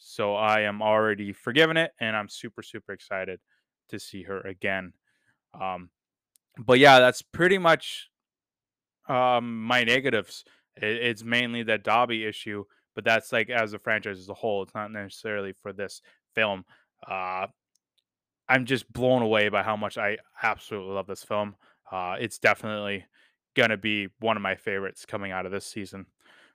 So 0.03 0.35
I 0.35 0.63
am 0.63 0.81
already 0.81 1.33
forgiven 1.33 1.77
it 1.77 1.93
and 2.01 2.17
I'm 2.17 2.29
super, 2.29 2.63
super 2.63 2.93
excited 2.93 3.39
to 3.91 3.99
see 3.99 4.23
her 4.25 4.41
again. 4.41 4.95
Um, 5.59 5.91
but 6.59 6.79
yeah, 6.79 6.99
that's 7.01 7.21
pretty 7.21 7.59
much 7.59 8.09
um, 9.09 9.63
my 9.63 9.85
negatives. 9.85 10.45
It, 10.77 10.85
it's 10.85 11.23
mainly 11.23 11.63
that 11.65 11.85
Dobby 11.85 12.25
issue, 12.25 12.65
but 12.95 13.05
that's 13.05 13.31
like 13.31 13.51
as 13.51 13.75
a 13.75 13.79
franchise 13.79 14.19
as 14.19 14.29
a 14.31 14.35
whole. 14.35 14.63
It's 14.63 14.75
not 14.75 14.91
necessarily 14.91 15.53
for 15.63 15.73
this 15.73 16.01
film. 16.35 16.65
Uh, 17.07 17.47
I'm 18.49 18.65
just 18.65 18.91
blown 18.91 19.21
away 19.21 19.51
by 19.51 19.63
how 19.63 19.77
much 19.77 19.99
I 19.99 20.17
absolutely 20.43 20.95
love 20.95 21.07
this 21.07 21.23
film. 21.23 21.57
Uh, 21.93 22.17
it's 22.19 22.39
definitely 22.39 23.05
gonna 23.55 23.77
be 23.77 24.09
one 24.21 24.37
of 24.37 24.43
my 24.43 24.55
favorites 24.55 25.05
coming 25.05 25.31
out 25.31 25.45
of 25.45 25.53
this 25.53 25.67
season. 25.67 26.07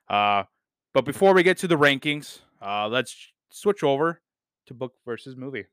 Uh, 0.08 0.44
but 0.92 1.04
before 1.04 1.32
we 1.32 1.42
get 1.42 1.58
to 1.58 1.68
the 1.68 1.78
rankings, 1.78 2.40
uh, 2.60 2.88
let's 2.88 3.14
switch 3.50 3.82
over 3.82 4.20
to 4.66 4.74
book 4.74 4.94
versus 5.04 5.36
movie. 5.36 5.64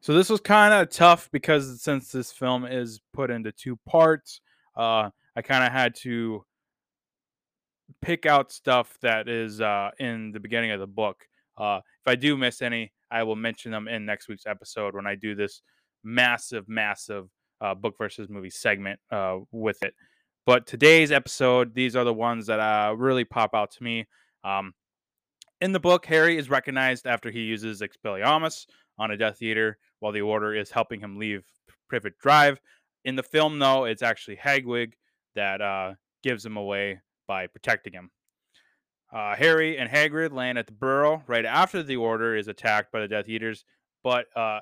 So 0.00 0.14
this 0.14 0.30
was 0.30 0.40
kind 0.40 0.72
of 0.72 0.90
tough 0.90 1.28
because 1.30 1.82
since 1.82 2.10
this 2.10 2.32
film 2.32 2.64
is 2.64 3.00
put 3.12 3.30
into 3.30 3.52
two 3.52 3.76
parts, 3.86 4.40
uh, 4.76 5.10
I 5.36 5.42
kind 5.42 5.64
of 5.64 5.72
had 5.72 5.94
to 5.96 6.44
pick 8.00 8.24
out 8.24 8.50
stuff 8.50 8.96
that 9.02 9.28
is 9.28 9.60
uh, 9.60 9.90
in 9.98 10.32
the 10.32 10.40
beginning 10.40 10.70
of 10.70 10.80
the 10.80 10.86
book. 10.86 11.26
Uh, 11.58 11.80
if 12.00 12.10
I 12.10 12.14
do 12.14 12.36
miss 12.36 12.62
any, 12.62 12.92
I 13.10 13.24
will 13.24 13.36
mention 13.36 13.72
them 13.72 13.88
in 13.88 14.06
next 14.06 14.28
week's 14.28 14.46
episode 14.46 14.94
when 14.94 15.06
I 15.06 15.16
do 15.16 15.34
this 15.34 15.60
massive, 16.02 16.68
massive 16.68 17.28
uh, 17.60 17.74
book 17.74 17.96
versus 17.98 18.28
movie 18.30 18.50
segment 18.50 19.00
uh, 19.10 19.38
with 19.52 19.82
it. 19.82 19.94
But 20.46 20.66
today's 20.66 21.12
episode, 21.12 21.74
these 21.74 21.94
are 21.94 22.04
the 22.04 22.14
ones 22.14 22.46
that 22.46 22.60
uh, 22.60 22.94
really 22.96 23.24
pop 23.24 23.54
out 23.54 23.72
to 23.72 23.82
me. 23.82 24.06
Um, 24.42 24.72
in 25.60 25.72
the 25.72 25.80
book, 25.80 26.06
Harry 26.06 26.38
is 26.38 26.48
recognized 26.48 27.06
after 27.06 27.30
he 27.30 27.40
uses 27.40 27.82
Expelliarmus 27.82 28.66
on 28.98 29.10
a 29.10 29.16
Death 29.16 29.42
Eater 29.42 29.78
while 29.98 30.12
the 30.12 30.22
Order 30.22 30.54
is 30.54 30.70
helping 30.70 31.00
him 31.00 31.18
leave 31.18 31.44
Privet 31.88 32.18
Drive. 32.18 32.60
In 33.04 33.16
the 33.16 33.22
film, 33.22 33.58
though, 33.58 33.84
it's 33.84 34.02
actually 34.02 34.36
Hedwig 34.36 34.94
that 35.34 35.60
uh, 35.60 35.94
gives 36.22 36.44
him 36.44 36.56
away 36.56 37.00
by 37.26 37.46
protecting 37.46 37.92
him. 37.92 38.10
Uh, 39.12 39.34
Harry 39.34 39.76
and 39.76 39.90
Hagrid 39.90 40.32
land 40.32 40.56
at 40.56 40.66
the 40.66 40.72
Burrow 40.72 41.22
right 41.26 41.44
after 41.44 41.82
the 41.82 41.96
Order 41.96 42.36
is 42.36 42.48
attacked 42.48 42.92
by 42.92 43.00
the 43.00 43.08
Death 43.08 43.28
Eaters. 43.28 43.64
But 44.02 44.26
uh, 44.36 44.60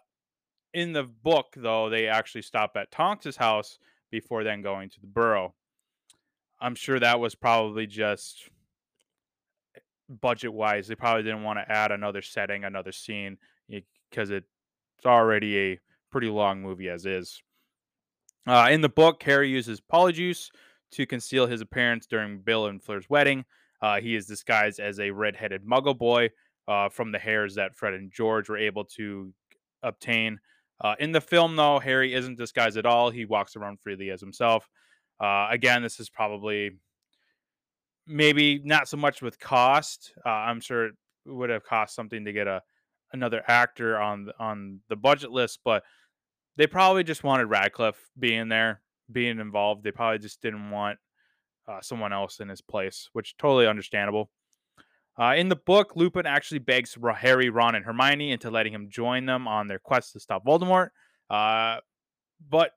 in 0.72 0.92
the 0.92 1.04
book, 1.04 1.46
though, 1.56 1.90
they 1.90 2.08
actually 2.08 2.42
stop 2.42 2.72
at 2.76 2.90
Tonks's 2.90 3.36
house 3.36 3.78
before 4.10 4.44
then 4.44 4.62
going 4.62 4.88
to 4.90 5.00
the 5.00 5.06
Burrow. 5.06 5.54
I'm 6.60 6.74
sure 6.74 6.98
that 6.98 7.20
was 7.20 7.34
probably 7.34 7.86
just 7.86 8.48
budget 10.08 10.52
wise. 10.52 10.88
They 10.88 10.94
probably 10.94 11.22
didn't 11.22 11.42
want 11.42 11.58
to 11.58 11.70
add 11.70 11.92
another 11.92 12.22
setting, 12.22 12.64
another 12.64 12.92
scene, 12.92 13.38
because 13.68 14.30
it's 14.30 14.46
already 15.04 15.58
a 15.58 15.80
pretty 16.10 16.28
long 16.28 16.62
movie 16.62 16.88
as 16.88 17.06
is. 17.06 17.42
Uh, 18.46 18.68
in 18.70 18.80
the 18.80 18.88
book, 18.88 19.22
Harry 19.22 19.50
uses 19.50 19.80
polyjuice 19.80 20.50
to 20.92 21.06
conceal 21.06 21.46
his 21.46 21.60
appearance 21.60 22.06
during 22.06 22.38
Bill 22.38 22.66
and 22.66 22.82
Fleur's 22.82 23.10
wedding. 23.10 23.44
Uh, 23.82 24.00
he 24.00 24.16
is 24.16 24.26
disguised 24.26 24.80
as 24.80 24.98
a 24.98 25.10
red-headed 25.10 25.64
Muggle 25.64 25.96
boy 25.96 26.30
uh, 26.66 26.88
from 26.88 27.12
the 27.12 27.18
hairs 27.18 27.54
that 27.56 27.76
Fred 27.76 27.94
and 27.94 28.10
George 28.10 28.48
were 28.48 28.56
able 28.56 28.84
to 28.84 29.32
obtain. 29.82 30.40
Uh, 30.80 30.94
in 30.98 31.12
the 31.12 31.20
film, 31.20 31.56
though, 31.56 31.78
Harry 31.78 32.14
isn't 32.14 32.38
disguised 32.38 32.76
at 32.76 32.86
all. 32.86 33.10
He 33.10 33.24
walks 33.24 33.56
around 33.56 33.80
freely 33.80 34.10
as 34.10 34.20
himself. 34.20 34.68
Uh, 35.20 35.48
again, 35.50 35.82
this 35.82 36.00
is 36.00 36.08
probably 36.08 36.78
maybe 38.08 38.60
not 38.64 38.88
so 38.88 38.96
much 38.96 39.22
with 39.22 39.38
cost. 39.38 40.12
Uh, 40.26 40.30
I'm 40.30 40.60
sure 40.60 40.86
it 40.86 40.94
would 41.26 41.50
have 41.50 41.64
cost 41.64 41.94
something 41.94 42.24
to 42.24 42.32
get 42.32 42.46
a 42.46 42.62
another 43.12 43.42
actor 43.48 43.98
on 43.98 44.30
on 44.38 44.80
the 44.88 44.96
budget 44.96 45.30
list, 45.30 45.60
but 45.64 45.82
they 46.56 46.66
probably 46.66 47.04
just 47.04 47.22
wanted 47.22 47.46
Radcliffe 47.46 48.10
being 48.18 48.48
there, 48.48 48.80
being 49.12 49.38
involved. 49.38 49.84
They 49.84 49.92
probably 49.92 50.18
just 50.18 50.42
didn't 50.42 50.70
want 50.70 50.98
uh, 51.68 51.80
someone 51.80 52.12
else 52.12 52.40
in 52.40 52.48
his 52.48 52.60
place, 52.60 53.08
which 53.12 53.36
totally 53.36 53.66
understandable. 53.66 54.30
Uh, 55.20 55.34
in 55.36 55.48
the 55.48 55.56
book, 55.56 55.92
Lupin 55.96 56.26
actually 56.26 56.60
begs 56.60 56.96
Harry, 57.16 57.50
Ron, 57.50 57.74
and 57.74 57.84
Hermione 57.84 58.32
into 58.32 58.50
letting 58.50 58.72
him 58.72 58.88
join 58.88 59.26
them 59.26 59.48
on 59.48 59.66
their 59.66 59.80
quest 59.80 60.12
to 60.12 60.20
stop 60.20 60.44
Voldemort, 60.44 60.90
uh, 61.28 61.78
but 62.48 62.72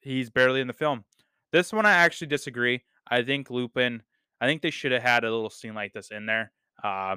he's 0.00 0.30
barely 0.30 0.60
in 0.60 0.68
the 0.68 0.72
film. 0.72 1.04
This 1.52 1.72
one, 1.72 1.86
I 1.86 1.92
actually 1.92 2.28
disagree. 2.28 2.82
I 3.08 3.22
think 3.22 3.50
Lupin, 3.50 4.02
I 4.40 4.46
think 4.46 4.62
they 4.62 4.70
should 4.70 4.92
have 4.92 5.02
had 5.02 5.24
a 5.24 5.30
little 5.30 5.50
scene 5.50 5.74
like 5.74 5.92
this 5.92 6.10
in 6.10 6.26
there. 6.26 6.52
Uh, 6.82 7.16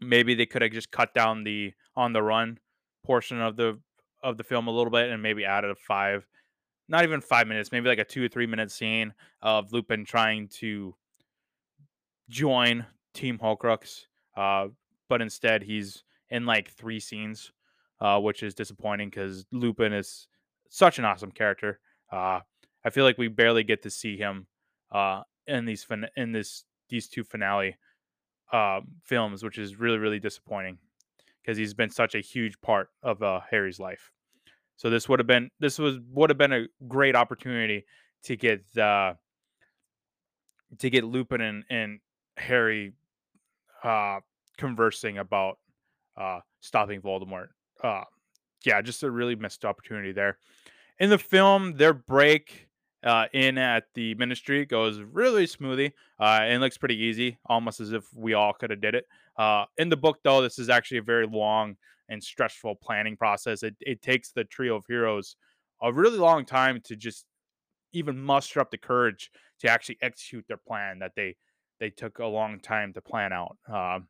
maybe 0.00 0.34
they 0.34 0.46
could 0.46 0.62
have 0.62 0.72
just 0.72 0.90
cut 0.90 1.14
down 1.14 1.44
the 1.44 1.72
on 1.96 2.12
the 2.12 2.22
run 2.22 2.58
portion 3.04 3.40
of 3.40 3.56
the 3.56 3.80
of 4.22 4.36
the 4.36 4.44
film 4.44 4.66
a 4.66 4.70
little 4.70 4.90
bit 4.90 5.10
and 5.10 5.22
maybe 5.22 5.44
added 5.44 5.70
a 5.70 5.74
five, 5.74 6.26
not 6.88 7.04
even 7.04 7.20
five 7.20 7.46
minutes, 7.46 7.72
maybe 7.72 7.88
like 7.88 7.98
a 7.98 8.04
two 8.04 8.24
or 8.24 8.28
three 8.28 8.46
minute 8.46 8.70
scene 8.70 9.14
of 9.42 9.72
Lupin 9.72 10.04
trying 10.04 10.48
to 10.48 10.94
join 12.28 12.84
Team 13.14 13.38
Horcrux. 13.38 14.02
Uh, 14.36 14.68
but 15.08 15.22
instead, 15.22 15.62
he's 15.62 16.04
in 16.30 16.46
like 16.46 16.70
three 16.70 17.00
scenes, 17.00 17.52
uh, 18.00 18.20
which 18.20 18.42
is 18.42 18.54
disappointing 18.54 19.08
because 19.08 19.46
Lupin 19.52 19.92
is 19.92 20.28
such 20.68 20.98
an 20.98 21.04
awesome 21.04 21.32
character. 21.32 21.80
Uh, 22.12 22.40
I 22.84 22.90
feel 22.90 23.04
like 23.04 23.18
we 23.18 23.28
barely 23.28 23.64
get 23.64 23.82
to 23.82 23.90
see 23.90 24.16
him 24.16 24.46
uh, 24.92 25.22
in 25.48 25.64
these 25.64 25.84
fin- 25.84 26.08
in 26.16 26.32
this 26.32 26.64
these 26.88 27.08
two 27.08 27.24
finale 27.24 27.76
uh, 28.52 28.80
films, 29.02 29.42
which 29.42 29.58
is 29.58 29.78
really 29.78 29.98
really 29.98 30.20
disappointing 30.20 30.78
because 31.42 31.56
he's 31.56 31.74
been 31.74 31.90
such 31.90 32.14
a 32.14 32.20
huge 32.20 32.60
part 32.60 32.90
of 33.02 33.22
uh, 33.22 33.40
Harry's 33.50 33.80
life. 33.80 34.12
So 34.76 34.90
this 34.90 35.08
would 35.08 35.18
have 35.18 35.26
been 35.26 35.50
this 35.58 35.78
was 35.78 35.98
would 36.12 36.30
have 36.30 36.38
been 36.38 36.52
a 36.52 36.66
great 36.86 37.16
opportunity 37.16 37.84
to 38.24 38.36
get 38.36 38.64
uh, 38.76 39.14
to 40.78 40.90
get 40.90 41.04
Lupin 41.04 41.40
and, 41.40 41.64
and 41.70 42.00
Harry 42.36 42.92
uh, 43.82 44.20
conversing 44.56 45.18
about 45.18 45.58
uh, 46.16 46.40
stopping 46.60 47.00
Voldemort. 47.00 47.48
Uh, 47.82 48.04
yeah, 48.64 48.82
just 48.82 49.02
a 49.02 49.10
really 49.10 49.36
missed 49.36 49.64
opportunity 49.64 50.12
there. 50.12 50.38
In 50.98 51.10
the 51.10 51.18
film, 51.18 51.76
their 51.76 51.94
break 51.94 52.67
uh, 53.04 53.26
in 53.32 53.58
at 53.58 53.84
the 53.94 54.14
ministry 54.16 54.66
goes 54.66 55.00
really 55.00 55.46
smoothly 55.46 55.94
uh, 56.20 56.40
and 56.42 56.60
looks 56.60 56.78
pretty 56.78 56.96
easy, 56.96 57.38
almost 57.46 57.80
as 57.80 57.92
if 57.92 58.04
we 58.14 58.34
all 58.34 58.52
could 58.52 58.70
have 58.70 58.80
did 58.80 58.94
it. 58.94 59.06
Uh, 59.36 59.64
in 59.76 59.88
the 59.88 59.96
book, 59.96 60.18
though, 60.24 60.42
this 60.42 60.58
is 60.58 60.68
actually 60.68 60.98
a 60.98 61.02
very 61.02 61.26
long 61.26 61.76
and 62.08 62.22
stressful 62.22 62.74
planning 62.76 63.16
process. 63.16 63.62
It, 63.62 63.76
it 63.80 64.02
takes 64.02 64.32
the 64.32 64.44
trio 64.44 64.76
of 64.76 64.84
heroes 64.86 65.36
a 65.80 65.92
really 65.92 66.18
long 66.18 66.44
time 66.44 66.80
to 66.84 66.96
just 66.96 67.24
even 67.92 68.18
muster 68.18 68.60
up 68.60 68.70
the 68.70 68.78
courage 68.78 69.30
to 69.60 69.68
actually 69.68 69.98
execute 70.02 70.44
their 70.48 70.56
plan 70.56 70.98
that 70.98 71.12
they 71.16 71.36
they 71.80 71.90
took 71.90 72.18
a 72.18 72.26
long 72.26 72.58
time 72.58 72.92
to 72.92 73.00
plan 73.00 73.32
out. 73.32 73.56
Uh, 73.72 74.00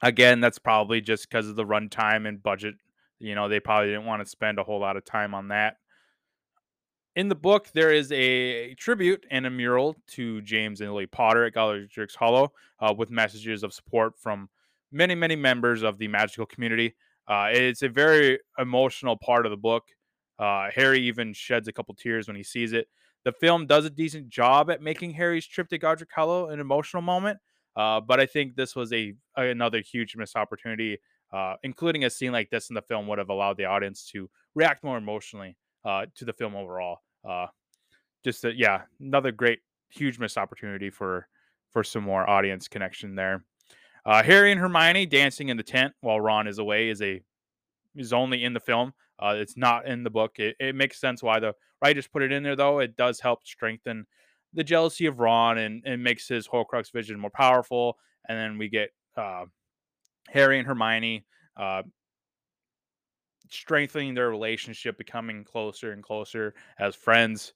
again, 0.00 0.40
that's 0.40 0.58
probably 0.58 1.02
just 1.02 1.28
because 1.28 1.46
of 1.46 1.56
the 1.56 1.64
runtime 1.64 2.26
and 2.26 2.42
budget. 2.42 2.74
You 3.18 3.34
know, 3.34 3.50
they 3.50 3.60
probably 3.60 3.88
didn't 3.88 4.06
want 4.06 4.22
to 4.22 4.28
spend 4.28 4.58
a 4.58 4.64
whole 4.64 4.80
lot 4.80 4.96
of 4.96 5.04
time 5.04 5.34
on 5.34 5.48
that 5.48 5.76
in 7.20 7.28
the 7.28 7.34
book, 7.34 7.68
there 7.74 7.92
is 7.92 8.10
a 8.12 8.72
tribute 8.76 9.26
and 9.30 9.44
a 9.44 9.50
mural 9.50 9.94
to 10.06 10.40
James 10.40 10.80
and 10.80 10.90
Lily 10.90 11.04
Potter 11.04 11.44
at 11.44 11.52
Godric's 11.52 12.14
Hollow 12.14 12.54
uh, 12.80 12.94
with 12.96 13.10
messages 13.10 13.62
of 13.62 13.74
support 13.74 14.18
from 14.18 14.48
many, 14.90 15.14
many 15.14 15.36
members 15.36 15.82
of 15.82 15.98
the 15.98 16.08
magical 16.08 16.46
community. 16.46 16.96
Uh, 17.28 17.48
it's 17.52 17.82
a 17.82 17.90
very 17.90 18.38
emotional 18.58 19.18
part 19.18 19.44
of 19.44 19.50
the 19.50 19.58
book. 19.58 19.84
Uh, 20.38 20.70
Harry 20.74 21.02
even 21.02 21.34
sheds 21.34 21.68
a 21.68 21.72
couple 21.74 21.94
tears 21.94 22.26
when 22.26 22.38
he 22.38 22.42
sees 22.42 22.72
it. 22.72 22.88
The 23.26 23.32
film 23.32 23.66
does 23.66 23.84
a 23.84 23.90
decent 23.90 24.30
job 24.30 24.70
at 24.70 24.80
making 24.80 25.10
Harry's 25.12 25.46
trip 25.46 25.68
to 25.68 25.76
Godric 25.76 26.08
Hollow 26.10 26.48
an 26.48 26.58
emotional 26.58 27.02
moment. 27.02 27.38
Uh, 27.76 28.00
but 28.00 28.18
I 28.18 28.24
think 28.24 28.56
this 28.56 28.74
was 28.74 28.94
a 28.94 29.12
another 29.36 29.82
huge 29.82 30.16
missed 30.16 30.36
opportunity. 30.36 30.98
Uh, 31.32 31.54
including 31.62 32.04
a 32.04 32.10
scene 32.10 32.32
like 32.32 32.50
this 32.50 32.70
in 32.70 32.74
the 32.74 32.82
film 32.82 33.06
would 33.06 33.18
have 33.18 33.28
allowed 33.28 33.56
the 33.56 33.64
audience 33.64 34.04
to 34.10 34.28
react 34.56 34.82
more 34.82 34.98
emotionally 34.98 35.56
uh, 35.84 36.04
to 36.16 36.24
the 36.24 36.32
film 36.32 36.56
overall. 36.56 36.98
Uh, 37.28 37.46
just 38.24 38.44
a, 38.44 38.54
yeah, 38.54 38.82
another 39.00 39.32
great 39.32 39.60
huge 39.90 40.18
missed 40.18 40.38
opportunity 40.38 40.90
for 40.90 41.28
for 41.70 41.84
some 41.84 42.02
more 42.02 42.28
audience 42.28 42.68
connection 42.68 43.14
there. 43.14 43.44
Uh, 44.04 44.22
Harry 44.22 44.50
and 44.50 44.60
Hermione 44.60 45.06
dancing 45.06 45.48
in 45.48 45.56
the 45.56 45.62
tent 45.62 45.92
while 46.00 46.20
Ron 46.20 46.46
is 46.46 46.58
away 46.58 46.88
is 46.88 47.02
a 47.02 47.22
is 47.96 48.12
only 48.12 48.44
in 48.44 48.52
the 48.52 48.60
film. 48.60 48.92
Uh, 49.18 49.34
it's 49.36 49.56
not 49.56 49.86
in 49.86 50.02
the 50.02 50.10
book. 50.10 50.38
It, 50.38 50.56
it 50.58 50.74
makes 50.74 51.00
sense 51.00 51.22
why 51.22 51.40
the 51.40 51.54
writers 51.82 52.06
put 52.06 52.22
it 52.22 52.32
in 52.32 52.42
there, 52.42 52.56
though. 52.56 52.78
It 52.78 52.96
does 52.96 53.20
help 53.20 53.46
strengthen 53.46 54.06
the 54.54 54.64
jealousy 54.64 55.06
of 55.06 55.20
Ron 55.20 55.58
and, 55.58 55.82
and 55.84 56.02
makes 56.02 56.26
his 56.26 56.48
Horcrux 56.48 56.92
vision 56.92 57.20
more 57.20 57.30
powerful. 57.30 57.98
And 58.28 58.38
then 58.38 58.58
we 58.58 58.68
get 58.68 58.90
uh, 59.16 59.44
Harry 60.28 60.58
and 60.58 60.66
Hermione 60.66 61.26
uh, 61.56 61.82
strengthening 63.50 64.14
their 64.14 64.30
relationship, 64.30 64.96
becoming 64.96 65.44
closer 65.44 65.92
and 65.92 66.02
closer 66.02 66.54
as 66.78 66.94
friends. 66.94 67.52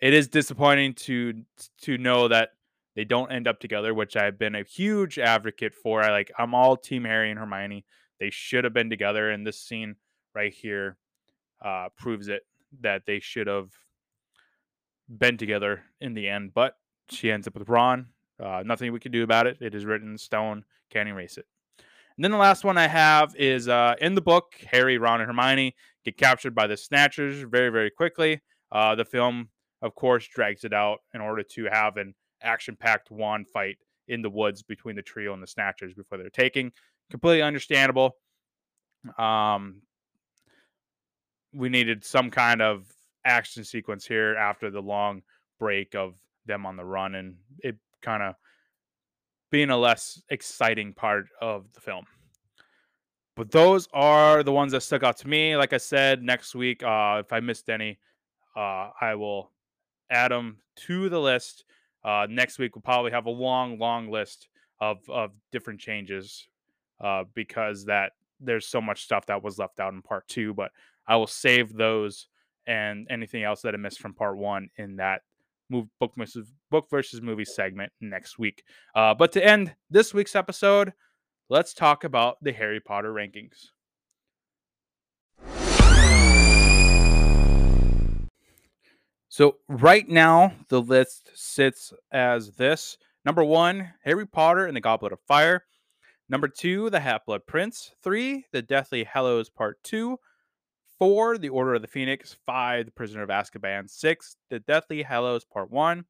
It 0.00 0.12
is 0.12 0.28
disappointing 0.28 0.94
to 0.94 1.42
to 1.82 1.98
know 1.98 2.28
that 2.28 2.50
they 2.94 3.04
don't 3.04 3.30
end 3.30 3.46
up 3.46 3.60
together, 3.60 3.94
which 3.94 4.16
I've 4.16 4.38
been 4.38 4.54
a 4.54 4.62
huge 4.62 5.18
advocate 5.18 5.74
for. 5.74 6.02
I 6.02 6.10
like 6.10 6.32
I'm 6.38 6.54
all 6.54 6.76
team 6.76 7.04
Harry 7.04 7.30
and 7.30 7.38
Hermione. 7.38 7.84
They 8.18 8.30
should 8.30 8.64
have 8.64 8.72
been 8.72 8.90
together, 8.90 9.30
and 9.30 9.46
this 9.46 9.60
scene 9.60 9.96
right 10.34 10.52
here 10.52 10.96
uh, 11.64 11.88
proves 11.96 12.28
it 12.28 12.42
that 12.80 13.06
they 13.06 13.20
should 13.20 13.46
have 13.46 13.70
been 15.08 15.36
together 15.36 15.82
in 16.00 16.14
the 16.14 16.28
end. 16.28 16.52
But 16.54 16.76
she 17.10 17.30
ends 17.30 17.46
up 17.46 17.54
with 17.54 17.68
Ron. 17.68 18.08
Uh, 18.42 18.62
nothing 18.64 18.92
we 18.92 19.00
can 19.00 19.12
do 19.12 19.22
about 19.22 19.46
it. 19.46 19.58
It 19.60 19.74
is 19.74 19.84
written 19.84 20.12
in 20.12 20.18
stone. 20.18 20.64
Can't 20.90 21.08
erase 21.08 21.38
it. 21.38 21.46
And 22.16 22.24
then 22.24 22.30
the 22.30 22.38
last 22.38 22.64
one 22.64 22.78
I 22.78 22.88
have 22.88 23.34
is 23.36 23.68
uh, 23.68 23.94
in 24.00 24.14
the 24.14 24.22
book, 24.22 24.54
Harry, 24.70 24.96
Ron, 24.96 25.20
and 25.20 25.28
Hermione 25.28 25.74
get 26.04 26.16
captured 26.16 26.54
by 26.54 26.66
the 26.66 26.76
Snatchers 26.76 27.42
very, 27.42 27.68
very 27.68 27.90
quickly. 27.90 28.40
Uh, 28.72 28.94
the 28.94 29.04
film, 29.04 29.50
of 29.82 29.94
course, 29.94 30.26
drags 30.26 30.64
it 30.64 30.72
out 30.72 31.00
in 31.12 31.20
order 31.20 31.42
to 31.42 31.66
have 31.70 31.98
an 31.98 32.14
action 32.42 32.74
packed 32.74 33.10
wand 33.10 33.46
fight 33.48 33.76
in 34.08 34.22
the 34.22 34.30
woods 34.30 34.62
between 34.62 34.96
the 34.96 35.02
trio 35.02 35.34
and 35.34 35.42
the 35.42 35.46
Snatchers 35.46 35.92
before 35.92 36.16
they're 36.16 36.30
taking. 36.30 36.72
Completely 37.10 37.42
understandable. 37.42 38.16
Um, 39.18 39.82
we 41.52 41.68
needed 41.68 42.04
some 42.04 42.30
kind 42.30 42.62
of 42.62 42.86
action 43.24 43.64
sequence 43.64 44.06
here 44.06 44.36
after 44.36 44.70
the 44.70 44.80
long 44.80 45.22
break 45.58 45.94
of 45.94 46.14
them 46.46 46.64
on 46.64 46.76
the 46.76 46.84
run 46.84 47.14
and 47.14 47.34
it 47.58 47.76
kind 48.02 48.22
of 48.22 48.34
being 49.50 49.70
a 49.70 49.76
less 49.76 50.22
exciting 50.30 50.92
part 50.92 51.26
of 51.40 51.72
the 51.72 51.80
film. 51.80 52.04
But 53.36 53.50
those 53.50 53.86
are 53.92 54.42
the 54.42 54.52
ones 54.52 54.72
that 54.72 54.80
stuck 54.80 55.02
out 55.02 55.18
to 55.18 55.28
me. 55.28 55.56
Like 55.56 55.74
I 55.74 55.76
said, 55.76 56.22
next 56.22 56.54
week, 56.54 56.82
uh, 56.82 57.22
if 57.24 57.32
I 57.32 57.40
missed 57.40 57.68
any, 57.68 57.98
uh, 58.56 58.90
I 58.98 59.14
will 59.14 59.52
add 60.10 60.30
them 60.30 60.58
to 60.86 61.08
the 61.10 61.20
list. 61.20 61.64
Uh, 62.02 62.26
next 62.30 62.58
week, 62.58 62.74
we'll 62.74 62.82
probably 62.82 63.10
have 63.10 63.26
a 63.26 63.30
long, 63.30 63.78
long 63.78 64.10
list 64.10 64.48
of, 64.80 64.98
of 65.08 65.32
different 65.52 65.80
changes 65.80 66.48
uh, 67.02 67.24
because 67.34 67.84
that 67.84 68.12
there's 68.40 68.66
so 68.66 68.80
much 68.80 69.02
stuff 69.02 69.26
that 69.26 69.42
was 69.42 69.58
left 69.58 69.80
out 69.80 69.92
in 69.92 70.00
part 70.00 70.26
two. 70.28 70.54
But 70.54 70.70
I 71.06 71.16
will 71.16 71.26
save 71.26 71.74
those 71.74 72.28
and 72.66 73.06
anything 73.10 73.42
else 73.42 73.62
that 73.62 73.74
I 73.74 73.76
missed 73.76 74.00
from 74.00 74.14
part 74.14 74.38
one 74.38 74.70
in 74.76 74.96
that 74.96 75.22
move 75.68 75.86
book 76.00 76.12
versus 76.16 76.52
book 76.70 76.86
versus 76.90 77.20
movie 77.22 77.44
segment 77.44 77.92
next 78.00 78.38
week. 78.38 78.62
Uh, 78.94 79.14
but 79.14 79.32
to 79.32 79.44
end 79.44 79.74
this 79.90 80.14
week's 80.14 80.36
episode, 80.36 80.92
let's 81.48 81.74
talk 81.74 82.04
about 82.04 82.36
the 82.42 82.52
Harry 82.52 82.80
Potter 82.80 83.12
rankings. 83.12 83.70
So 89.28 89.56
right 89.68 90.08
now 90.08 90.54
the 90.68 90.80
list 90.80 91.30
sits 91.34 91.92
as 92.10 92.52
this: 92.52 92.96
number 93.24 93.44
one, 93.44 93.92
Harry 94.04 94.26
Potter 94.26 94.66
and 94.66 94.76
the 94.76 94.80
Goblet 94.80 95.12
of 95.12 95.20
Fire. 95.26 95.64
Number 96.28 96.48
two, 96.48 96.90
The 96.90 97.00
Half 97.00 97.26
Blood 97.26 97.46
Prince. 97.46 97.92
Three, 98.02 98.46
The 98.50 98.60
Deathly 98.60 99.04
Hallows 99.04 99.48
Part 99.48 99.82
Two. 99.84 100.18
Four, 100.98 101.38
The 101.38 101.48
Order 101.48 101.74
of 101.74 101.82
the 101.82 101.88
Phoenix. 101.88 102.36
Five, 102.46 102.86
The 102.86 102.92
Prisoner 102.92 103.22
of 103.22 103.28
Azkaban. 103.28 103.90
Six, 103.90 104.36
The 104.50 104.60
Deathly 104.60 105.02
Hallows 105.02 105.44
Part 105.44 105.70
One. 105.70 106.04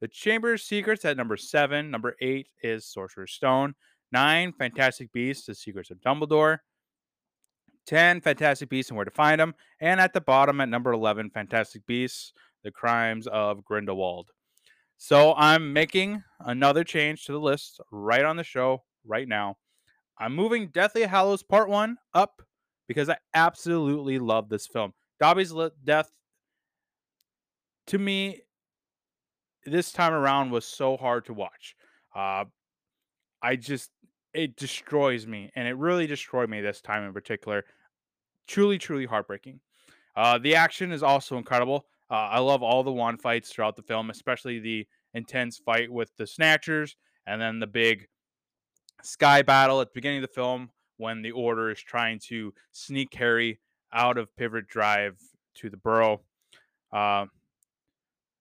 The 0.00 0.08
Chamber 0.08 0.54
of 0.54 0.60
Secrets 0.60 1.04
at 1.04 1.16
number 1.16 1.36
seven. 1.36 1.90
Number 1.90 2.16
eight 2.20 2.48
is 2.62 2.86
Sorcerer's 2.86 3.32
Stone. 3.32 3.74
Nine, 4.12 4.52
Fantastic 4.52 5.12
Beasts: 5.12 5.46
The 5.46 5.54
Secrets 5.54 5.90
of 5.90 5.98
Dumbledore. 5.98 6.58
10 7.86 8.20
Fantastic 8.22 8.68
Beasts 8.68 8.90
and 8.90 8.96
Where 8.96 9.04
to 9.04 9.10
Find 9.10 9.40
Them. 9.40 9.54
And 9.80 10.00
at 10.00 10.12
the 10.12 10.20
bottom 10.20 10.60
at 10.60 10.68
number 10.68 10.92
11, 10.92 11.30
Fantastic 11.30 11.84
Beasts, 11.86 12.32
The 12.62 12.70
Crimes 12.70 13.26
of 13.26 13.64
Grindelwald. 13.64 14.30
So 14.96 15.34
I'm 15.36 15.72
making 15.72 16.22
another 16.40 16.84
change 16.84 17.24
to 17.24 17.32
the 17.32 17.40
list 17.40 17.80
right 17.90 18.24
on 18.24 18.36
the 18.36 18.44
show 18.44 18.84
right 19.04 19.28
now. 19.28 19.56
I'm 20.18 20.34
moving 20.34 20.68
Deathly 20.68 21.02
Hallows 21.02 21.42
Part 21.42 21.68
1 21.68 21.96
up 22.14 22.42
because 22.88 23.08
I 23.08 23.16
absolutely 23.34 24.18
love 24.18 24.48
this 24.48 24.66
film. 24.66 24.92
Dobby's 25.20 25.52
death, 25.84 26.10
to 27.88 27.98
me, 27.98 28.40
this 29.64 29.92
time 29.92 30.12
around 30.12 30.50
was 30.50 30.64
so 30.64 30.96
hard 30.96 31.24
to 31.26 31.34
watch. 31.34 31.76
Uh, 32.14 32.44
I 33.42 33.56
just, 33.56 33.90
it 34.32 34.56
destroys 34.56 35.26
me, 35.26 35.50
and 35.54 35.68
it 35.68 35.76
really 35.76 36.06
destroyed 36.06 36.50
me 36.50 36.60
this 36.60 36.80
time 36.80 37.04
in 37.04 37.12
particular. 37.12 37.64
Truly, 38.46 38.78
truly 38.78 39.06
heartbreaking. 39.06 39.60
Uh, 40.16 40.38
the 40.38 40.54
action 40.54 40.92
is 40.92 41.02
also 41.02 41.38
incredible. 41.38 41.86
Uh, 42.10 42.14
I 42.14 42.38
love 42.40 42.62
all 42.62 42.82
the 42.82 42.92
wand 42.92 43.20
fights 43.20 43.50
throughout 43.50 43.76
the 43.76 43.82
film, 43.82 44.10
especially 44.10 44.58
the 44.60 44.86
intense 45.14 45.58
fight 45.58 45.90
with 45.90 46.10
the 46.16 46.26
Snatchers 46.26 46.96
and 47.26 47.40
then 47.40 47.58
the 47.58 47.66
big 47.66 48.06
sky 49.02 49.42
battle 49.42 49.80
at 49.80 49.88
the 49.88 49.94
beginning 49.94 50.18
of 50.22 50.28
the 50.28 50.34
film 50.34 50.70
when 50.96 51.22
the 51.22 51.32
Order 51.32 51.70
is 51.70 51.80
trying 51.80 52.18
to 52.20 52.52
sneak 52.72 53.12
Harry 53.14 53.60
out 53.92 54.18
of 54.18 54.34
Privet 54.36 54.66
Drive 54.66 55.18
to 55.56 55.70
the 55.70 55.76
Burrow. 55.76 56.20
Uh, 56.92 57.26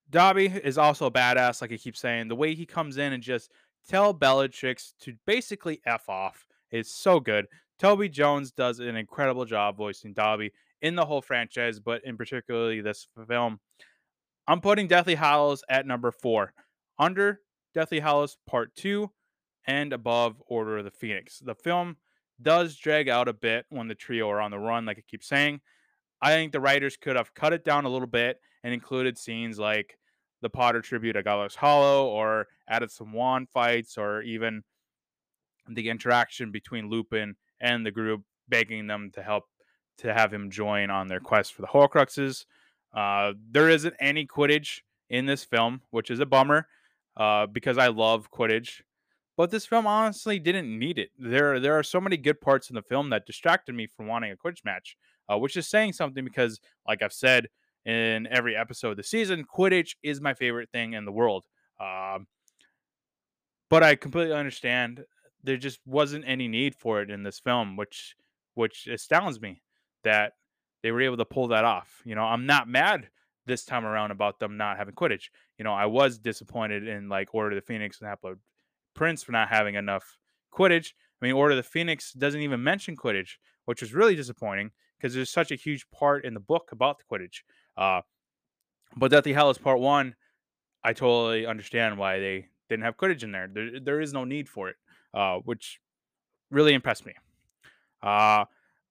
Dobby 0.09 0.45
is 0.45 0.77
also 0.77 1.07
a 1.07 1.11
badass, 1.11 1.61
like 1.61 1.71
I 1.71 1.77
keep 1.77 1.97
saying. 1.97 2.27
The 2.27 2.35
way 2.35 2.53
he 2.53 2.65
comes 2.65 2.97
in 2.97 3.13
and 3.13 3.23
just 3.23 3.51
tell 3.87 4.13
Bellatrix 4.13 4.93
to 5.01 5.13
basically 5.25 5.81
f 5.85 6.07
off 6.07 6.45
is 6.71 6.93
so 6.93 7.19
good. 7.19 7.47
Toby 7.79 8.09
Jones 8.09 8.51
does 8.51 8.79
an 8.79 8.95
incredible 8.95 9.45
job 9.45 9.77
voicing 9.77 10.13
Dobby 10.13 10.51
in 10.81 10.95
the 10.95 11.05
whole 11.05 11.21
franchise, 11.21 11.79
but 11.79 12.03
in 12.05 12.17
particularly 12.17 12.81
this 12.81 13.07
film. 13.27 13.59
I'm 14.47 14.61
putting 14.61 14.87
Deathly 14.87 15.15
Hallows 15.15 15.63
at 15.69 15.87
number 15.87 16.11
four, 16.11 16.53
under 16.99 17.41
Deathly 17.73 17.99
Hallows 17.99 18.37
Part 18.45 18.75
Two, 18.75 19.09
and 19.65 19.93
above 19.93 20.41
Order 20.47 20.79
of 20.79 20.85
the 20.85 20.91
Phoenix. 20.91 21.39
The 21.39 21.55
film 21.55 21.97
does 22.43 22.75
drag 22.75 23.09
out 23.09 23.27
a 23.27 23.33
bit 23.33 23.65
when 23.69 23.87
the 23.87 23.95
trio 23.95 24.29
are 24.29 24.41
on 24.41 24.51
the 24.51 24.59
run, 24.59 24.85
like 24.85 24.97
I 24.97 25.03
keep 25.07 25.23
saying. 25.23 25.61
I 26.21 26.31
think 26.31 26.51
the 26.51 26.61
writers 26.61 26.97
could 26.97 27.15
have 27.15 27.33
cut 27.33 27.53
it 27.53 27.65
down 27.65 27.85
a 27.85 27.89
little 27.89 28.07
bit 28.07 28.39
and 28.63 28.73
included 28.73 29.17
scenes 29.17 29.59
like 29.59 29.97
the 30.41 30.49
Potter 30.49 30.81
tribute 30.81 31.15
at 31.15 31.25
Goblet 31.25 31.55
Hollow, 31.55 32.07
or 32.07 32.47
added 32.67 32.91
some 32.91 33.13
wand 33.13 33.49
fights, 33.49 33.97
or 33.97 34.21
even 34.21 34.63
the 35.69 35.89
interaction 35.89 36.51
between 36.51 36.89
Lupin 36.89 37.35
and 37.61 37.85
the 37.85 37.91
group, 37.91 38.23
begging 38.49 38.87
them 38.87 39.09
to 39.13 39.23
help 39.23 39.45
to 39.99 40.13
have 40.13 40.33
him 40.33 40.49
join 40.51 40.89
on 40.89 41.07
their 41.07 41.19
quest 41.19 41.53
for 41.53 41.61
the 41.61 41.67
Horcruxes. 41.67 42.45
Uh, 42.93 43.33
there 43.51 43.69
isn't 43.69 43.95
any 43.99 44.27
Quidditch 44.27 44.81
in 45.09 45.25
this 45.25 45.43
film, 45.43 45.81
which 45.91 46.11
is 46.11 46.19
a 46.19 46.25
bummer 46.25 46.67
uh, 47.17 47.45
because 47.47 47.77
I 47.77 47.87
love 47.87 48.31
Quidditch. 48.31 48.81
But 49.35 49.49
this 49.49 49.65
film 49.65 49.87
honestly 49.87 50.37
didn't 50.37 50.77
need 50.77 50.99
it. 50.99 51.09
There, 51.17 51.59
there 51.59 51.77
are 51.77 51.83
so 51.83 51.99
many 51.99 52.17
good 52.17 52.39
parts 52.39 52.69
in 52.69 52.75
the 52.75 52.83
film 52.83 53.09
that 53.09 53.25
distracted 53.25 53.73
me 53.73 53.87
from 53.87 54.07
wanting 54.07 54.31
a 54.31 54.35
Quidditch 54.35 54.63
match, 54.63 54.95
uh, 55.27 55.37
which 55.37 55.57
is 55.57 55.67
saying 55.67 55.93
something 55.93 56.23
because, 56.23 56.59
like 56.87 57.01
I've 57.01 57.13
said 57.13 57.47
in 57.85 58.27
every 58.27 58.55
episode 58.55 58.91
of 58.91 58.97
the 58.97 59.03
season, 59.03 59.45
Quidditch 59.45 59.95
is 60.03 60.21
my 60.21 60.33
favorite 60.33 60.69
thing 60.71 60.93
in 60.93 61.05
the 61.05 61.11
world. 61.11 61.45
Um, 61.79 62.27
but 63.69 63.81
I 63.81 63.95
completely 63.95 64.35
understand 64.35 65.03
there 65.43 65.57
just 65.57 65.79
wasn't 65.85 66.25
any 66.27 66.47
need 66.47 66.75
for 66.75 67.01
it 67.01 67.09
in 67.09 67.23
this 67.23 67.39
film, 67.39 67.75
which 67.75 68.15
which 68.53 68.87
astounds 68.87 69.41
me 69.41 69.63
that 70.03 70.33
they 70.83 70.91
were 70.91 71.01
able 71.01 71.17
to 71.17 71.25
pull 71.25 71.47
that 71.47 71.65
off. 71.65 72.01
You 72.05 72.13
know, 72.13 72.23
I'm 72.23 72.45
not 72.45 72.67
mad 72.67 73.09
this 73.45 73.65
time 73.65 73.83
around 73.83 74.11
about 74.11 74.39
them 74.39 74.57
not 74.57 74.77
having 74.77 74.93
Quidditch. 74.93 75.29
You 75.57 75.63
know, 75.63 75.73
I 75.73 75.87
was 75.87 76.19
disappointed 76.19 76.87
in 76.87 77.09
like 77.09 77.33
Order 77.33 77.55
of 77.57 77.63
the 77.63 77.65
Phoenix 77.65 77.99
and 77.99 78.07
Half-Blood 78.07 78.37
Prince 78.93 79.23
for 79.23 79.31
not 79.31 79.49
having 79.49 79.75
enough 79.75 80.17
Quidditch. 80.53 80.93
I 81.21 81.25
mean, 81.25 81.33
Order 81.33 81.51
of 81.51 81.57
the 81.57 81.63
Phoenix 81.63 82.11
doesn't 82.13 82.41
even 82.41 82.63
mention 82.63 82.95
Quidditch, 82.95 83.37
which 83.65 83.81
was 83.81 83.93
really 83.93 84.15
disappointing 84.15 84.71
because 84.97 85.13
there's 85.13 85.29
such 85.29 85.51
a 85.51 85.55
huge 85.55 85.89
part 85.91 86.25
in 86.25 86.33
the 86.33 86.39
book 86.39 86.69
about 86.71 86.99
the 86.99 87.03
Quidditch. 87.03 87.41
Uh, 87.77 88.01
but 88.95 89.11
Deathly 89.11 89.33
Hallows 89.33 89.57
Part 89.57 89.79
One, 89.79 90.15
I 90.83 90.93
totally 90.93 91.45
understand 91.45 91.97
why 91.97 92.19
they 92.19 92.47
didn't 92.69 92.83
have 92.83 92.97
Quidditch 92.97 93.23
in 93.23 93.31
there. 93.31 93.49
There, 93.51 93.79
there 93.79 94.01
is 94.01 94.13
no 94.13 94.25
need 94.25 94.49
for 94.49 94.69
it, 94.69 94.75
uh, 95.13 95.37
which 95.37 95.79
really 96.51 96.73
impressed 96.73 97.05
me. 97.05 97.13
Uh, 98.01 98.45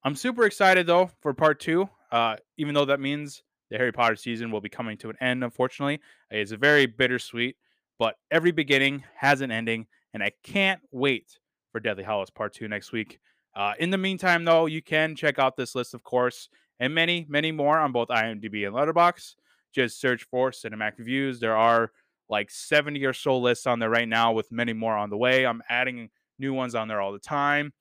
I'm 0.04 0.16
super 0.16 0.44
excited 0.44 0.86
though 0.86 1.10
for 1.20 1.32
part 1.34 1.60
two, 1.60 1.88
uh, 2.10 2.36
even 2.56 2.74
though 2.74 2.86
that 2.86 3.00
means 3.00 3.42
the 3.70 3.78
Harry 3.78 3.92
Potter 3.92 4.16
season 4.16 4.50
will 4.50 4.60
be 4.60 4.68
coming 4.68 4.96
to 4.98 5.10
an 5.10 5.16
end, 5.20 5.44
unfortunately. 5.44 6.00
It's 6.30 6.52
a 6.52 6.56
very 6.56 6.86
bittersweet, 6.86 7.56
but 7.98 8.16
every 8.30 8.52
beginning 8.52 9.04
has 9.16 9.40
an 9.40 9.50
ending, 9.50 9.86
and 10.14 10.22
I 10.22 10.32
can't 10.42 10.80
wait 10.90 11.38
for 11.70 11.80
Deathly 11.80 12.04
Hallows 12.04 12.30
Part 12.30 12.54
2 12.54 12.68
next 12.68 12.92
week. 12.92 13.18
Uh, 13.54 13.74
in 13.78 13.90
the 13.90 13.98
meantime, 13.98 14.44
though, 14.44 14.66
you 14.66 14.82
can 14.82 15.14
check 15.14 15.38
out 15.38 15.56
this 15.56 15.74
list, 15.74 15.94
of 15.94 16.02
course, 16.02 16.48
and 16.80 16.94
many, 16.94 17.26
many 17.28 17.52
more 17.52 17.78
on 17.78 17.92
both 17.92 18.08
IMDb 18.08 18.66
and 18.66 18.74
Letterboxd. 18.74 19.34
Just 19.74 20.00
search 20.00 20.24
for 20.30 20.50
Cinematic 20.50 20.98
Reviews. 20.98 21.40
There 21.40 21.56
are 21.56 21.92
like 22.28 22.50
70 22.50 23.04
or 23.04 23.12
so 23.12 23.38
lists 23.38 23.66
on 23.66 23.78
there 23.78 23.90
right 23.90 24.08
now, 24.08 24.32
with 24.32 24.52
many 24.52 24.72
more 24.72 24.96
on 24.96 25.10
the 25.10 25.16
way. 25.16 25.46
I'm 25.46 25.62
adding 25.68 26.10
new 26.38 26.54
ones 26.54 26.74
on 26.74 26.88
there 26.88 27.00
all 27.00 27.12
the 27.12 27.18
time. 27.18 27.72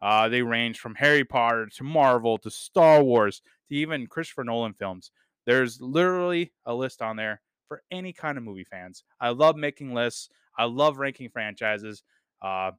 Uh, 0.00 0.28
they 0.28 0.42
range 0.42 0.78
from 0.78 0.94
Harry 0.94 1.24
Potter 1.24 1.68
to 1.76 1.84
Marvel 1.84 2.38
to 2.38 2.50
Star 2.50 3.02
Wars 3.02 3.42
to 3.68 3.74
even 3.74 4.06
Christopher 4.06 4.44
Nolan 4.44 4.74
films. 4.74 5.10
There's 5.44 5.80
literally 5.80 6.52
a 6.66 6.74
list 6.74 7.02
on 7.02 7.16
there 7.16 7.40
for 7.68 7.82
any 7.90 8.12
kind 8.12 8.38
of 8.38 8.44
movie 8.44 8.64
fans. 8.64 9.04
I 9.20 9.28
love 9.30 9.56
making 9.56 9.94
lists. 9.94 10.30
I 10.56 10.64
love 10.64 10.98
ranking 10.98 11.28
franchises. 11.28 12.02
Uh, 12.42 12.72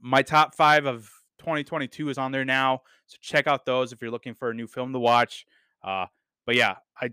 my 0.00 0.22
top 0.22 0.54
five 0.54 0.86
of 0.86 1.10
2022 1.38 2.10
is 2.10 2.18
on 2.18 2.30
there 2.30 2.44
now, 2.44 2.82
so 3.06 3.16
check 3.20 3.46
out 3.46 3.64
those 3.66 3.92
if 3.92 4.00
you're 4.00 4.10
looking 4.10 4.34
for 4.34 4.50
a 4.50 4.54
new 4.54 4.66
film 4.66 4.92
to 4.92 4.98
watch. 4.98 5.46
Uh, 5.82 6.06
but 6.46 6.54
yeah, 6.54 6.76
I 7.00 7.10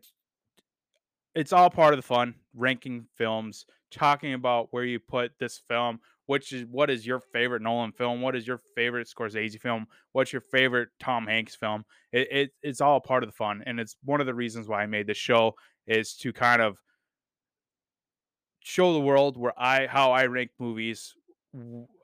it's 1.35 1.53
all 1.53 1.69
part 1.69 1.93
of 1.93 1.97
the 1.97 2.05
fun 2.05 2.35
ranking 2.53 3.05
films, 3.15 3.65
talking 3.91 4.33
about 4.33 4.67
where 4.71 4.83
you 4.83 4.99
put 4.99 5.31
this 5.39 5.61
film, 5.67 5.99
which 6.25 6.51
is 6.51 6.65
what 6.65 6.89
is 6.89 7.05
your 7.05 7.19
favorite 7.19 7.61
Nolan 7.61 7.91
film, 7.91 8.21
what 8.21 8.35
is 8.35 8.45
your 8.45 8.59
favorite 8.75 9.07
Scorsese 9.07 9.59
film, 9.59 9.87
what's 10.11 10.33
your 10.33 10.41
favorite 10.41 10.89
Tom 10.99 11.27
Hanks 11.27 11.55
film. 11.55 11.85
It, 12.11 12.27
it 12.31 12.51
it's 12.61 12.81
all 12.81 12.99
part 12.99 13.23
of 13.23 13.29
the 13.29 13.35
fun, 13.35 13.63
and 13.65 13.79
it's 13.79 13.95
one 14.03 14.19
of 14.19 14.27
the 14.27 14.33
reasons 14.33 14.67
why 14.67 14.83
I 14.83 14.87
made 14.87 15.07
this 15.07 15.17
show 15.17 15.55
is 15.87 16.13
to 16.17 16.33
kind 16.33 16.61
of 16.61 16.77
show 18.69 18.93
the 18.93 18.99
world 18.99 19.35
where 19.35 19.53
I 19.57 19.87
how 19.87 20.11
I 20.11 20.27
rank 20.27 20.51
movies, 20.59 21.15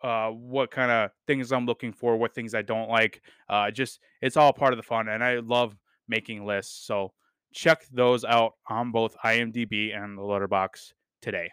uh, 0.04 0.30
what 0.30 0.72
kind 0.72 0.92
of 0.92 1.12
things 1.28 1.52
I'm 1.52 1.66
looking 1.66 1.94
for, 1.94 2.18
what 2.18 2.34
things 2.34 2.56
I 2.56 2.64
don't 2.64 2.90
like. 2.90 3.22
Uh, 3.48 3.70
just 3.70 4.00
it's 4.22 4.36
all 4.36 4.52
part 4.52 4.74
of 4.74 4.78
the 4.78 4.84
fun, 4.84 5.08
and 5.08 5.24
I 5.24 5.38
love 5.40 5.76
making 6.08 6.46
lists. 6.46 6.86
So 6.86 7.14
check 7.54 7.86
those 7.92 8.26
out 8.26 8.54
on 8.68 8.92
both 8.92 9.16
IMDb 9.24 9.96
and 9.96 10.18
the 10.18 10.24
Letterboxd 10.24 10.94
today. 11.22 11.52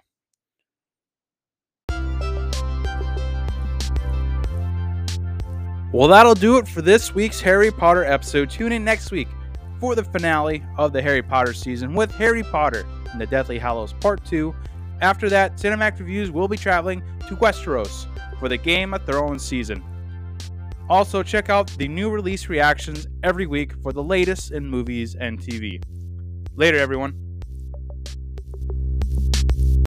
Well, 5.92 6.08
that'll 6.08 6.34
do 6.34 6.56
it 6.56 6.66
for 6.66 6.80
this 6.80 7.14
week's 7.14 7.38
Harry 7.42 7.70
Potter 7.70 8.02
episode. 8.02 8.48
Tune 8.48 8.72
in 8.72 8.82
next 8.82 9.10
week 9.10 9.28
for 9.78 9.94
the 9.94 10.04
finale 10.04 10.64
of 10.78 10.94
the 10.94 11.02
Harry 11.02 11.22
Potter 11.22 11.52
season 11.52 11.92
with 11.92 12.10
Harry 12.12 12.42
Potter 12.42 12.86
and 13.10 13.20
the 13.20 13.26
Deathly 13.26 13.58
Hallows 13.58 13.92
Part 13.92 14.24
2 14.24 14.54
after 15.02 15.28
that, 15.28 15.56
Cinematic 15.56 15.98
Reviews 15.98 16.30
will 16.30 16.48
be 16.48 16.56
traveling 16.56 17.02
to 17.28 17.36
Westeros 17.36 18.06
for 18.38 18.48
the 18.48 18.56
Game 18.56 18.94
of 18.94 19.04
Thrones 19.04 19.42
season. 19.42 19.82
Also, 20.88 21.22
check 21.22 21.50
out 21.50 21.68
the 21.78 21.88
new 21.88 22.10
release 22.10 22.48
reactions 22.48 23.06
every 23.22 23.46
week 23.46 23.72
for 23.82 23.92
the 23.92 24.02
latest 24.02 24.52
in 24.52 24.66
movies 24.66 25.14
and 25.14 25.38
TV. 25.38 25.82
Later, 26.54 26.78
everyone. 26.78 27.31